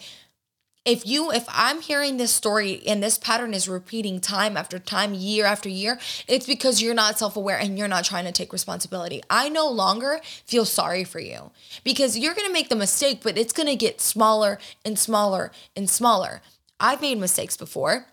if 0.85 1.05
you 1.05 1.31
if 1.31 1.45
i'm 1.49 1.81
hearing 1.81 2.17
this 2.17 2.31
story 2.31 2.81
and 2.85 3.01
this 3.01 3.17
pattern 3.17 3.53
is 3.53 3.69
repeating 3.69 4.19
time 4.19 4.57
after 4.57 4.77
time 4.77 5.13
year 5.13 5.45
after 5.45 5.69
year 5.69 5.97
it's 6.27 6.45
because 6.45 6.81
you're 6.81 6.93
not 6.93 7.17
self-aware 7.17 7.57
and 7.57 7.77
you're 7.77 7.87
not 7.87 8.03
trying 8.03 8.25
to 8.25 8.31
take 8.31 8.51
responsibility. 8.51 9.21
I 9.29 9.49
no 9.49 9.67
longer 9.69 10.19
feel 10.45 10.65
sorry 10.65 11.03
for 11.03 11.19
you 11.19 11.51
because 11.83 12.17
you're 12.17 12.33
going 12.33 12.47
to 12.47 12.53
make 12.53 12.69
the 12.69 12.75
mistake 12.75 13.21
but 13.23 13.37
it's 13.37 13.53
going 13.53 13.67
to 13.67 13.75
get 13.75 14.01
smaller 14.01 14.59
and 14.83 14.99
smaller 14.99 15.51
and 15.75 15.89
smaller. 15.89 16.41
I've 16.79 17.01
made 17.01 17.17
mistakes 17.17 17.55
before 17.55 18.07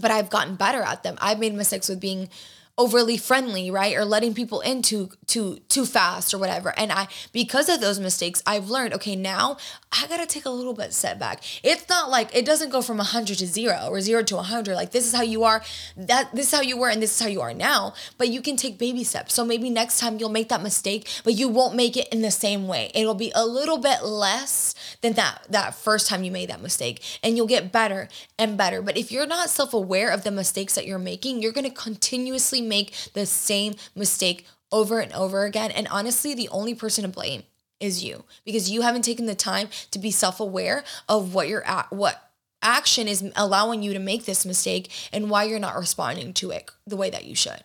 but 0.00 0.10
i've 0.10 0.30
gotten 0.30 0.54
better 0.54 0.82
at 0.82 1.02
them. 1.02 1.18
I've 1.20 1.38
made 1.38 1.54
mistakes 1.54 1.88
with 1.88 2.00
being 2.00 2.30
overly 2.78 3.16
friendly, 3.16 3.70
right? 3.70 3.96
Or 3.96 4.04
letting 4.04 4.32
people 4.32 4.60
in 4.60 4.82
too 4.82 5.10
too 5.26 5.58
too 5.68 5.84
fast 5.84 6.32
or 6.32 6.38
whatever. 6.38 6.72
And 6.78 6.92
I 6.92 7.08
because 7.32 7.68
of 7.68 7.80
those 7.80 8.00
mistakes, 8.00 8.42
I've 8.46 8.70
learned, 8.70 8.94
okay, 8.94 9.16
now 9.16 9.58
I 9.90 10.06
got 10.06 10.18
to 10.18 10.26
take 10.26 10.46
a 10.46 10.50
little 10.50 10.74
bit 10.74 10.92
setback. 10.94 11.42
It's 11.64 11.88
not 11.88 12.08
like 12.08 12.34
it 12.34 12.46
doesn't 12.46 12.70
go 12.70 12.80
from 12.80 12.98
100 12.98 13.38
to 13.38 13.46
0 13.46 13.88
or 13.90 14.00
0 14.00 14.22
to 14.24 14.36
100 14.36 14.74
like 14.74 14.92
this 14.92 15.06
is 15.06 15.14
how 15.14 15.22
you 15.22 15.44
are, 15.44 15.62
that 15.96 16.34
this 16.34 16.52
is 16.52 16.54
how 16.54 16.62
you 16.62 16.78
were 16.78 16.88
and 16.88 17.02
this 17.02 17.14
is 17.14 17.20
how 17.20 17.28
you 17.28 17.40
are 17.40 17.54
now, 17.54 17.94
but 18.16 18.28
you 18.28 18.40
can 18.40 18.56
take 18.56 18.78
baby 18.78 19.02
steps. 19.02 19.34
So 19.34 19.44
maybe 19.44 19.70
next 19.70 19.98
time 19.98 20.18
you'll 20.18 20.28
make 20.28 20.48
that 20.50 20.62
mistake, 20.62 21.08
but 21.24 21.34
you 21.34 21.48
won't 21.48 21.74
make 21.74 21.96
it 21.96 22.08
in 22.12 22.22
the 22.22 22.30
same 22.30 22.68
way. 22.68 22.90
It'll 22.94 23.14
be 23.14 23.32
a 23.34 23.44
little 23.44 23.78
bit 23.78 24.04
less 24.04 24.74
than 25.00 25.14
that 25.14 25.42
that 25.48 25.74
first 25.74 26.06
time 26.06 26.22
you 26.22 26.30
made 26.30 26.50
that 26.50 26.62
mistake 26.62 27.02
and 27.22 27.36
you'll 27.36 27.46
get 27.46 27.72
better 27.72 28.08
and 28.38 28.56
better. 28.56 28.82
But 28.82 28.96
if 28.96 29.10
you're 29.10 29.26
not 29.26 29.50
self-aware 29.50 30.10
of 30.10 30.22
the 30.22 30.30
mistakes 30.30 30.74
that 30.74 30.86
you're 30.86 30.98
making, 30.98 31.42
you're 31.42 31.52
going 31.52 31.68
to 31.68 31.74
continuously 31.74 32.60
make 32.68 32.94
the 33.14 33.26
same 33.26 33.74
mistake 33.94 34.46
over 34.70 35.00
and 35.00 35.12
over 35.12 35.44
again. 35.44 35.70
And 35.70 35.88
honestly, 35.88 36.34
the 36.34 36.48
only 36.50 36.74
person 36.74 37.02
to 37.02 37.08
blame 37.08 37.44
is 37.80 38.04
you 38.04 38.24
because 38.44 38.70
you 38.70 38.82
haven't 38.82 39.02
taken 39.02 39.26
the 39.26 39.34
time 39.34 39.68
to 39.90 39.98
be 39.98 40.10
self-aware 40.10 40.84
of 41.08 41.32
what 41.32 41.48
you're 41.48 41.66
at 41.66 41.92
what 41.92 42.30
action 42.60 43.06
is 43.06 43.30
allowing 43.36 43.82
you 43.84 43.92
to 43.92 44.00
make 44.00 44.24
this 44.24 44.44
mistake 44.44 44.90
and 45.12 45.30
why 45.30 45.44
you're 45.44 45.60
not 45.60 45.76
responding 45.76 46.32
to 46.34 46.50
it 46.50 46.70
the 46.86 46.96
way 46.96 47.08
that 47.08 47.24
you 47.24 47.36
should. 47.36 47.62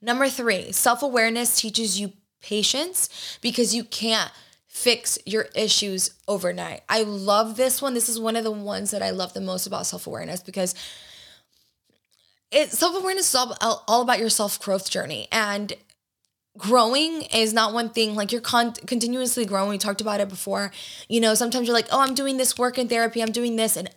Number 0.00 0.28
3, 0.28 0.72
self-awareness 0.72 1.60
teaches 1.60 2.00
you 2.00 2.12
patience 2.40 3.38
because 3.42 3.74
you 3.74 3.84
can't 3.84 4.30
fix 4.66 5.18
your 5.26 5.48
issues 5.54 6.14
overnight. 6.26 6.80
I 6.88 7.02
love 7.02 7.56
this 7.56 7.82
one. 7.82 7.92
This 7.92 8.08
is 8.08 8.18
one 8.18 8.36
of 8.36 8.42
the 8.42 8.50
ones 8.50 8.90
that 8.90 9.02
I 9.02 9.10
love 9.10 9.34
the 9.34 9.40
most 9.42 9.66
about 9.66 9.86
self-awareness 9.86 10.42
because 10.42 10.74
it 12.52 12.70
self-awareness 12.70 13.28
is 13.28 13.34
all, 13.34 13.84
all 13.88 14.02
about 14.02 14.18
your 14.18 14.28
self-growth 14.28 14.90
journey. 14.90 15.26
And 15.32 15.72
growing 16.58 17.22
is 17.22 17.52
not 17.52 17.72
one 17.72 17.88
thing 17.88 18.14
like 18.14 18.30
you're 18.30 18.40
con- 18.40 18.74
continuously 18.86 19.46
growing. 19.46 19.70
We 19.70 19.78
talked 19.78 20.02
about 20.02 20.20
it 20.20 20.28
before. 20.28 20.70
You 21.08 21.20
know 21.20 21.34
sometimes 21.34 21.66
you're 21.66 21.74
like 21.74 21.88
oh 21.90 22.00
i'm 22.00 22.14
doing 22.14 22.36
this 22.36 22.58
work 22.58 22.78
in 22.78 22.88
therapy 22.88 23.22
i'm 23.22 23.32
doing 23.32 23.56
this 23.56 23.76
and 23.76 23.90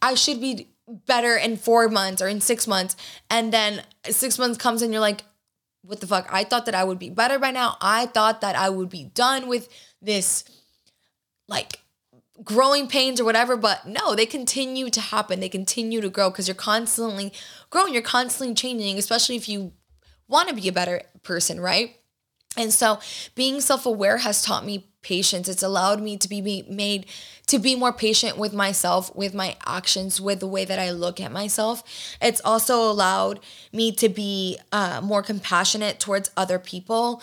i 0.00 0.14
should 0.14 0.40
be 0.40 0.68
better 1.06 1.36
in 1.36 1.56
four 1.56 1.88
months 1.88 2.20
or 2.20 2.28
in 2.28 2.40
six 2.40 2.66
months. 2.66 2.96
And 3.30 3.52
then 3.52 3.82
six 4.10 4.38
months 4.38 4.58
comes 4.58 4.82
and 4.82 4.92
you're 4.92 5.00
like 5.00 5.22
what 5.84 6.00
the 6.00 6.06
fuck? 6.06 6.28
I 6.30 6.44
thought 6.44 6.66
that 6.66 6.74
i 6.74 6.84
would 6.84 6.98
be 6.98 7.10
better 7.10 7.38
by 7.38 7.50
now. 7.52 7.76
I 7.80 8.06
thought 8.06 8.40
that 8.40 8.56
i 8.56 8.68
would 8.68 8.88
be 8.88 9.04
done 9.04 9.46
with 9.46 9.68
this 10.00 10.44
like 11.48 11.81
growing 12.44 12.88
pains 12.88 13.20
or 13.20 13.24
whatever, 13.24 13.56
but 13.56 13.86
no, 13.86 14.14
they 14.14 14.26
continue 14.26 14.90
to 14.90 15.00
happen. 15.00 15.40
They 15.40 15.48
continue 15.48 16.00
to 16.00 16.10
grow 16.10 16.30
because 16.30 16.48
you're 16.48 16.54
constantly 16.54 17.32
growing, 17.70 17.92
you're 17.92 18.02
constantly 18.02 18.54
changing, 18.54 18.98
especially 18.98 19.36
if 19.36 19.48
you 19.48 19.72
want 20.28 20.48
to 20.48 20.54
be 20.54 20.68
a 20.68 20.72
better 20.72 21.02
person, 21.22 21.60
right? 21.60 21.96
And 22.56 22.72
so 22.72 23.00
being 23.34 23.60
self-aware 23.60 24.18
has 24.18 24.42
taught 24.42 24.64
me 24.64 24.88
patience. 25.02 25.48
It's 25.48 25.62
allowed 25.62 26.00
me 26.00 26.16
to 26.18 26.28
be 26.28 26.64
made 26.68 27.06
to 27.46 27.58
be 27.58 27.74
more 27.74 27.92
patient 27.92 28.38
with 28.38 28.52
myself, 28.52 29.14
with 29.16 29.34
my 29.34 29.56
actions, 29.66 30.20
with 30.20 30.40
the 30.40 30.46
way 30.46 30.64
that 30.64 30.78
I 30.78 30.90
look 30.90 31.20
at 31.20 31.32
myself. 31.32 31.82
It's 32.20 32.40
also 32.44 32.90
allowed 32.90 33.40
me 33.72 33.92
to 33.92 34.08
be 34.08 34.58
uh, 34.70 35.00
more 35.02 35.22
compassionate 35.22 35.98
towards 35.98 36.30
other 36.36 36.58
people. 36.58 37.22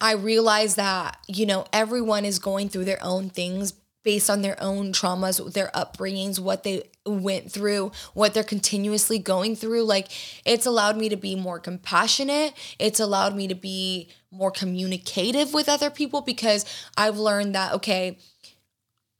I 0.00 0.12
realize 0.12 0.76
that, 0.76 1.18
you 1.26 1.46
know, 1.46 1.64
everyone 1.72 2.24
is 2.24 2.38
going 2.38 2.68
through 2.68 2.84
their 2.84 3.02
own 3.02 3.30
things, 3.30 3.72
based 4.02 4.28
on 4.28 4.42
their 4.42 4.60
own 4.60 4.92
traumas, 4.92 5.52
their 5.52 5.70
upbringings, 5.74 6.38
what 6.38 6.64
they 6.64 6.82
went 7.06 7.50
through, 7.50 7.92
what 8.14 8.34
they're 8.34 8.42
continuously 8.42 9.18
going 9.18 9.56
through. 9.56 9.84
Like 9.84 10.08
it's 10.44 10.66
allowed 10.66 10.96
me 10.96 11.08
to 11.08 11.16
be 11.16 11.36
more 11.36 11.58
compassionate. 11.58 12.54
It's 12.78 13.00
allowed 13.00 13.36
me 13.36 13.48
to 13.48 13.54
be 13.54 14.08
more 14.30 14.50
communicative 14.50 15.52
with 15.54 15.68
other 15.68 15.90
people 15.90 16.20
because 16.20 16.64
I've 16.96 17.18
learned 17.18 17.54
that 17.54 17.72
okay, 17.74 18.18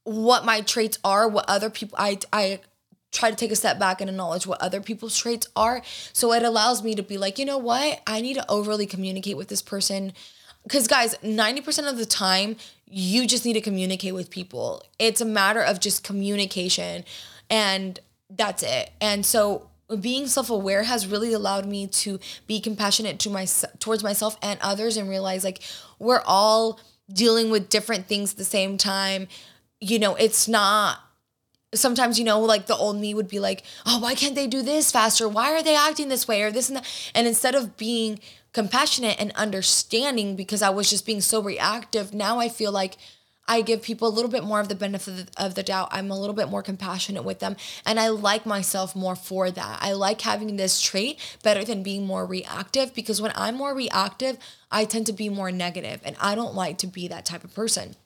what 0.04 0.44
my 0.44 0.60
traits 0.60 0.98
are, 1.04 1.28
what 1.28 1.44
other 1.48 1.70
people 1.70 1.96
I 1.98 2.18
I 2.32 2.60
try 3.12 3.30
to 3.30 3.36
take 3.36 3.52
a 3.52 3.56
step 3.56 3.78
back 3.78 4.00
and 4.00 4.08
acknowledge 4.08 4.46
what 4.46 4.60
other 4.62 4.80
people's 4.80 5.16
traits 5.16 5.46
are. 5.54 5.82
So 6.14 6.32
it 6.32 6.42
allows 6.42 6.82
me 6.82 6.94
to 6.94 7.02
be 7.02 7.18
like, 7.18 7.38
you 7.38 7.44
know 7.44 7.58
what? 7.58 8.00
I 8.06 8.22
need 8.22 8.34
to 8.34 8.50
overly 8.50 8.86
communicate 8.86 9.36
with 9.36 9.48
this 9.48 9.60
person 9.60 10.14
because 10.62 10.86
guys 10.86 11.14
90% 11.22 11.88
of 11.88 11.98
the 11.98 12.06
time 12.06 12.56
you 12.86 13.26
just 13.26 13.46
need 13.46 13.54
to 13.54 13.60
communicate 13.60 14.14
with 14.14 14.28
people. 14.28 14.82
It's 14.98 15.20
a 15.22 15.24
matter 15.24 15.62
of 15.62 15.80
just 15.80 16.04
communication 16.04 17.04
and 17.48 17.98
that's 18.28 18.62
it. 18.62 18.90
And 19.00 19.24
so 19.24 19.70
being 20.00 20.26
self-aware 20.26 20.84
has 20.84 21.06
really 21.06 21.32
allowed 21.32 21.66
me 21.66 21.86
to 21.86 22.18
be 22.46 22.60
compassionate 22.60 23.18
to 23.20 23.30
my 23.30 23.46
towards 23.78 24.02
myself 24.02 24.36
and 24.42 24.58
others 24.62 24.96
and 24.96 25.08
realize 25.08 25.44
like 25.44 25.62
we're 25.98 26.22
all 26.24 26.80
dealing 27.12 27.50
with 27.50 27.68
different 27.68 28.06
things 28.06 28.32
at 28.32 28.38
the 28.38 28.44
same 28.44 28.76
time. 28.76 29.28
You 29.80 29.98
know 29.98 30.14
it's 30.14 30.48
not 30.48 30.98
sometimes 31.74 32.18
you 32.18 32.24
know 32.24 32.40
like 32.40 32.66
the 32.66 32.76
old 32.76 33.00
me 33.00 33.14
would 33.14 33.28
be 33.28 33.40
like 33.40 33.64
oh 33.86 33.98
why 33.98 34.14
can't 34.14 34.34
they 34.34 34.46
do 34.46 34.62
this 34.62 34.92
faster? 34.92 35.28
Why 35.28 35.52
are 35.52 35.62
they 35.62 35.76
acting 35.76 36.08
this 36.08 36.28
way 36.28 36.42
or 36.42 36.50
this 36.50 36.68
and 36.68 36.78
that? 36.78 37.10
And 37.14 37.26
instead 37.26 37.54
of 37.54 37.76
being 37.76 38.20
compassionate 38.52 39.20
and 39.20 39.32
understanding 39.32 40.36
because 40.36 40.62
i 40.62 40.70
was 40.70 40.90
just 40.90 41.06
being 41.06 41.20
so 41.20 41.40
reactive 41.40 42.12
now 42.12 42.38
i 42.38 42.48
feel 42.48 42.72
like 42.72 42.96
I 43.48 43.60
give 43.60 43.82
people 43.82 44.08
a 44.08 44.10
little 44.10 44.30
bit 44.30 44.44
more 44.44 44.60
of 44.60 44.68
the 44.68 44.74
benefit 44.74 45.30
of 45.36 45.54
the 45.54 45.62
doubt. 45.62 45.88
I'm 45.90 46.10
a 46.10 46.18
little 46.18 46.34
bit 46.34 46.48
more 46.48 46.62
compassionate 46.62 47.24
with 47.24 47.40
them. 47.40 47.56
And 47.84 47.98
I 47.98 48.08
like 48.08 48.46
myself 48.46 48.94
more 48.94 49.16
for 49.16 49.50
that. 49.50 49.78
I 49.82 49.92
like 49.92 50.20
having 50.20 50.56
this 50.56 50.80
trait 50.80 51.18
better 51.42 51.64
than 51.64 51.82
being 51.82 52.06
more 52.06 52.24
reactive 52.24 52.94
because 52.94 53.20
when 53.20 53.32
I'm 53.34 53.56
more 53.56 53.74
reactive, 53.74 54.38
I 54.70 54.84
tend 54.84 55.06
to 55.06 55.12
be 55.12 55.28
more 55.28 55.50
negative, 55.50 56.00
and 56.04 56.16
I 56.20 56.34
don't 56.34 56.54
like 56.54 56.78
to 56.78 56.86
be 56.86 57.08
that 57.08 57.26
type 57.26 57.44
of 57.44 57.54
person. 57.54 57.96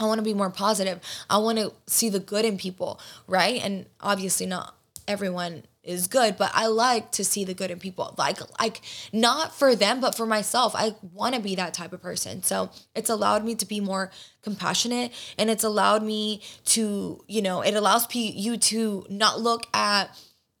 I 0.00 0.04
want 0.06 0.18
to 0.18 0.24
be 0.24 0.34
more 0.34 0.50
positive. 0.50 1.00
I 1.28 1.38
want 1.38 1.58
to 1.58 1.72
see 1.86 2.08
the 2.08 2.20
good 2.20 2.44
in 2.44 2.56
people, 2.56 3.00
right? 3.26 3.62
And 3.62 3.86
obviously, 4.00 4.46
not 4.46 4.74
everyone 5.06 5.64
is 5.88 6.06
good, 6.06 6.36
but 6.36 6.50
I 6.54 6.66
like 6.66 7.10
to 7.12 7.24
see 7.24 7.44
the 7.44 7.54
good 7.54 7.70
in 7.70 7.78
people. 7.78 8.14
Like 8.18 8.38
like 8.60 8.82
not 9.12 9.54
for 9.54 9.74
them, 9.74 10.00
but 10.00 10.14
for 10.14 10.26
myself. 10.26 10.74
I 10.76 10.94
want 11.12 11.34
to 11.34 11.40
be 11.40 11.54
that 11.56 11.74
type 11.74 11.92
of 11.92 12.02
person. 12.02 12.42
So, 12.42 12.70
it's 12.94 13.10
allowed 13.10 13.44
me 13.44 13.54
to 13.56 13.66
be 13.66 13.80
more 13.80 14.10
compassionate 14.42 15.12
and 15.36 15.50
it's 15.50 15.64
allowed 15.64 16.02
me 16.02 16.42
to, 16.66 17.24
you 17.26 17.42
know, 17.42 17.62
it 17.62 17.74
allows 17.74 18.06
you 18.14 18.56
to 18.56 19.06
not 19.08 19.40
look 19.40 19.66
at 19.74 20.10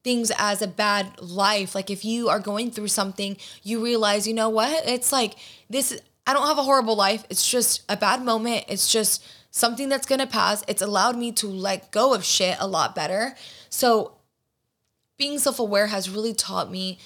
things 0.04 0.32
as 0.38 0.62
a 0.62 0.66
bad 0.66 1.20
life. 1.20 1.74
Like 1.74 1.90
if 1.90 2.04
you 2.04 2.28
are 2.28 2.40
going 2.40 2.70
through 2.70 2.88
something, 2.88 3.36
you 3.62 3.82
realize, 3.84 4.26
you 4.26 4.34
know 4.34 4.48
what? 4.48 4.86
It's 4.86 5.12
like 5.12 5.34
this 5.68 5.98
I 6.26 6.34
don't 6.34 6.46
have 6.46 6.58
a 6.58 6.62
horrible 6.62 6.94
life. 6.94 7.24
It's 7.30 7.50
just 7.50 7.82
a 7.88 7.96
bad 7.96 8.22
moment. 8.22 8.66
It's 8.68 8.92
just 8.92 9.24
something 9.50 9.88
that's 9.88 10.06
going 10.06 10.20
to 10.20 10.26
pass. 10.26 10.62
It's 10.68 10.82
allowed 10.82 11.16
me 11.16 11.32
to 11.32 11.46
let 11.46 11.90
go 11.90 12.12
of 12.12 12.22
shit 12.22 12.56
a 12.60 12.66
lot 12.66 12.94
better. 12.94 13.34
So 13.70 14.17
being 15.18 15.38
self 15.38 15.58
aware 15.58 15.88
has 15.88 16.08
really 16.08 16.32
taught 16.32 16.70
me 16.70 16.98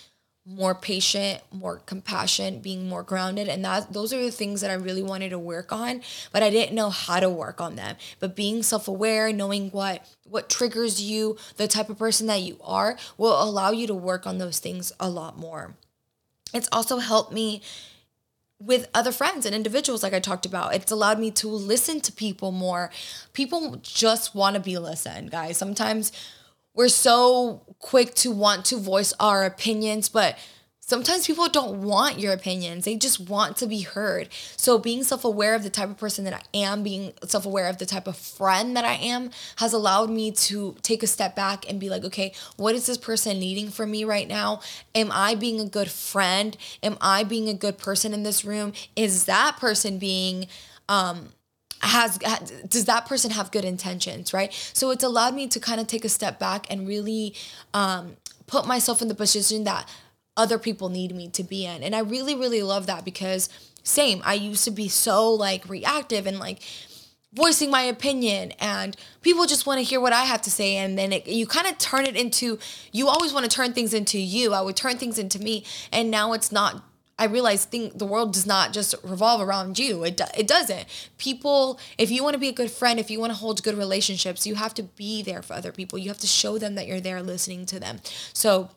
more 0.45 0.75
patient, 0.75 1.41
more 1.53 1.77
compassion, 1.87 2.59
being 2.59 2.89
more 2.89 3.03
grounded. 3.05 3.49
And 3.49 3.65
that 3.65 3.93
those 3.93 4.13
are 4.13 4.21
the 4.21 4.31
things 4.31 4.61
that 4.61 4.71
I 4.71 4.75
really 4.75 5.03
wanted 5.03 5.31
to 5.31 5.39
work 5.39 5.73
on, 5.73 6.03
but 6.33 6.43
I 6.43 6.51
didn't 6.51 6.75
know 6.75 6.91
how 6.91 7.21
to 7.21 7.31
work 7.31 7.61
on 7.61 7.77
them. 7.77 7.97
But 8.19 8.35
being 8.35 8.63
self-aware, 8.63 9.33
knowing 9.33 9.71
what 9.71 10.07
what 10.29 10.51
triggers 10.51 11.01
you, 11.01 11.37
the 11.57 11.69
type 11.69 11.91
of 11.91 11.99
person 11.99 12.27
that 12.27 12.43
you 12.43 12.59
are, 12.63 12.97
will 13.17 13.41
allow 13.41 13.71
you 13.71 13.87
to 13.87 13.95
work 13.95 14.27
on 14.27 14.39
those 14.39 14.59
things 14.59 14.93
a 14.99 15.09
lot 15.09 15.39
more. 15.39 15.75
It's 16.53 16.69
also 16.73 16.99
helped 16.99 17.33
me 17.33 17.63
with 18.59 18.89
other 18.95 19.13
friends 19.13 19.45
and 19.45 19.55
individuals 19.55 20.03
like 20.03 20.15
I 20.15 20.21
talked 20.21 20.47
about. 20.47 20.75
It's 20.75 20.93
allowed 20.93 21.19
me 21.19 21.31
to 21.33 21.49
listen 21.49 22.01
to 22.01 22.13
people 22.13 22.53
more. 22.53 22.91
People 23.33 23.77
just 23.83 24.35
want 24.35 24.55
to 24.55 24.61
be 24.61 24.79
listened, 24.79 25.31
guys. 25.31 25.57
Sometimes 25.57 26.13
we're 26.75 26.89
so 26.89 27.63
quick 27.79 28.15
to 28.15 28.31
want 28.31 28.65
to 28.67 28.79
voice 28.79 29.13
our 29.21 29.45
opinions, 29.45 30.09
but 30.09 30.39
sometimes 30.81 31.27
people 31.27 31.49
don't 31.49 31.83
want 31.83 32.19
your 32.19 32.33
opinions. 32.33 32.85
They 32.85 32.97
just 32.97 33.19
want 33.21 33.57
to 33.59 33.67
be 33.67 33.81
heard. 33.81 34.29
So 34.57 34.79
being 34.79 35.05
self-aware 35.05 35.55
of 35.55 35.63
the 35.63 35.71
type 35.71 35.91
of 35.91 35.97
person 35.97 36.25
that 36.25 36.35
I 36.35 36.59
am, 36.59 36.83
being 36.83 37.13
self-aware 37.25 37.69
of 37.69 37.79
the 37.79 37.87
type 37.87 38.07
of 38.07 38.17
friend 38.17 38.77
that 38.77 38.85
I 38.85 38.95
am 38.95 39.31
has 39.57 39.73
allowed 39.73 40.11
me 40.11 40.33
to 40.33 40.77
take 40.83 41.03
a 41.03 41.07
step 41.07 41.35
back 41.35 41.69
and 41.69 41.81
be 41.81 41.89
like, 41.89 42.05
okay, 42.05 42.33
what 42.57 42.75
is 42.75 42.87
this 42.87 42.99
person 42.99 43.39
needing 43.39 43.71
from 43.71 43.91
me 43.91 44.05
right 44.05 44.29
now? 44.29 44.61
Am 44.95 45.11
I 45.13 45.35
being 45.35 45.61
a 45.61 45.67
good 45.67 45.91
friend? 45.91 46.57
Am 46.83 46.97
I 47.01 47.25
being 47.25 47.49
a 47.49 47.55
good 47.55 47.79
person 47.79 48.13
in 48.13 48.23
this 48.23 48.45
room? 48.45 48.73
Is 48.97 49.25
that 49.27 49.57
person 49.59 49.99
being 49.99 50.47
um 50.89 51.29
has 51.83 52.19
does 52.69 52.85
that 52.87 53.07
person 53.07 53.31
have 53.31 53.51
good 53.51 53.65
intentions 53.65 54.33
right? 54.33 54.53
So 54.73 54.91
it's 54.91 55.05
allowed 55.05 55.35
me 55.35 55.49
to 55.49 55.61
kind 55.61 55.81
of 55.81 55.87
take 55.87 56.05
a 56.05 56.09
step 56.09 56.39
back 56.39 56.67
and 56.71 56.87
really 56.87 57.35
um, 57.75 58.17
put 58.47 58.67
myself 58.67 59.03
in 59.03 59.09
the 59.09 59.15
position 59.15 59.65
that 59.65 59.89
other 60.37 60.59
people 60.59 60.89
need 60.89 61.15
me 61.15 61.29
to 61.29 61.43
be 61.43 61.67
in. 61.67 61.83
And 61.83 61.95
i 61.95 62.01
really 62.01 62.35
really 62.35 62.63
love 62.63 62.87
that 62.87 63.05
because 63.05 63.49
same 63.83 64.23
i 64.25 64.35
used 64.35 64.65
to 64.65 64.71
be 64.71 64.89
so 64.89 65.33
like 65.33 65.69
reactive 65.69 66.27
and 66.27 66.39
like 66.39 66.63
voicing 67.35 67.71
my 67.71 67.83
opinion 67.83 68.53
and 68.61 68.97
people 69.23 69.47
just 69.47 69.67
want 69.67 69.79
to 69.79 69.83
hear 69.83 70.01
what 70.01 70.13
i 70.13 70.23
have 70.25 70.43
to 70.43 70.51
say 70.51 70.77
and 70.77 70.99
then 70.99 71.13
it, 71.13 71.27
you 71.27 71.47
kind 71.47 71.67
of 71.67 71.77
turn 71.79 72.05
it 72.07 72.15
into 72.15 72.59
you 72.93 73.09
always 73.09 73.33
want 73.33 73.45
to 73.45 73.51
turn 73.51 73.73
things 73.73 73.95
into 73.95 74.19
you. 74.19 74.53
I 74.53 74.61
would 74.61 74.77
turn 74.77 74.99
things 74.99 75.19
into 75.19 75.39
me 75.39 75.65
and 75.91 76.11
now 76.11 76.33
it's 76.33 76.53
not 76.53 76.83
I 77.23 77.27
realize 77.27 77.65
think 77.65 77.99
the 77.99 78.05
world 78.05 78.33
does 78.33 78.47
not 78.47 78.73
just 78.73 78.97
revolve 79.05 79.41
around 79.41 79.79
you. 79.79 80.03
It, 80.03 80.21
it 80.37 80.49
doesn't. 80.49 80.87
People, 81.19 81.79
if 81.97 82.11
you 82.11 82.25
want 82.25 82.35
to 82.35 82.41
be 82.41 82.49
a 82.49 82.53
good 82.53 82.69
friend, 82.69 82.99
if 82.99 83.13
you 83.13 83.21
want 83.21 83.31
to 83.31 83.39
hold 83.39 83.63
good 83.63 83.79
relationships, 83.79 84.45
you 84.45 84.57
have 84.57 84.75
to 84.75 84.83
be 84.83 85.23
there 85.23 85.41
for 85.41 85.55
other 85.55 85.71
people. 85.71 86.01
You 86.01 86.09
have 86.09 86.19
to 86.19 86.27
show 86.27 86.59
them 86.59 86.75
that 86.75 86.89
you're 86.89 87.01
there 87.01 87.23
listening 87.23 87.65
to 87.67 87.79
them. 87.79 88.01
So 88.33 88.71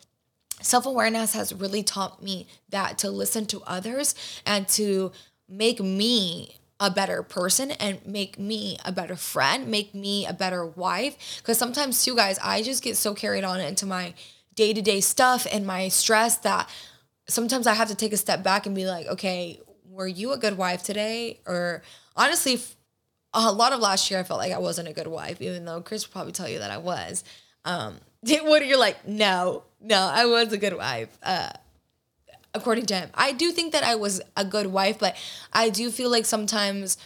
self 0.61 0.85
awareness 0.85 1.33
has 1.33 1.55
really 1.55 1.81
taught 1.81 2.21
me 2.21 2.45
that 2.69 2.99
to 2.99 3.09
listen 3.09 3.47
to 3.47 3.63
others 3.65 4.13
and 4.45 4.67
to 4.69 5.11
make 5.49 5.79
me 5.79 6.59
a 6.79 6.91
better 6.91 7.23
person 7.23 7.71
and 7.71 8.05
make 8.05 8.37
me 8.37 8.77
a 8.85 8.91
better 8.91 9.15
friend, 9.15 9.69
make 9.69 9.95
me 9.95 10.27
a 10.27 10.33
better 10.33 10.63
wife. 10.63 11.39
Because 11.39 11.57
sometimes, 11.57 12.05
too, 12.05 12.15
guys, 12.15 12.37
I 12.43 12.61
just 12.61 12.83
get 12.83 12.95
so 12.95 13.15
carried 13.15 13.43
on 13.43 13.59
into 13.59 13.87
my 13.87 14.13
day 14.53 14.71
to 14.71 14.83
day 14.83 15.01
stuff 15.01 15.47
and 15.51 15.65
my 15.65 15.87
stress 15.87 16.37
that 16.37 16.69
sometimes 17.27 17.67
I 17.67 17.73
have 17.73 17.89
to 17.89 17.95
take 17.95 18.13
a 18.13 18.17
step 18.17 18.43
back 18.43 18.65
and 18.65 18.75
be 18.75 18.85
like, 18.85 19.07
okay, 19.07 19.59
were 19.89 20.07
you 20.07 20.33
a 20.33 20.37
good 20.37 20.57
wife 20.57 20.83
today? 20.83 21.39
Or 21.45 21.81
honestly, 22.15 22.59
a 23.33 23.51
lot 23.51 23.73
of 23.73 23.79
last 23.79 24.09
year 24.09 24.19
I 24.19 24.23
felt 24.23 24.39
like 24.39 24.51
I 24.53 24.59
wasn't 24.59 24.87
a 24.87 24.93
good 24.93 25.07
wife, 25.07 25.41
even 25.41 25.65
though 25.65 25.81
Chris 25.81 26.07
will 26.07 26.11
probably 26.11 26.33
tell 26.33 26.49
you 26.49 26.59
that 26.59 26.71
I 26.71 26.77
was. 26.77 27.23
Um, 27.63 27.95
what 28.43 28.65
you're 28.65 28.79
like, 28.79 29.07
no, 29.07 29.63
no, 29.81 29.97
I 29.97 30.25
was 30.25 30.51
a 30.53 30.57
good 30.57 30.75
wife. 30.75 31.15
Uh, 31.23 31.49
according 32.53 32.85
to 32.87 32.95
him, 32.95 33.09
I 33.13 33.31
do 33.31 33.51
think 33.51 33.73
that 33.73 33.83
I 33.83 33.95
was 33.95 34.21
a 34.37 34.45
good 34.45 34.67
wife, 34.67 34.99
but 34.99 35.15
I 35.53 35.69
do 35.69 35.91
feel 35.91 36.09
like 36.09 36.25
sometimes 36.25 36.97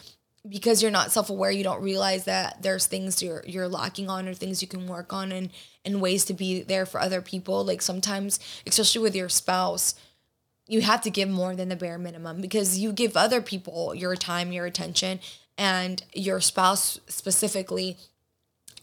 because 0.47 0.82
you're 0.82 0.91
not 0.91 1.12
self-aware, 1.12 1.51
you 1.51 1.63
don't 1.63 1.82
realize 1.82 2.23
that 2.25 2.62
there's 2.62 2.88
things 2.88 3.21
you're 3.21 3.43
you're 3.45 3.67
lacking 3.67 4.10
on 4.10 4.27
or 4.27 4.34
things 4.34 4.62
you 4.62 4.67
can 4.67 4.88
work 4.88 5.12
on 5.12 5.32
and 5.32 5.49
and 5.84 6.01
ways 6.01 6.25
to 6.25 6.34
be 6.34 6.62
there 6.62 6.86
for 6.86 6.99
other 6.99 7.21
people. 7.21 7.65
Like 7.65 7.82
sometimes, 7.82 8.39
especially 8.65 9.01
with 9.01 9.15
your 9.15 9.29
spouse, 9.29 9.95
you 10.69 10.82
have 10.82 11.01
to 11.01 11.10
give 11.10 11.27
more 11.27 11.55
than 11.55 11.67
the 11.69 11.75
bare 11.75 11.97
minimum 11.97 12.39
because 12.39 12.77
you 12.77 12.93
give 12.93 13.17
other 13.17 13.41
people 13.41 13.95
your 13.95 14.15
time, 14.15 14.51
your 14.51 14.67
attention, 14.67 15.19
and 15.58 16.03
your 16.13 16.39
spouse 16.39 16.99
specifically, 17.08 17.97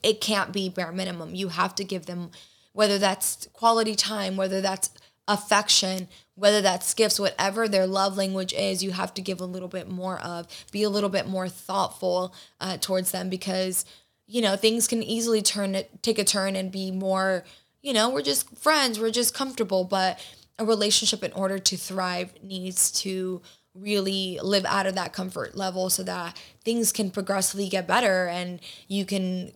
it 0.03 0.21
can't 0.21 0.53
be 0.53 0.69
bare 0.69 0.91
minimum. 0.91 1.35
You 1.35 1.49
have 1.49 1.77
to 1.77 1.85
give 1.85 2.07
them, 2.07 2.33
whether 2.73 2.99
that's 2.99 3.47
quality 3.53 3.95
time, 3.95 4.37
whether 4.37 4.61
that's 4.61 4.91
affection, 5.29 6.09
whether 6.35 6.61
that's 6.61 6.93
gifts, 6.93 7.21
whatever 7.21 7.69
their 7.69 7.87
love 7.87 8.17
language 8.17 8.53
is, 8.53 8.83
you 8.83 8.91
have 8.91 9.15
to 9.15 9.23
give 9.23 9.41
a 9.41 9.47
little 9.47 9.69
bit 9.69 9.89
more 9.89 10.19
of, 10.21 10.49
be 10.73 10.83
a 10.83 10.91
little 10.91 11.09
bit 11.09 11.29
more 11.29 11.49
thoughtful 11.49 12.35
uh, 12.61 12.77
towards 12.79 13.13
them 13.13 13.31
because, 13.31 13.85
you 14.27 14.43
know, 14.43 14.57
things 14.57 14.89
can 14.89 15.05
easily 15.05 15.41
turn, 15.41 15.77
take 16.03 16.19
a 16.19 16.25
turn 16.25 16.57
and 16.57 16.73
be 16.73 16.91
more, 16.91 17.45
you 17.81 17.93
know, 17.93 18.11
we're 18.11 18.23
just 18.23 18.59
friends, 18.59 18.99
we're 18.99 19.11
just 19.11 19.35
comfortable. 19.35 19.85
But 19.85 20.19
a 20.59 20.65
relationship 20.65 21.23
in 21.23 21.33
order 21.33 21.59
to 21.59 21.77
thrive 21.77 22.33
needs 22.43 22.91
to 22.91 23.43
really 23.75 24.39
live 24.43 24.65
out 24.65 24.87
of 24.87 24.95
that 24.95 25.13
comfort 25.13 25.57
level 25.57 25.91
so 25.91 26.03
that 26.03 26.37
things 26.65 26.93
can 26.93 27.11
progressively 27.11 27.69
get 27.69 27.87
better 27.87 28.27
and 28.27 28.61
you 28.89 29.05
can 29.05 29.53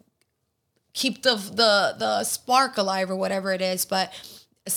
keep 0.92 1.22
the 1.22 1.36
the 1.36 1.94
the 1.98 2.24
spark 2.24 2.76
alive 2.76 3.10
or 3.10 3.16
whatever 3.16 3.52
it 3.52 3.62
is. 3.62 3.84
But 3.84 4.12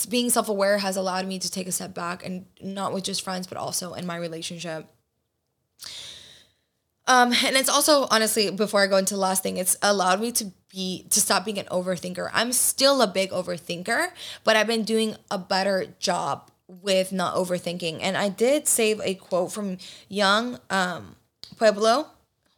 being 0.08 0.30
self-aware 0.30 0.78
has 0.78 0.96
allowed 0.96 1.26
me 1.26 1.38
to 1.38 1.50
take 1.50 1.68
a 1.68 1.72
step 1.72 1.92
back 1.94 2.24
and 2.24 2.46
not 2.62 2.92
with 2.92 3.04
just 3.04 3.22
friends 3.22 3.46
but 3.46 3.58
also 3.58 3.92
in 3.92 4.06
my 4.06 4.16
relationship 4.16 4.86
um, 7.06 7.32
and 7.44 7.56
it's 7.56 7.68
also 7.68 8.06
honestly, 8.10 8.50
before 8.50 8.82
I 8.82 8.86
go 8.86 8.96
into 8.96 9.14
the 9.14 9.20
last 9.20 9.42
thing, 9.42 9.56
it's 9.56 9.76
allowed 9.82 10.20
me 10.20 10.32
to 10.32 10.52
be 10.70 11.06
to 11.10 11.20
stop 11.20 11.44
being 11.44 11.58
an 11.58 11.66
overthinker. 11.66 12.30
I'm 12.32 12.52
still 12.52 13.02
a 13.02 13.06
big 13.06 13.30
overthinker, 13.30 14.08
but 14.42 14.56
I've 14.56 14.66
been 14.66 14.84
doing 14.84 15.16
a 15.30 15.38
better 15.38 15.86
job 15.98 16.50
with 16.66 17.12
not 17.12 17.34
overthinking. 17.34 18.00
And 18.02 18.16
I 18.16 18.28
did 18.28 18.66
save 18.66 19.00
a 19.02 19.14
quote 19.14 19.52
from 19.52 19.78
Yung 20.08 20.58
um, 20.70 21.16
Pueblo. 21.56 22.08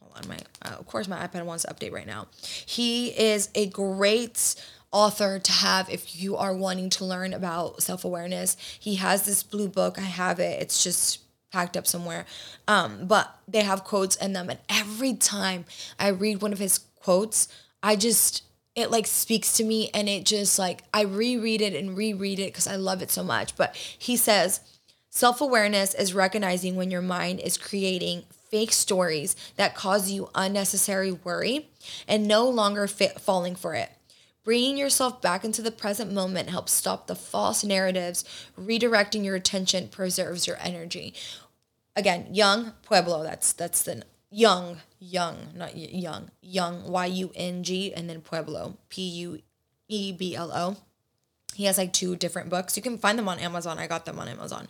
Hold 0.01 0.13
on, 0.15 0.27
my 0.29 0.37
uh, 0.63 0.75
of 0.79 0.87
course 0.87 1.07
my 1.07 1.25
iPad 1.27 1.45
wants 1.45 1.63
to 1.65 1.73
update 1.73 1.91
right 1.91 2.07
now. 2.07 2.27
He 2.65 3.09
is 3.09 3.49
a 3.53 3.67
great 3.67 4.55
author 4.91 5.37
to 5.39 5.51
have 5.51 5.89
if 5.89 6.19
you 6.19 6.37
are 6.37 6.55
wanting 6.55 6.89
to 6.89 7.05
learn 7.05 7.33
about 7.33 7.83
self 7.83 8.05
awareness. 8.05 8.55
He 8.79 8.95
has 8.95 9.25
this 9.25 9.43
blue 9.43 9.67
book. 9.67 9.97
I 9.97 10.03
have 10.03 10.39
it. 10.39 10.61
It's 10.61 10.83
just 10.83 11.19
packed 11.51 11.77
up 11.77 11.87
somewhere. 11.87 12.25
Um, 12.67 13.07
but 13.07 13.37
they 13.47 13.61
have 13.61 13.83
quotes 13.83 14.15
in 14.15 14.33
them. 14.33 14.49
And 14.49 14.59
every 14.69 15.13
time 15.13 15.65
I 15.99 16.09
read 16.09 16.41
one 16.41 16.53
of 16.53 16.59
his 16.59 16.79
quotes, 16.99 17.47
I 17.81 17.95
just 17.95 18.43
it 18.75 18.91
like 18.91 19.07
speaks 19.07 19.53
to 19.53 19.63
me 19.63 19.89
and 19.91 20.07
it 20.07 20.23
just 20.23 20.59
like 20.59 20.83
I 20.93 21.01
reread 21.01 21.61
it 21.61 21.73
and 21.73 21.97
reread 21.97 22.37
it 22.37 22.53
because 22.53 22.67
I 22.67 22.75
love 22.75 23.01
it 23.01 23.09
so 23.09 23.23
much. 23.23 23.55
But 23.55 23.75
he 23.75 24.15
says, 24.15 24.61
self 25.09 25.41
awareness 25.41 25.95
is 25.95 26.13
recognizing 26.13 26.75
when 26.75 26.91
your 26.91 27.01
mind 27.01 27.39
is 27.39 27.57
creating 27.57 28.23
fake 28.51 28.71
stories 28.71 29.35
that 29.55 29.75
cause 29.75 30.11
you 30.11 30.29
unnecessary 30.35 31.11
worry 31.11 31.69
and 32.07 32.27
no 32.27 32.47
longer 32.47 32.87
falling 32.87 33.55
for 33.55 33.73
it. 33.73 33.89
Bringing 34.47 34.77
yourself 34.77 35.21
back 35.21 35.43
into 35.43 35.61
the 35.61 35.71
present 35.71 36.09
moment 36.09 36.49
helps 36.49 36.71
stop 36.71 37.07
the 37.07 37.15
false 37.15 37.65
narratives. 37.65 38.23
Redirecting 38.57 39.25
your 39.25 39.35
attention 39.35 39.89
preserves 39.89 40.47
your 40.47 40.55
energy. 40.61 41.13
Again, 41.97 42.27
Yung 42.31 42.71
Pueblo. 42.81 43.23
That's 43.23 43.51
that's 43.51 43.83
the 43.83 44.03
young, 44.31 44.77
young, 44.99 45.49
not 45.53 45.75
young, 45.75 46.31
young, 46.41 46.89
Y 46.89 47.05
U 47.07 47.31
N 47.35 47.61
G, 47.61 47.93
and 47.93 48.09
then 48.09 48.21
Pueblo, 48.21 48.77
P 48.87 49.01
U 49.01 49.41
E 49.89 50.13
B 50.13 50.33
L 50.33 50.53
O. 50.53 50.77
He 51.53 51.65
has 51.65 51.77
like 51.77 51.91
two 51.91 52.15
different 52.15 52.49
books. 52.49 52.77
You 52.77 52.81
can 52.81 52.97
find 52.97 53.19
them 53.19 53.27
on 53.27 53.39
Amazon. 53.39 53.77
I 53.77 53.87
got 53.87 54.05
them 54.05 54.17
on 54.17 54.29
Amazon. 54.29 54.69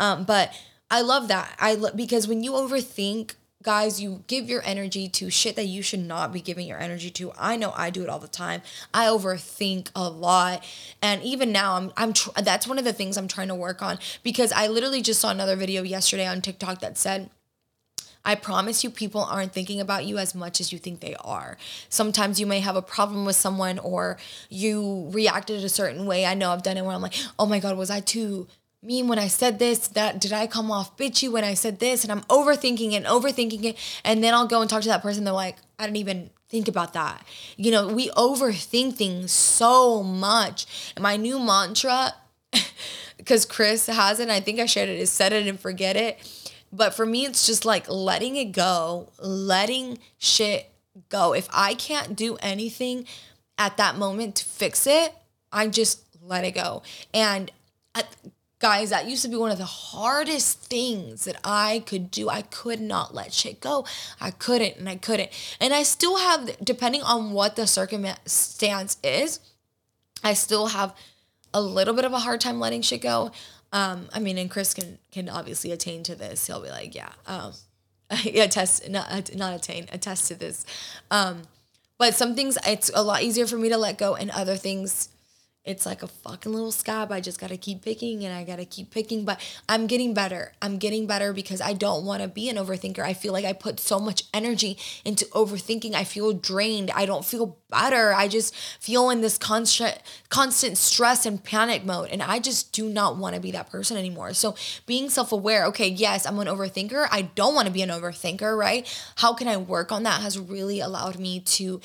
Um, 0.00 0.24
but 0.24 0.58
I 0.90 1.02
love 1.02 1.28
that. 1.28 1.54
I 1.60 1.74
lo- 1.74 1.92
because 1.94 2.26
when 2.26 2.42
you 2.42 2.52
overthink, 2.52 3.34
guys, 3.68 4.00
you 4.00 4.24
give 4.28 4.48
your 4.48 4.62
energy 4.64 5.10
to 5.10 5.28
shit 5.28 5.54
that 5.54 5.66
you 5.66 5.82
should 5.82 6.00
not 6.00 6.32
be 6.32 6.40
giving 6.40 6.66
your 6.66 6.80
energy 6.80 7.10
to. 7.10 7.30
I 7.38 7.54
know 7.54 7.70
I 7.76 7.90
do 7.90 8.02
it 8.02 8.08
all 8.08 8.18
the 8.18 8.26
time. 8.26 8.62
I 8.94 9.04
overthink 9.08 9.90
a 9.94 10.08
lot, 10.08 10.64
and 11.02 11.22
even 11.22 11.52
now, 11.52 11.74
I'm 11.74 11.92
I'm 11.94 12.14
tr- 12.14 12.30
that's 12.42 12.66
one 12.66 12.78
of 12.78 12.86
the 12.86 12.94
things 12.94 13.18
I'm 13.18 13.28
trying 13.28 13.48
to 13.48 13.54
work 13.54 13.82
on 13.82 13.98
because 14.22 14.52
I 14.52 14.68
literally 14.68 15.02
just 15.02 15.20
saw 15.20 15.28
another 15.28 15.54
video 15.54 15.82
yesterday 15.82 16.26
on 16.26 16.40
TikTok 16.40 16.80
that 16.80 16.96
said 16.96 17.28
I 18.24 18.34
promise 18.34 18.84
you, 18.84 18.90
people 18.90 19.22
aren't 19.22 19.52
thinking 19.52 19.80
about 19.80 20.04
you 20.04 20.18
as 20.18 20.34
much 20.34 20.60
as 20.60 20.72
you 20.72 20.78
think 20.78 21.00
they 21.00 21.14
are. 21.16 21.56
Sometimes 21.88 22.40
you 22.40 22.46
may 22.46 22.60
have 22.60 22.76
a 22.76 22.82
problem 22.82 23.24
with 23.24 23.36
someone 23.36 23.78
or 23.78 24.18
you 24.50 25.08
reacted 25.12 25.64
a 25.64 25.68
certain 25.68 26.04
way. 26.04 26.26
I 26.26 26.34
know 26.34 26.50
I've 26.50 26.62
done 26.62 26.76
it 26.76 26.84
where 26.84 26.94
I'm 26.94 27.02
like, 27.02 27.14
oh 27.38 27.46
my 27.46 27.58
God, 27.58 27.76
was 27.76 27.90
I 27.90 28.00
too 28.00 28.46
mean 28.82 29.08
when 29.08 29.18
I 29.18 29.28
said 29.28 29.58
this? 29.58 29.88
That 29.88 30.20
did 30.20 30.32
I 30.32 30.46
come 30.46 30.70
off 30.70 30.96
bitchy 30.96 31.30
when 31.30 31.44
I 31.44 31.54
said 31.54 31.78
this? 31.78 32.04
And 32.04 32.12
I'm 32.12 32.22
overthinking 32.22 32.92
and 32.92 33.04
overthinking 33.06 33.64
it. 33.64 33.76
And 34.04 34.22
then 34.22 34.34
I'll 34.34 34.46
go 34.46 34.60
and 34.60 34.70
talk 34.70 34.82
to 34.82 34.88
that 34.88 35.02
person. 35.02 35.24
They're 35.24 35.32
like, 35.32 35.56
I 35.78 35.84
didn't 35.84 35.96
even 35.96 36.30
think 36.48 36.68
about 36.68 36.92
that. 36.94 37.24
You 37.56 37.70
know, 37.70 37.88
we 37.88 38.10
overthink 38.10 38.94
things 38.94 39.32
so 39.32 40.02
much. 40.02 40.92
And 40.96 41.02
my 41.02 41.16
new 41.16 41.38
mantra, 41.38 42.14
because 43.16 43.44
Chris 43.44 43.86
has 43.86 44.20
it, 44.20 44.28
I 44.28 44.40
think 44.40 44.60
I 44.60 44.66
shared 44.66 44.88
it, 44.88 44.98
is 44.98 45.10
set 45.10 45.32
it 45.32 45.46
and 45.46 45.58
forget 45.58 45.96
it 45.96 46.18
but 46.72 46.94
for 46.94 47.06
me, 47.06 47.24
it's 47.24 47.46
just 47.46 47.64
like 47.64 47.88
letting 47.88 48.36
it 48.36 48.52
go, 48.52 49.10
letting 49.18 49.98
shit 50.18 50.70
go. 51.08 51.32
If 51.32 51.48
I 51.52 51.74
can't 51.74 52.14
do 52.14 52.36
anything 52.36 53.06
at 53.56 53.76
that 53.78 53.96
moment 53.96 54.36
to 54.36 54.44
fix 54.44 54.86
it, 54.86 55.14
I 55.50 55.68
just 55.68 56.02
let 56.22 56.44
it 56.44 56.52
go. 56.52 56.82
And 57.14 57.50
guys, 58.58 58.90
that 58.90 59.08
used 59.08 59.22
to 59.22 59.28
be 59.28 59.36
one 59.36 59.50
of 59.50 59.58
the 59.58 59.64
hardest 59.64 60.62
things 60.64 61.24
that 61.24 61.36
I 61.44 61.82
could 61.86 62.10
do. 62.10 62.28
I 62.28 62.42
could 62.42 62.80
not 62.80 63.14
let 63.14 63.32
shit 63.32 63.60
go. 63.60 63.86
I 64.20 64.30
couldn't 64.30 64.76
and 64.76 64.88
I 64.88 64.96
couldn't. 64.96 65.30
And 65.60 65.72
I 65.72 65.82
still 65.82 66.18
have, 66.18 66.56
depending 66.62 67.02
on 67.02 67.32
what 67.32 67.56
the 67.56 67.66
circumstance 67.66 68.96
is, 69.02 69.40
I 70.22 70.34
still 70.34 70.68
have 70.68 70.94
a 71.54 71.60
little 71.60 71.94
bit 71.94 72.04
of 72.04 72.12
a 72.12 72.18
hard 72.18 72.40
time 72.40 72.60
letting 72.60 72.82
shit 72.82 73.02
go. 73.02 73.30
Um, 73.72 74.08
I 74.12 74.18
mean, 74.18 74.38
and 74.38 74.50
Chris 74.50 74.74
can 74.74 74.98
can 75.12 75.28
obviously 75.28 75.72
attain 75.72 76.02
to 76.04 76.14
this. 76.14 76.46
He'll 76.46 76.62
be 76.62 76.70
like, 76.70 76.94
yeah, 76.94 77.12
um, 77.26 77.52
yeah, 78.24 78.44
attest 78.44 78.88
not 78.88 79.34
not 79.34 79.54
attain, 79.54 79.88
attest 79.92 80.28
to 80.28 80.34
this. 80.34 80.64
Um, 81.10 81.42
but 81.98 82.14
some 82.14 82.34
things 82.34 82.56
it's 82.66 82.90
a 82.94 83.02
lot 83.02 83.22
easier 83.22 83.46
for 83.46 83.56
me 83.58 83.68
to 83.68 83.76
let 83.76 83.98
go, 83.98 84.14
and 84.14 84.30
other 84.30 84.56
things 84.56 85.10
it's 85.68 85.84
like 85.84 86.02
a 86.02 86.08
fucking 86.08 86.52
little 86.52 86.72
scab. 86.72 87.12
I 87.12 87.20
just 87.20 87.38
got 87.38 87.50
to 87.50 87.56
keep 87.56 87.82
picking 87.82 88.24
and 88.24 88.34
I 88.34 88.42
got 88.42 88.56
to 88.56 88.64
keep 88.64 88.90
picking. 88.90 89.24
But 89.24 89.38
I'm 89.68 89.86
getting 89.86 90.14
better. 90.14 90.52
I'm 90.62 90.78
getting 90.78 91.06
better 91.06 91.32
because 91.32 91.60
I 91.60 91.74
don't 91.74 92.04
want 92.04 92.22
to 92.22 92.28
be 92.28 92.48
an 92.48 92.56
overthinker. 92.56 93.00
I 93.00 93.12
feel 93.12 93.32
like 93.32 93.44
I 93.44 93.52
put 93.52 93.78
so 93.78 94.00
much 94.00 94.24
energy 94.32 94.78
into 95.04 95.26
overthinking. 95.26 95.94
I 95.94 96.04
feel 96.04 96.32
drained. 96.32 96.90
I 96.92 97.04
don't 97.04 97.24
feel 97.24 97.58
better. 97.70 98.14
I 98.14 98.28
just 98.28 98.56
feel 98.80 99.10
in 99.10 99.20
this 99.20 99.36
constant, 99.36 99.98
constant 100.30 100.78
stress 100.78 101.26
and 101.26 101.42
panic 101.44 101.84
mode. 101.84 102.08
And 102.10 102.22
I 102.22 102.38
just 102.38 102.72
do 102.72 102.88
not 102.88 103.18
want 103.18 103.34
to 103.34 103.40
be 103.40 103.50
that 103.52 103.70
person 103.70 103.96
anymore. 103.96 104.32
So 104.32 104.56
being 104.86 105.10
self 105.10 105.32
aware, 105.32 105.66
okay, 105.66 105.88
yes, 105.88 106.24
I'm 106.24 106.38
an 106.38 106.48
overthinker. 106.48 107.08
I 107.10 107.22
don't 107.22 107.54
want 107.54 107.66
to 107.66 107.72
be 107.72 107.82
an 107.82 107.90
overthinker, 107.90 108.56
right? 108.56 108.88
How 109.16 109.34
can 109.34 109.48
I 109.48 109.58
work 109.58 109.92
on 109.92 110.04
that 110.04 110.22
has 110.22 110.38
really 110.38 110.80
allowed 110.80 111.18
me 111.18 111.40
to 111.40 111.80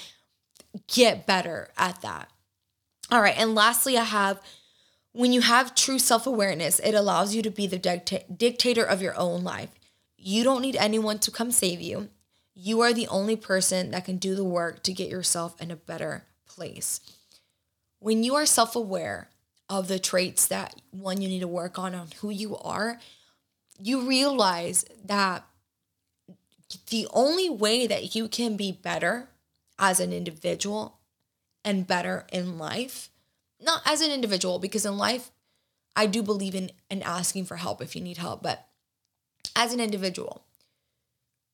get 0.88 1.26
better 1.26 1.69
at 1.78 2.02
that. 2.02 2.30
All 3.13 3.21
right. 3.21 3.38
And 3.38 3.54
lastly, 3.54 3.95
I 3.95 4.06
have 4.06 4.41
when 5.12 5.34
you 5.34 5.41
have 5.41 5.76
true 5.76 5.99
self 5.99 6.26
awareness, 6.26 6.80
it 6.80 6.95
allows 6.95 7.36
you 7.36 7.43
to 7.43 7.52
be 7.52 7.67
the 7.67 7.78
dicta- 7.78 8.23
dictator 8.36 8.84
of 8.84 9.04
your 9.04 9.15
own 9.15 9.43
life. 9.43 9.69
You 10.17 10.43
don't 10.43 10.63
need 10.63 10.76
anyone 10.78 11.19
to 11.19 11.30
come 11.30 11.52
save 11.52 11.80
you. 11.80 12.10
You 12.56 12.82
are 12.82 12.91
the 12.91 13.08
only 13.10 13.36
person 13.36 13.91
that 13.91 14.06
can 14.06 14.17
do 14.17 14.34
the 14.34 14.43
work 14.43 14.82
to 14.82 14.93
get 14.93 15.12
yourself 15.12 15.62
in 15.62 15.69
a 15.69 15.76
better 15.76 16.26
place. 16.47 17.02
When 17.99 18.23
you 18.23 18.34
are 18.34 18.47
self 18.47 18.76
aware 18.76 19.30
of 19.69 19.88
the 19.89 19.99
traits 19.99 20.47
that 20.47 20.82
one 20.89 21.21
you 21.21 21.30
need 21.30 21.41
to 21.41 21.47
work 21.47 21.78
on, 21.78 21.93
on 21.93 22.08
who 22.21 22.32
you 22.32 22.58
are, 22.58 22.97
you 23.80 24.08
realize 24.08 24.86
that 25.06 25.45
the 26.89 27.08
only 27.13 27.47
way 27.47 27.86
that 27.86 28.15
you 28.15 28.28
can 28.28 28.58
be 28.58 28.71
better 28.71 29.30
as 29.78 29.99
an 29.99 30.12
individual 30.12 30.97
and 31.63 31.88
better 31.88 32.26
in 32.32 32.58
life. 32.58 33.10
Not 33.62 33.82
as 33.86 34.02
an 34.02 34.12
individual, 34.12 34.60
because 34.60 34.86
in 34.86 34.97
life, 34.97 35.32
I 35.95 36.06
do 36.06 36.21
believe 36.21 36.56
in, 36.56 36.71
in 36.89 37.02
asking 37.02 37.45
for 37.45 37.58
help 37.58 37.82
if 37.82 37.95
you 37.95 38.02
need 38.02 38.17
help, 38.17 38.41
but 38.41 38.67
as 39.56 39.73
an 39.73 39.80
individual, 39.80 40.43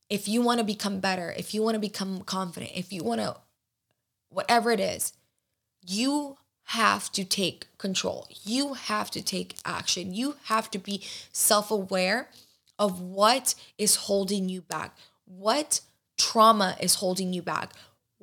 if 0.10 0.28
you 0.28 0.42
want 0.42 0.60
to 0.60 0.66
become 0.66 1.00
better, 1.00 1.34
if 1.38 1.54
you 1.54 1.62
want 1.62 1.76
to 1.76 1.80
become 1.80 2.22
confident, 2.22 2.72
if 2.74 2.92
you 2.92 3.04
want 3.04 3.22
to, 3.22 3.36
whatever 4.30 4.72
it 4.72 4.80
is, 4.80 5.14
you 5.86 6.38
have 6.66 7.12
to 7.12 7.26
take 7.26 7.68
control. 7.78 8.28
You 8.44 8.74
have 8.74 9.10
to 9.12 9.24
take 9.24 9.56
action. 9.66 10.14
You 10.14 10.36
have 10.46 10.70
to 10.72 10.80
be 10.80 11.04
self 11.32 11.72
aware 11.72 12.30
of 12.78 13.02
what 13.02 13.56
is 13.78 13.96
holding 13.96 14.50
you 14.50 14.62
back, 14.62 14.96
what 15.26 15.82
trauma 16.18 16.76
is 16.80 16.96
holding 16.96 17.34
you 17.34 17.42
back, 17.42 17.74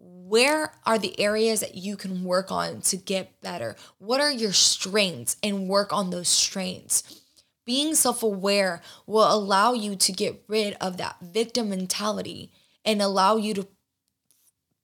where 0.06 0.72
are 0.84 0.98
the 0.98 1.18
areas 1.20 1.60
that 1.60 1.74
you 1.74 1.96
can 1.96 2.24
work 2.24 2.50
on 2.50 2.80
to 2.82 2.96
get 2.96 3.40
better? 3.40 3.76
What 3.98 4.20
are 4.20 4.30
your 4.30 4.52
strengths 4.52 5.36
and 5.42 5.68
work 5.68 5.92
on 5.92 6.10
those 6.10 6.28
strengths? 6.28 7.22
Being 7.64 7.94
self 7.94 8.22
aware 8.22 8.82
will 9.06 9.32
allow 9.32 9.72
you 9.72 9.96
to 9.96 10.12
get 10.12 10.44
rid 10.48 10.76
of 10.80 10.96
that 10.98 11.16
victim 11.20 11.70
mentality 11.70 12.52
and 12.84 13.02
allow 13.02 13.36
you 13.36 13.54
to 13.54 13.68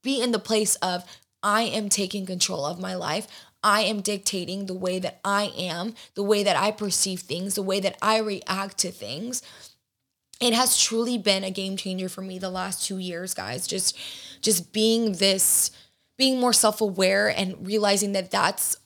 be 0.03 0.21
in 0.21 0.33
the 0.33 0.39
place 0.39 0.75
of, 0.77 1.05
I 1.43 1.63
am 1.63 1.89
taking 1.89 2.27
control 2.27 2.67
of 2.67 2.81
my 2.81 2.95
life. 2.95 3.29
I 3.65 3.83
am 3.83 4.01
dictating 4.01 4.67
the 4.67 4.75
way 4.75 4.99
that 4.99 5.21
I 5.25 5.53
am, 5.57 5.95
the 6.15 6.25
way 6.25 6.43
that 6.43 6.57
I 6.57 6.73
perceive 6.73 7.21
things, 7.21 7.55
the 7.55 7.63
way 7.63 7.79
that 7.79 7.97
I 8.03 8.19
react 8.19 8.79
to 8.79 8.91
things 8.91 9.43
it 10.43 10.55
has 10.55 10.81
truly 10.81 11.19
been 11.19 11.45
a 11.45 11.51
game 11.51 11.77
changer 11.77 12.09
for 12.09 12.23
me 12.23 12.39
the 12.39 12.51
last 12.51 12.85
two 12.85 12.99
years 12.99 13.35
guys. 13.35 13.67
Just 13.67 13.97
just 14.41 14.73
being 14.73 15.13
this 15.13 15.71
being 16.19 16.39
more 16.39 16.53
self-aware 16.53 17.29
and 17.29 17.67
realizing 17.67 18.13
that 18.13 18.31
that's 18.31 18.77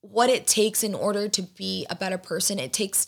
what 0.00 0.30
it 0.30 0.46
takes 0.46 0.82
in 0.82 0.94
order 0.94 1.28
to 1.28 1.42
be 1.42 1.86
a 1.90 1.94
better 1.94 2.18
person. 2.18 2.58
It 2.58 2.72
takes 2.72 3.06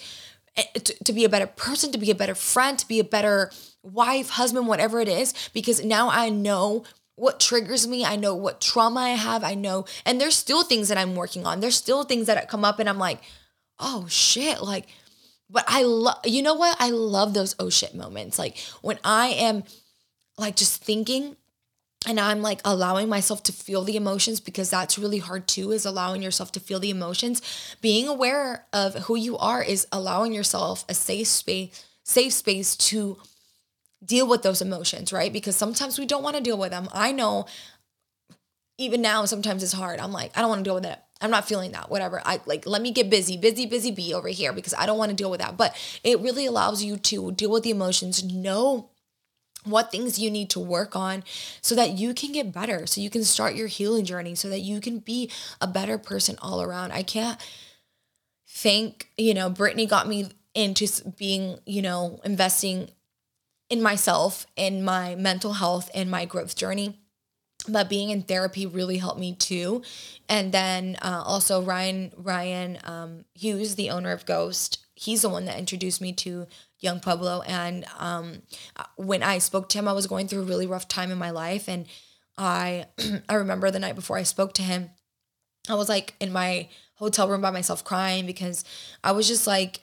eh, 0.57 0.64
to 1.05 1.12
be 1.12 1.25
a 1.25 1.29
better 1.29 1.46
person 1.46 1.92
to 1.92 1.98
be 1.98 2.11
a 2.11 2.14
better 2.14 2.35
friend 2.35 2.79
to 2.79 2.88
be 2.88 3.01
a 3.01 3.05
better 3.05 3.51
wife 3.83 4.31
husband 4.31 4.68
whatever 4.68 5.01
it 5.01 5.09
is 5.09 5.35
because 5.53 5.85
now 5.85 6.09
i 6.09 6.29
know 6.29 6.85
what 7.14 7.38
triggers 7.38 7.87
me. 7.87 8.05
I 8.05 8.16
know 8.16 8.35
what 8.35 8.61
trauma 8.61 9.01
i 9.01 9.11
have. 9.11 9.44
I 9.44 9.55
know 9.55 9.85
and 10.07 10.20
there's 10.20 10.35
still 10.35 10.64
things 10.64 10.88
that 10.88 10.98
i'm 10.98 11.14
working 11.14 11.46
on. 11.46 11.61
There's 11.61 11.77
still 11.77 12.05
things 12.05 12.27
that 12.27 12.48
come 12.48 12.64
up 12.64 12.79
and 12.79 12.88
i'm 12.88 12.98
like 12.98 13.20
oh 13.79 14.07
shit 14.09 14.62
like 14.62 14.87
but 15.52 15.64
I 15.68 15.82
love, 15.82 16.18
you 16.24 16.42
know 16.42 16.54
what? 16.54 16.76
I 16.80 16.90
love 16.90 17.34
those 17.34 17.54
oh 17.58 17.70
shit 17.70 17.94
moments. 17.94 18.38
Like 18.38 18.58
when 18.80 18.98
I 19.04 19.28
am 19.28 19.64
like 20.38 20.56
just 20.56 20.82
thinking 20.82 21.36
and 22.08 22.18
I'm 22.18 22.40
like 22.40 22.60
allowing 22.64 23.08
myself 23.08 23.42
to 23.44 23.52
feel 23.52 23.82
the 23.82 23.96
emotions 23.96 24.40
because 24.40 24.70
that's 24.70 24.98
really 24.98 25.18
hard 25.18 25.46
too, 25.46 25.70
is 25.70 25.84
allowing 25.84 26.22
yourself 26.22 26.52
to 26.52 26.60
feel 26.60 26.80
the 26.80 26.90
emotions. 26.90 27.42
Being 27.80 28.08
aware 28.08 28.66
of 28.72 28.94
who 28.94 29.14
you 29.14 29.36
are 29.38 29.62
is 29.62 29.86
allowing 29.92 30.32
yourself 30.32 30.84
a 30.88 30.94
safe 30.94 31.28
space, 31.28 31.86
safe 32.02 32.32
space 32.32 32.74
to 32.76 33.18
deal 34.04 34.26
with 34.26 34.42
those 34.42 34.62
emotions, 34.62 35.12
right? 35.12 35.32
Because 35.32 35.54
sometimes 35.54 35.98
we 35.98 36.06
don't 36.06 36.24
want 36.24 36.36
to 36.36 36.42
deal 36.42 36.58
with 36.58 36.70
them. 36.70 36.88
I 36.92 37.12
know 37.12 37.46
even 38.78 39.02
now 39.02 39.26
sometimes 39.26 39.62
it's 39.62 39.72
hard. 39.72 40.00
I'm 40.00 40.12
like, 40.12 40.36
I 40.36 40.40
don't 40.40 40.48
want 40.48 40.60
to 40.60 40.64
deal 40.64 40.74
with 40.74 40.86
it. 40.86 40.98
I'm 41.22 41.30
not 41.30 41.46
feeling 41.46 41.72
that, 41.72 41.90
whatever. 41.90 42.20
I 42.24 42.40
like, 42.46 42.66
let 42.66 42.82
me 42.82 42.90
get 42.90 43.08
busy, 43.08 43.37
busy, 43.37 43.66
busy 43.66 43.90
bee 43.90 44.12
over 44.12 44.28
here 44.28 44.52
because 44.52 44.74
I 44.74 44.87
don't 44.87 44.98
want 44.98 45.11
to 45.11 45.16
deal 45.16 45.30
with 45.30 45.40
that. 45.40 45.56
But 45.56 45.74
it 46.02 46.20
really 46.20 46.46
allows 46.46 46.82
you 46.82 46.96
to 46.96 47.32
deal 47.32 47.50
with 47.50 47.62
the 47.62 47.70
emotions, 47.70 48.24
know 48.24 48.90
what 49.64 49.92
things 49.92 50.18
you 50.18 50.30
need 50.30 50.50
to 50.50 50.61
work 50.61 50.96
on 50.96 51.22
so 51.61 51.74
that 51.76 51.92
you 51.92 52.14
can 52.14 52.32
get 52.32 52.52
better, 52.52 52.87
so 52.87 53.00
you 53.00 53.11
can 53.11 53.22
start 53.22 53.54
your 53.54 53.68
healing 53.68 54.04
journey, 54.04 54.35
so 54.35 54.48
that 54.48 54.61
you 54.61 54.80
can 54.80 54.98
be 54.98 55.30
a 55.61 55.66
better 55.66 55.98
person 55.98 56.37
all 56.42 56.61
around. 56.61 56.92
I 56.92 57.02
can't 57.02 57.40
think, 58.48 59.08
you 59.16 59.35
know, 59.35 59.48
Brittany 59.48 59.87
got 59.87 60.08
me 60.08 60.30
into 60.54 60.88
being, 61.16 61.58
you 61.64 61.80
know, 61.80 62.20
investing 62.24 62.90
in 63.70 63.80
myself, 63.80 64.46
in 64.56 64.85
my 64.85 65.14
mental 65.14 65.54
health, 65.54 65.90
and 65.94 66.11
my 66.11 66.24
growth 66.24 66.56
journey 66.56 66.98
but 67.68 67.88
being 67.88 68.11
in 68.11 68.22
therapy 68.22 68.66
really 68.66 68.98
helped 68.98 69.20
me 69.20 69.35
too 69.35 69.83
and 70.29 70.53
then 70.53 70.96
uh, 71.03 71.22
also 71.25 71.62
ryan 71.62 72.12
ryan 72.16 72.79
um, 72.85 73.25
hughes 73.35 73.75
the 73.75 73.90
owner 73.90 74.12
of 74.12 74.27
ghost 74.27 74.85
he's 74.94 75.22
the 75.22 75.29
one 75.29 75.44
that 75.44 75.59
introduced 75.59 76.01
me 76.01 76.12
to 76.12 76.46
Yung 76.81 77.01
Pueblo 77.01 77.42
and 77.42 77.85
um, 77.98 78.42
when 78.96 79.22
i 79.22 79.38
spoke 79.38 79.68
to 79.68 79.79
him 79.79 79.88
i 79.88 79.92
was 79.92 80.07
going 80.07 80.29
through 80.29 80.42
a 80.42 80.46
really 80.46 80.66
rough 80.66 80.88
time 80.88 81.11
in 81.11 81.18
my 81.18 81.31
life 81.31 81.68
and 81.68 81.87
i 82.37 82.87
i 83.29 83.35
remember 83.35 83.70
the 83.70 83.79
night 83.79 83.94
before 83.94 84.16
i 84.16 84.22
spoke 84.22 84.53
to 84.55 84.62
him 84.62 84.90
i 85.68 85.75
was 85.75 85.88
like 85.88 86.14
in 86.20 86.33
my 86.33 86.68
hotel 86.94 87.29
room 87.29 87.40
by 87.40 87.51
myself 87.51 87.85
crying 87.85 88.27
because 88.27 88.64
i 89.05 89.12
was 89.12 89.29
just 89.29 89.46
like 89.46 89.81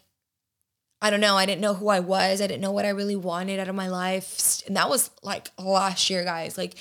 I 1.01 1.09
don't 1.09 1.21
know. 1.21 1.37
I 1.37 1.45
didn't 1.45 1.61
know 1.61 1.73
who 1.73 1.87
I 1.87 2.01
was. 2.01 2.41
I 2.41 2.47
didn't 2.47 2.61
know 2.61 2.71
what 2.71 2.85
I 2.85 2.89
really 2.89 3.15
wanted 3.15 3.59
out 3.59 3.69
of 3.69 3.75
my 3.75 3.87
life. 3.87 4.61
And 4.67 4.75
that 4.75 4.89
was 4.89 5.11
like 5.23 5.49
last 5.57 6.09
year, 6.09 6.25
guys. 6.25 6.57
Like 6.57 6.75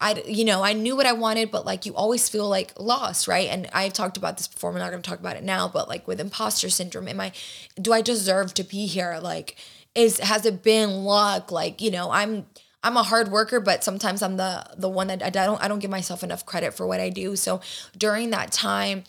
I, 0.00 0.22
you 0.26 0.44
know, 0.44 0.62
I 0.62 0.74
knew 0.74 0.94
what 0.94 1.06
I 1.06 1.12
wanted, 1.12 1.50
but 1.50 1.66
like 1.66 1.84
you 1.84 1.94
always 1.94 2.28
feel 2.28 2.48
like 2.48 2.72
lost, 2.78 3.26
right? 3.26 3.48
And 3.48 3.68
I've 3.72 3.92
talked 3.92 4.16
about 4.16 4.36
this 4.36 4.46
before. 4.46 4.70
We're 4.70 4.78
not 4.78 4.90
going 4.90 5.02
to 5.02 5.10
talk 5.10 5.18
about 5.18 5.36
it 5.36 5.42
now, 5.42 5.66
but 5.66 5.88
like 5.88 6.06
with 6.06 6.20
imposter 6.20 6.70
syndrome, 6.70 7.08
am 7.08 7.20
I, 7.20 7.32
do 7.80 7.92
I 7.92 8.00
deserve 8.00 8.54
to 8.54 8.62
be 8.62 8.86
here? 8.86 9.18
Like, 9.20 9.56
is 9.94 10.18
has 10.20 10.46
it 10.46 10.62
been 10.62 11.04
luck? 11.04 11.50
Like, 11.50 11.80
you 11.80 11.90
know, 11.90 12.10
I'm 12.10 12.46
I'm 12.82 12.96
a 12.96 13.02
hard 13.02 13.30
worker, 13.32 13.58
but 13.60 13.82
sometimes 13.82 14.22
I'm 14.22 14.36
the 14.36 14.64
the 14.76 14.88
one 14.88 15.08
that 15.08 15.22
I 15.22 15.30
don't 15.30 15.62
I 15.62 15.68
don't 15.68 15.80
give 15.80 15.90
myself 15.90 16.22
enough 16.22 16.46
credit 16.46 16.74
for 16.74 16.86
what 16.86 17.00
I 17.00 17.10
do. 17.10 17.34
So 17.34 17.60
during 17.96 18.30
that 18.30 18.52
time, 18.52 19.02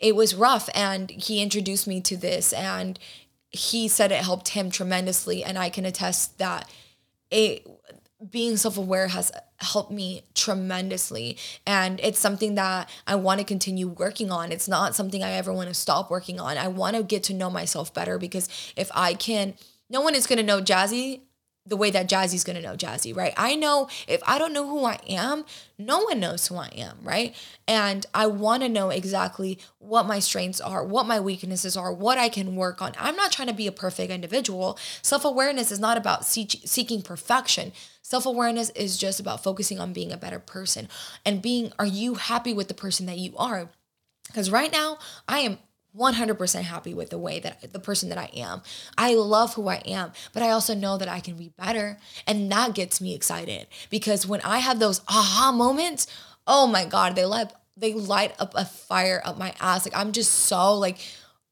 it 0.00 0.16
was 0.16 0.34
rough, 0.34 0.68
and 0.74 1.10
he 1.10 1.42
introduced 1.42 1.86
me 1.86 2.00
to 2.02 2.16
this, 2.16 2.52
and 2.52 2.98
he 3.50 3.88
said 3.88 4.10
it 4.12 4.24
helped 4.24 4.48
him 4.48 4.70
tremendously, 4.70 5.44
and 5.44 5.58
I 5.58 5.68
can 5.68 5.84
attest 5.84 6.38
that 6.38 6.70
it 7.30 7.66
being 8.30 8.56
self-aware 8.56 9.08
has 9.08 9.32
helped 9.58 9.90
me 9.90 10.22
tremendously 10.34 11.36
and 11.66 12.00
it's 12.00 12.18
something 12.18 12.54
that 12.56 12.88
I 13.06 13.16
want 13.16 13.40
to 13.40 13.44
continue 13.44 13.88
working 13.88 14.30
on. 14.30 14.52
It's 14.52 14.68
not 14.68 14.94
something 14.94 15.22
I 15.22 15.32
ever 15.32 15.52
want 15.52 15.68
to 15.68 15.74
stop 15.74 16.10
working 16.10 16.40
on. 16.40 16.56
I 16.56 16.68
want 16.68 16.96
to 16.96 17.02
get 17.02 17.22
to 17.24 17.34
know 17.34 17.50
myself 17.50 17.92
better 17.92 18.18
because 18.18 18.48
if 18.76 18.90
I 18.94 19.14
can 19.14 19.54
no 19.90 20.00
one 20.00 20.14
is 20.14 20.26
going 20.26 20.38
to 20.38 20.42
know 20.42 20.60
Jazzy 20.60 21.20
the 21.64 21.76
way 21.76 21.90
that 21.90 22.08
Jazzy's 22.08 22.42
gonna 22.42 22.60
know 22.60 22.76
Jazzy, 22.76 23.16
right? 23.16 23.32
I 23.36 23.54
know 23.54 23.88
if 24.08 24.20
I 24.26 24.38
don't 24.38 24.52
know 24.52 24.68
who 24.68 24.84
I 24.84 24.98
am, 25.08 25.44
no 25.78 26.00
one 26.00 26.18
knows 26.18 26.48
who 26.48 26.56
I 26.56 26.68
am, 26.76 26.98
right? 27.02 27.36
And 27.68 28.04
I 28.12 28.26
wanna 28.26 28.68
know 28.68 28.90
exactly 28.90 29.58
what 29.78 30.06
my 30.06 30.18
strengths 30.18 30.60
are, 30.60 30.84
what 30.84 31.06
my 31.06 31.20
weaknesses 31.20 31.76
are, 31.76 31.92
what 31.92 32.18
I 32.18 32.28
can 32.28 32.56
work 32.56 32.82
on. 32.82 32.92
I'm 32.98 33.14
not 33.14 33.30
trying 33.30 33.48
to 33.48 33.54
be 33.54 33.68
a 33.68 33.72
perfect 33.72 34.10
individual. 34.10 34.76
Self 35.02 35.24
awareness 35.24 35.70
is 35.70 35.78
not 35.78 35.96
about 35.96 36.24
seeking 36.24 37.02
perfection. 37.02 37.72
Self 38.02 38.26
awareness 38.26 38.70
is 38.70 38.98
just 38.98 39.20
about 39.20 39.44
focusing 39.44 39.78
on 39.78 39.92
being 39.92 40.10
a 40.10 40.16
better 40.16 40.40
person 40.40 40.88
and 41.24 41.40
being, 41.40 41.72
are 41.78 41.86
you 41.86 42.14
happy 42.14 42.52
with 42.52 42.66
the 42.66 42.74
person 42.74 43.06
that 43.06 43.18
you 43.18 43.36
are? 43.36 43.70
Because 44.26 44.50
right 44.50 44.72
now, 44.72 44.98
I 45.28 45.40
am 45.40 45.58
100% 45.96 46.62
happy 46.62 46.94
with 46.94 47.10
the 47.10 47.18
way 47.18 47.38
that 47.40 47.72
the 47.72 47.78
person 47.78 48.08
that 48.08 48.18
I 48.18 48.30
am. 48.34 48.62
I 48.96 49.14
love 49.14 49.54
who 49.54 49.68
I 49.68 49.82
am, 49.86 50.12
but 50.32 50.42
I 50.42 50.50
also 50.50 50.74
know 50.74 50.96
that 50.96 51.08
I 51.08 51.20
can 51.20 51.36
be 51.36 51.50
better. 51.50 51.98
And 52.26 52.50
that 52.50 52.74
gets 52.74 53.00
me 53.00 53.14
excited 53.14 53.66
because 53.90 54.26
when 54.26 54.40
I 54.40 54.58
have 54.58 54.78
those 54.78 55.02
aha 55.08 55.52
moments, 55.52 56.06
oh 56.46 56.66
my 56.66 56.84
God, 56.84 57.14
they 57.14 57.26
light, 57.26 57.52
they 57.76 57.92
light 57.92 58.34
up 58.38 58.54
a 58.54 58.64
fire 58.64 59.20
up 59.24 59.38
my 59.38 59.54
ass. 59.60 59.84
Like 59.84 59.96
I'm 59.96 60.12
just 60.12 60.32
so 60.32 60.74
like, 60.74 60.98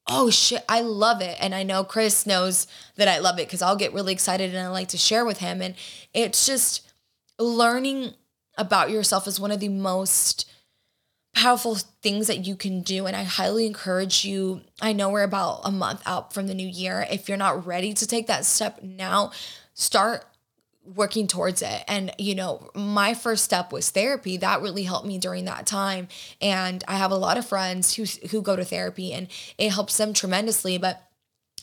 oh 0.07 0.29
shit, 0.29 0.63
I 0.67 0.81
love 0.81 1.21
it. 1.21 1.37
And 1.39 1.53
I 1.53 1.63
know 1.63 1.83
Chris 1.83 2.25
knows 2.25 2.65
that 2.95 3.07
I 3.07 3.19
love 3.19 3.37
it 3.37 3.47
because 3.47 3.61
I'll 3.61 3.75
get 3.75 3.93
really 3.93 4.13
excited 4.13 4.49
and 4.49 4.59
I 4.59 4.69
like 4.69 4.89
to 4.89 4.97
share 4.97 5.25
with 5.25 5.37
him. 5.37 5.61
And 5.61 5.75
it's 6.13 6.45
just 6.45 6.91
learning 7.37 8.13
about 8.57 8.89
yourself 8.89 9.27
is 9.27 9.39
one 9.39 9.51
of 9.51 9.59
the 9.59 9.69
most 9.69 10.49
powerful 11.33 11.75
things 11.75 12.27
that 12.27 12.45
you 12.45 12.55
can 12.55 12.81
do. 12.81 13.05
And 13.05 13.15
I 13.15 13.23
highly 13.23 13.65
encourage 13.65 14.25
you. 14.25 14.61
I 14.81 14.93
know 14.93 15.09
we're 15.09 15.23
about 15.23 15.61
a 15.63 15.71
month 15.71 16.01
out 16.05 16.33
from 16.33 16.47
the 16.47 16.53
new 16.53 16.67
year. 16.67 17.05
If 17.09 17.29
you're 17.29 17.37
not 17.37 17.65
ready 17.65 17.93
to 17.93 18.07
take 18.07 18.27
that 18.27 18.45
step 18.45 18.81
now, 18.83 19.31
start 19.73 20.25
working 20.83 21.27
towards 21.27 21.61
it. 21.61 21.83
And, 21.87 22.11
you 22.17 22.35
know, 22.35 22.69
my 22.75 23.13
first 23.13 23.43
step 23.43 23.71
was 23.71 23.89
therapy. 23.89 24.37
That 24.37 24.61
really 24.61 24.83
helped 24.83 25.07
me 25.07 25.19
during 25.19 25.45
that 25.45 25.65
time. 25.65 26.07
And 26.41 26.83
I 26.87 26.95
have 26.97 27.11
a 27.11 27.15
lot 27.15 27.37
of 27.37 27.45
friends 27.45 27.95
who, 27.95 28.05
who 28.29 28.41
go 28.41 28.55
to 28.55 28.65
therapy 28.65 29.13
and 29.13 29.27
it 29.57 29.71
helps 29.71 29.97
them 29.97 30.13
tremendously. 30.13 30.77
But 30.77 31.07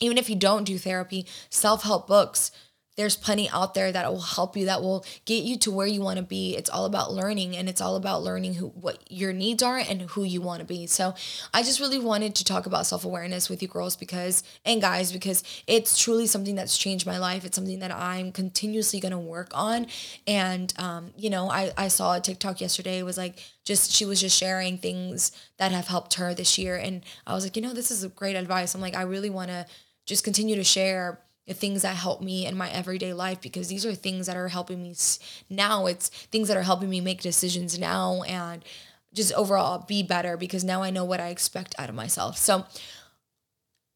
even 0.00 0.18
if 0.18 0.30
you 0.30 0.36
don't 0.36 0.64
do 0.64 0.78
therapy, 0.78 1.26
self 1.50 1.82
help 1.82 2.06
books, 2.06 2.52
there's 2.98 3.16
plenty 3.16 3.48
out 3.50 3.74
there 3.74 3.92
that 3.92 4.12
will 4.12 4.20
help 4.20 4.56
you 4.56 4.66
that 4.66 4.82
will 4.82 5.06
get 5.24 5.44
you 5.44 5.56
to 5.56 5.70
where 5.70 5.86
you 5.86 6.00
want 6.00 6.16
to 6.16 6.22
be. 6.24 6.56
It's 6.56 6.68
all 6.68 6.84
about 6.84 7.12
learning 7.12 7.56
and 7.56 7.68
it's 7.68 7.80
all 7.80 7.94
about 7.94 8.24
learning 8.24 8.54
who 8.54 8.66
what 8.70 9.04
your 9.08 9.32
needs 9.32 9.62
are 9.62 9.78
and 9.78 10.02
who 10.02 10.24
you 10.24 10.42
want 10.42 10.58
to 10.58 10.66
be. 10.66 10.88
So 10.88 11.14
i 11.54 11.62
just 11.62 11.78
really 11.78 12.00
wanted 12.00 12.34
to 12.34 12.44
talk 12.44 12.66
about 12.66 12.86
self-awareness 12.86 13.48
with 13.48 13.62
you 13.62 13.68
girls 13.68 13.94
because 13.94 14.42
and 14.64 14.80
guys 14.80 15.12
because 15.12 15.44
it's 15.68 15.96
truly 15.96 16.26
something 16.26 16.56
that's 16.56 16.76
changed 16.76 17.06
my 17.06 17.18
life. 17.18 17.44
It's 17.44 17.54
something 17.54 17.78
that 17.78 17.92
i'm 17.92 18.32
continuously 18.32 18.98
going 18.98 19.12
to 19.12 19.18
work 19.18 19.50
on. 19.54 19.86
And 20.26 20.74
um, 20.76 21.12
you 21.16 21.30
know 21.30 21.48
I, 21.48 21.70
I 21.78 21.86
saw 21.86 22.16
a 22.16 22.20
tiktok 22.20 22.60
yesterday 22.60 22.98
it 22.98 23.04
was 23.04 23.16
like 23.16 23.38
just 23.64 23.92
she 23.92 24.06
was 24.06 24.20
just 24.20 24.36
sharing 24.36 24.76
things 24.76 25.30
that 25.58 25.70
have 25.70 25.86
helped 25.86 26.14
her 26.14 26.34
this 26.34 26.58
year. 26.58 26.76
And 26.76 27.04
i 27.28 27.32
was 27.32 27.44
like 27.44 27.54
you 27.54 27.62
know 27.62 27.72
this 27.72 27.92
is 27.92 28.04
great 28.06 28.34
advice. 28.34 28.74
I'm 28.74 28.80
like 28.80 28.96
i 28.96 29.02
really 29.02 29.30
want 29.30 29.50
to 29.50 29.66
just 30.04 30.24
continue 30.24 30.56
to 30.56 30.64
share 30.64 31.20
the 31.48 31.54
things 31.54 31.82
that 31.82 31.96
help 31.96 32.22
me 32.22 32.46
in 32.46 32.56
my 32.56 32.70
everyday 32.70 33.12
life 33.12 33.40
because 33.40 33.66
these 33.68 33.84
are 33.84 33.94
things 33.94 34.26
that 34.26 34.36
are 34.36 34.48
helping 34.48 34.82
me 34.82 34.94
now 35.50 35.86
it's 35.86 36.08
things 36.08 36.46
that 36.46 36.56
are 36.56 36.62
helping 36.62 36.88
me 36.88 37.00
make 37.00 37.20
decisions 37.20 37.78
now 37.78 38.22
and 38.22 38.64
just 39.14 39.32
overall 39.32 39.84
be 39.86 40.02
better 40.02 40.36
because 40.36 40.64
now 40.64 40.82
I 40.82 40.90
know 40.90 41.04
what 41.04 41.20
I 41.20 41.28
expect 41.28 41.74
out 41.78 41.88
of 41.88 41.94
myself. 41.94 42.36
So 42.38 42.66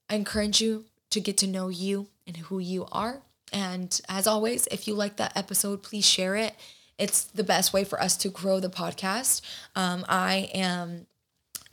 I 0.09 0.17
encourage 0.17 0.61
you 0.61 0.87
to 1.11 1.21
get 1.21 1.37
to 1.39 1.47
know 1.47 1.69
you 1.69 2.09
and 2.27 2.37
who 2.37 2.59
you 2.59 2.87
are. 2.91 3.23
And 3.53 4.01
as 4.09 4.27
always, 4.27 4.67
if 4.69 4.89
you 4.89 4.95
like 4.95 5.17
that 5.17 5.37
episode, 5.37 5.83
please 5.83 6.07
share 6.07 6.37
it. 6.37 6.55
It's 6.99 7.25
the 7.25 7.45
best 7.45 7.73
way 7.73 7.85
for 7.85 8.01
us 8.01 8.17
to 8.19 8.29
grow 8.29 8.61
the 8.61 8.71
podcast. 8.71 9.43
Um, 9.77 10.05
I 10.09 10.51
am 10.55 11.07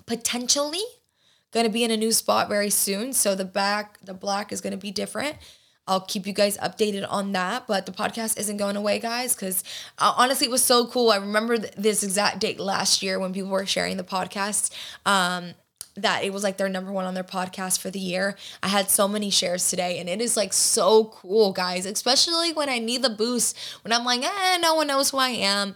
potentially 0.06 0.84
going 1.52 1.66
to 1.66 1.72
be 1.72 1.84
in 1.84 1.92
a 1.92 1.98
new 1.98 2.12
spot 2.12 2.50
very 2.50 2.70
soon. 2.70 3.14
So 3.14 3.36
the 3.36 3.46
back, 3.46 4.00
the 4.02 4.14
black 4.14 4.52
is 4.52 4.62
going 4.62 4.72
to 4.72 4.78
be 4.78 4.92
different. 4.92 5.38
I'll 5.90 6.02
keep 6.02 6.28
you 6.28 6.34
guys 6.34 6.58
updated 6.60 7.06
on 7.10 7.32
that. 7.34 7.66
But 7.68 7.88
the 7.88 7.92
podcast 7.92 8.40
isn't 8.40 8.58
going 8.58 8.76
away, 8.76 9.00
guys, 9.00 9.34
because 9.36 9.64
uh, 9.98 10.14
honestly, 10.16 10.48
it 10.48 10.52
was 10.52 10.64
so 10.64 10.86
cool. 10.86 11.10
I 11.10 11.18
remember 11.18 11.58
th- 11.58 11.74
this 11.76 12.04
exact 12.04 12.40
date 12.40 12.60
last 12.60 13.02
year 13.02 13.20
when 13.20 13.34
people 13.34 13.50
were 13.50 13.66
sharing 13.66 13.98
the 13.98 14.04
podcast. 14.04 14.72
Um, 15.06 15.56
that 15.96 16.24
it 16.24 16.32
was 16.32 16.44
like 16.44 16.56
their 16.56 16.70
number 16.70 16.94
one 16.94 17.04
on 17.04 17.14
their 17.14 17.26
podcast 17.26 17.80
for 17.80 17.90
the 17.90 18.00
year. 18.00 18.38
I 18.64 18.70
had 18.70 18.90
so 18.90 19.06
many 19.08 19.30
shares 19.30 19.70
today, 19.70 20.00
and 20.00 20.08
it 20.08 20.22
is 20.22 20.38
like 20.38 20.54
so 20.54 21.06
cool, 21.06 21.52
guys, 21.52 21.86
especially 21.86 22.54
when 22.54 22.70
I 22.70 22.80
need 22.80 23.02
the 23.02 23.10
boost, 23.10 23.58
when 23.84 23.92
I'm 23.92 24.06
like, 24.06 24.24
eh, 24.24 24.58
no 24.62 24.76
one 24.76 24.88
knows 24.88 25.10
who 25.10 25.18
I 25.18 25.30
am. 25.30 25.76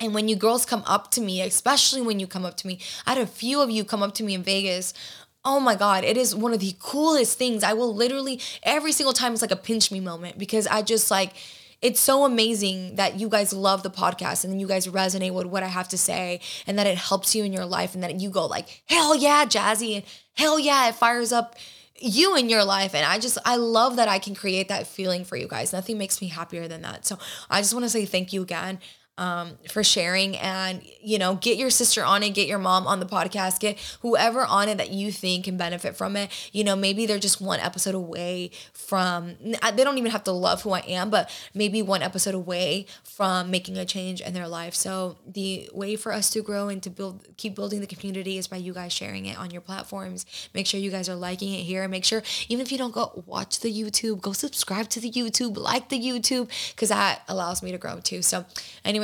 And 0.00 0.14
when 0.14 0.28
you 0.28 0.36
girls 0.36 0.64
come 0.64 0.82
up 0.86 1.10
to 1.12 1.20
me, 1.20 1.42
especially 1.42 2.00
when 2.00 2.18
you 2.20 2.26
come 2.26 2.46
up 2.46 2.56
to 2.58 2.66
me, 2.66 2.80
I 3.06 3.14
had 3.14 3.22
a 3.22 3.26
few 3.26 3.60
of 3.60 3.70
you 3.70 3.84
come 3.84 4.02
up 4.02 4.14
to 4.14 4.22
me 4.22 4.34
in 4.34 4.42
Vegas 4.42 4.94
Oh 5.44 5.58
my 5.58 5.74
God, 5.74 6.04
it 6.04 6.16
is 6.18 6.34
one 6.36 6.52
of 6.52 6.60
the 6.60 6.74
coolest 6.78 7.38
things. 7.38 7.64
I 7.64 7.72
will 7.72 7.94
literally, 7.94 8.40
every 8.62 8.92
single 8.92 9.14
time, 9.14 9.32
it's 9.32 9.40
like 9.40 9.50
a 9.50 9.56
pinch 9.56 9.90
me 9.90 9.98
moment 10.00 10.38
because 10.38 10.66
I 10.66 10.82
just 10.82 11.10
like, 11.10 11.32
it's 11.80 11.98
so 11.98 12.26
amazing 12.26 12.96
that 12.96 13.18
you 13.18 13.30
guys 13.30 13.54
love 13.54 13.82
the 13.82 13.90
podcast 13.90 14.44
and 14.44 14.60
you 14.60 14.66
guys 14.66 14.86
resonate 14.86 15.32
with 15.32 15.46
what 15.46 15.62
I 15.62 15.68
have 15.68 15.88
to 15.88 15.98
say 15.98 16.40
and 16.66 16.78
that 16.78 16.86
it 16.86 16.98
helps 16.98 17.34
you 17.34 17.42
in 17.42 17.54
your 17.54 17.64
life 17.64 17.94
and 17.94 18.02
that 18.02 18.20
you 18.20 18.28
go 18.28 18.44
like, 18.44 18.82
hell 18.86 19.16
yeah, 19.16 19.46
Jazzy, 19.46 19.94
and 19.96 20.04
hell 20.34 20.58
yeah, 20.58 20.88
it 20.90 20.94
fires 20.94 21.32
up 21.32 21.56
you 21.96 22.36
in 22.36 22.50
your 22.50 22.64
life. 22.64 22.94
And 22.94 23.06
I 23.06 23.18
just, 23.18 23.38
I 23.46 23.56
love 23.56 23.96
that 23.96 24.08
I 24.08 24.18
can 24.18 24.34
create 24.34 24.68
that 24.68 24.86
feeling 24.86 25.24
for 25.24 25.36
you 25.36 25.48
guys. 25.48 25.72
Nothing 25.72 25.96
makes 25.96 26.20
me 26.20 26.28
happier 26.28 26.68
than 26.68 26.82
that. 26.82 27.06
So 27.06 27.18
I 27.48 27.60
just 27.60 27.72
want 27.72 27.84
to 27.84 27.90
say 27.90 28.04
thank 28.04 28.32
you 28.32 28.42
again. 28.42 28.78
Um, 29.20 29.58
for 29.68 29.84
sharing 29.84 30.34
and 30.38 30.82
you 31.02 31.18
know 31.18 31.34
get 31.34 31.58
your 31.58 31.68
sister 31.68 32.02
on 32.02 32.22
it, 32.22 32.30
get 32.30 32.48
your 32.48 32.58
mom 32.58 32.86
on 32.86 33.00
the 33.00 33.06
podcast, 33.06 33.60
get 33.60 33.78
whoever 34.00 34.44
on 34.44 34.68
it 34.68 34.78
that 34.78 34.90
you 34.90 35.12
think 35.12 35.44
can 35.44 35.58
benefit 35.58 35.94
from 35.94 36.16
it. 36.16 36.30
You 36.52 36.64
know, 36.64 36.74
maybe 36.74 37.04
they're 37.04 37.18
just 37.18 37.40
one 37.40 37.60
episode 37.60 37.94
away 37.94 38.50
from. 38.72 39.36
They 39.40 39.84
don't 39.84 39.98
even 39.98 40.10
have 40.10 40.24
to 40.24 40.32
love 40.32 40.62
who 40.62 40.72
I 40.72 40.80
am, 40.80 41.10
but 41.10 41.30
maybe 41.54 41.82
one 41.82 42.02
episode 42.02 42.34
away 42.34 42.86
from 43.04 43.50
making 43.50 43.76
a 43.76 43.84
change 43.84 44.22
in 44.22 44.32
their 44.32 44.48
life. 44.48 44.74
So 44.74 45.18
the 45.26 45.68
way 45.74 45.96
for 45.96 46.12
us 46.12 46.30
to 46.30 46.40
grow 46.40 46.68
and 46.68 46.82
to 46.82 46.88
build, 46.88 47.28
keep 47.36 47.54
building 47.54 47.80
the 47.80 47.86
community 47.86 48.38
is 48.38 48.48
by 48.48 48.56
you 48.56 48.72
guys 48.72 48.92
sharing 48.92 49.26
it 49.26 49.38
on 49.38 49.50
your 49.50 49.60
platforms. 49.60 50.24
Make 50.54 50.66
sure 50.66 50.80
you 50.80 50.90
guys 50.90 51.10
are 51.10 51.14
liking 51.14 51.52
it 51.52 51.64
here. 51.64 51.86
Make 51.88 52.06
sure 52.06 52.22
even 52.48 52.64
if 52.64 52.72
you 52.72 52.78
don't 52.78 52.94
go 52.94 53.22
watch 53.26 53.60
the 53.60 53.70
YouTube, 53.70 54.22
go 54.22 54.32
subscribe 54.32 54.88
to 54.88 55.00
the 55.00 55.10
YouTube, 55.10 55.58
like 55.58 55.90
the 55.90 56.00
YouTube, 56.00 56.48
because 56.70 56.88
that 56.88 57.20
allows 57.28 57.62
me 57.62 57.70
to 57.70 57.78
grow 57.78 58.00
too. 58.00 58.22
So, 58.22 58.46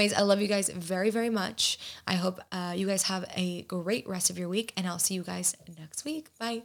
anyways, 0.06 0.20
I 0.20 0.24
love 0.24 0.40
you 0.40 0.48
guys 0.48 0.68
very, 0.68 1.10
very 1.10 1.30
much. 1.30 1.78
I 2.06 2.14
hope 2.14 2.40
uh, 2.52 2.74
you 2.76 2.86
guys 2.86 3.04
have 3.04 3.24
a 3.34 3.62
great 3.62 4.08
rest 4.08 4.30
of 4.30 4.38
your 4.38 4.48
week, 4.48 4.72
and 4.76 4.86
I'll 4.86 4.98
see 4.98 5.14
you 5.14 5.22
guys 5.22 5.56
next 5.78 6.04
week. 6.04 6.28
Bye. 6.38 6.62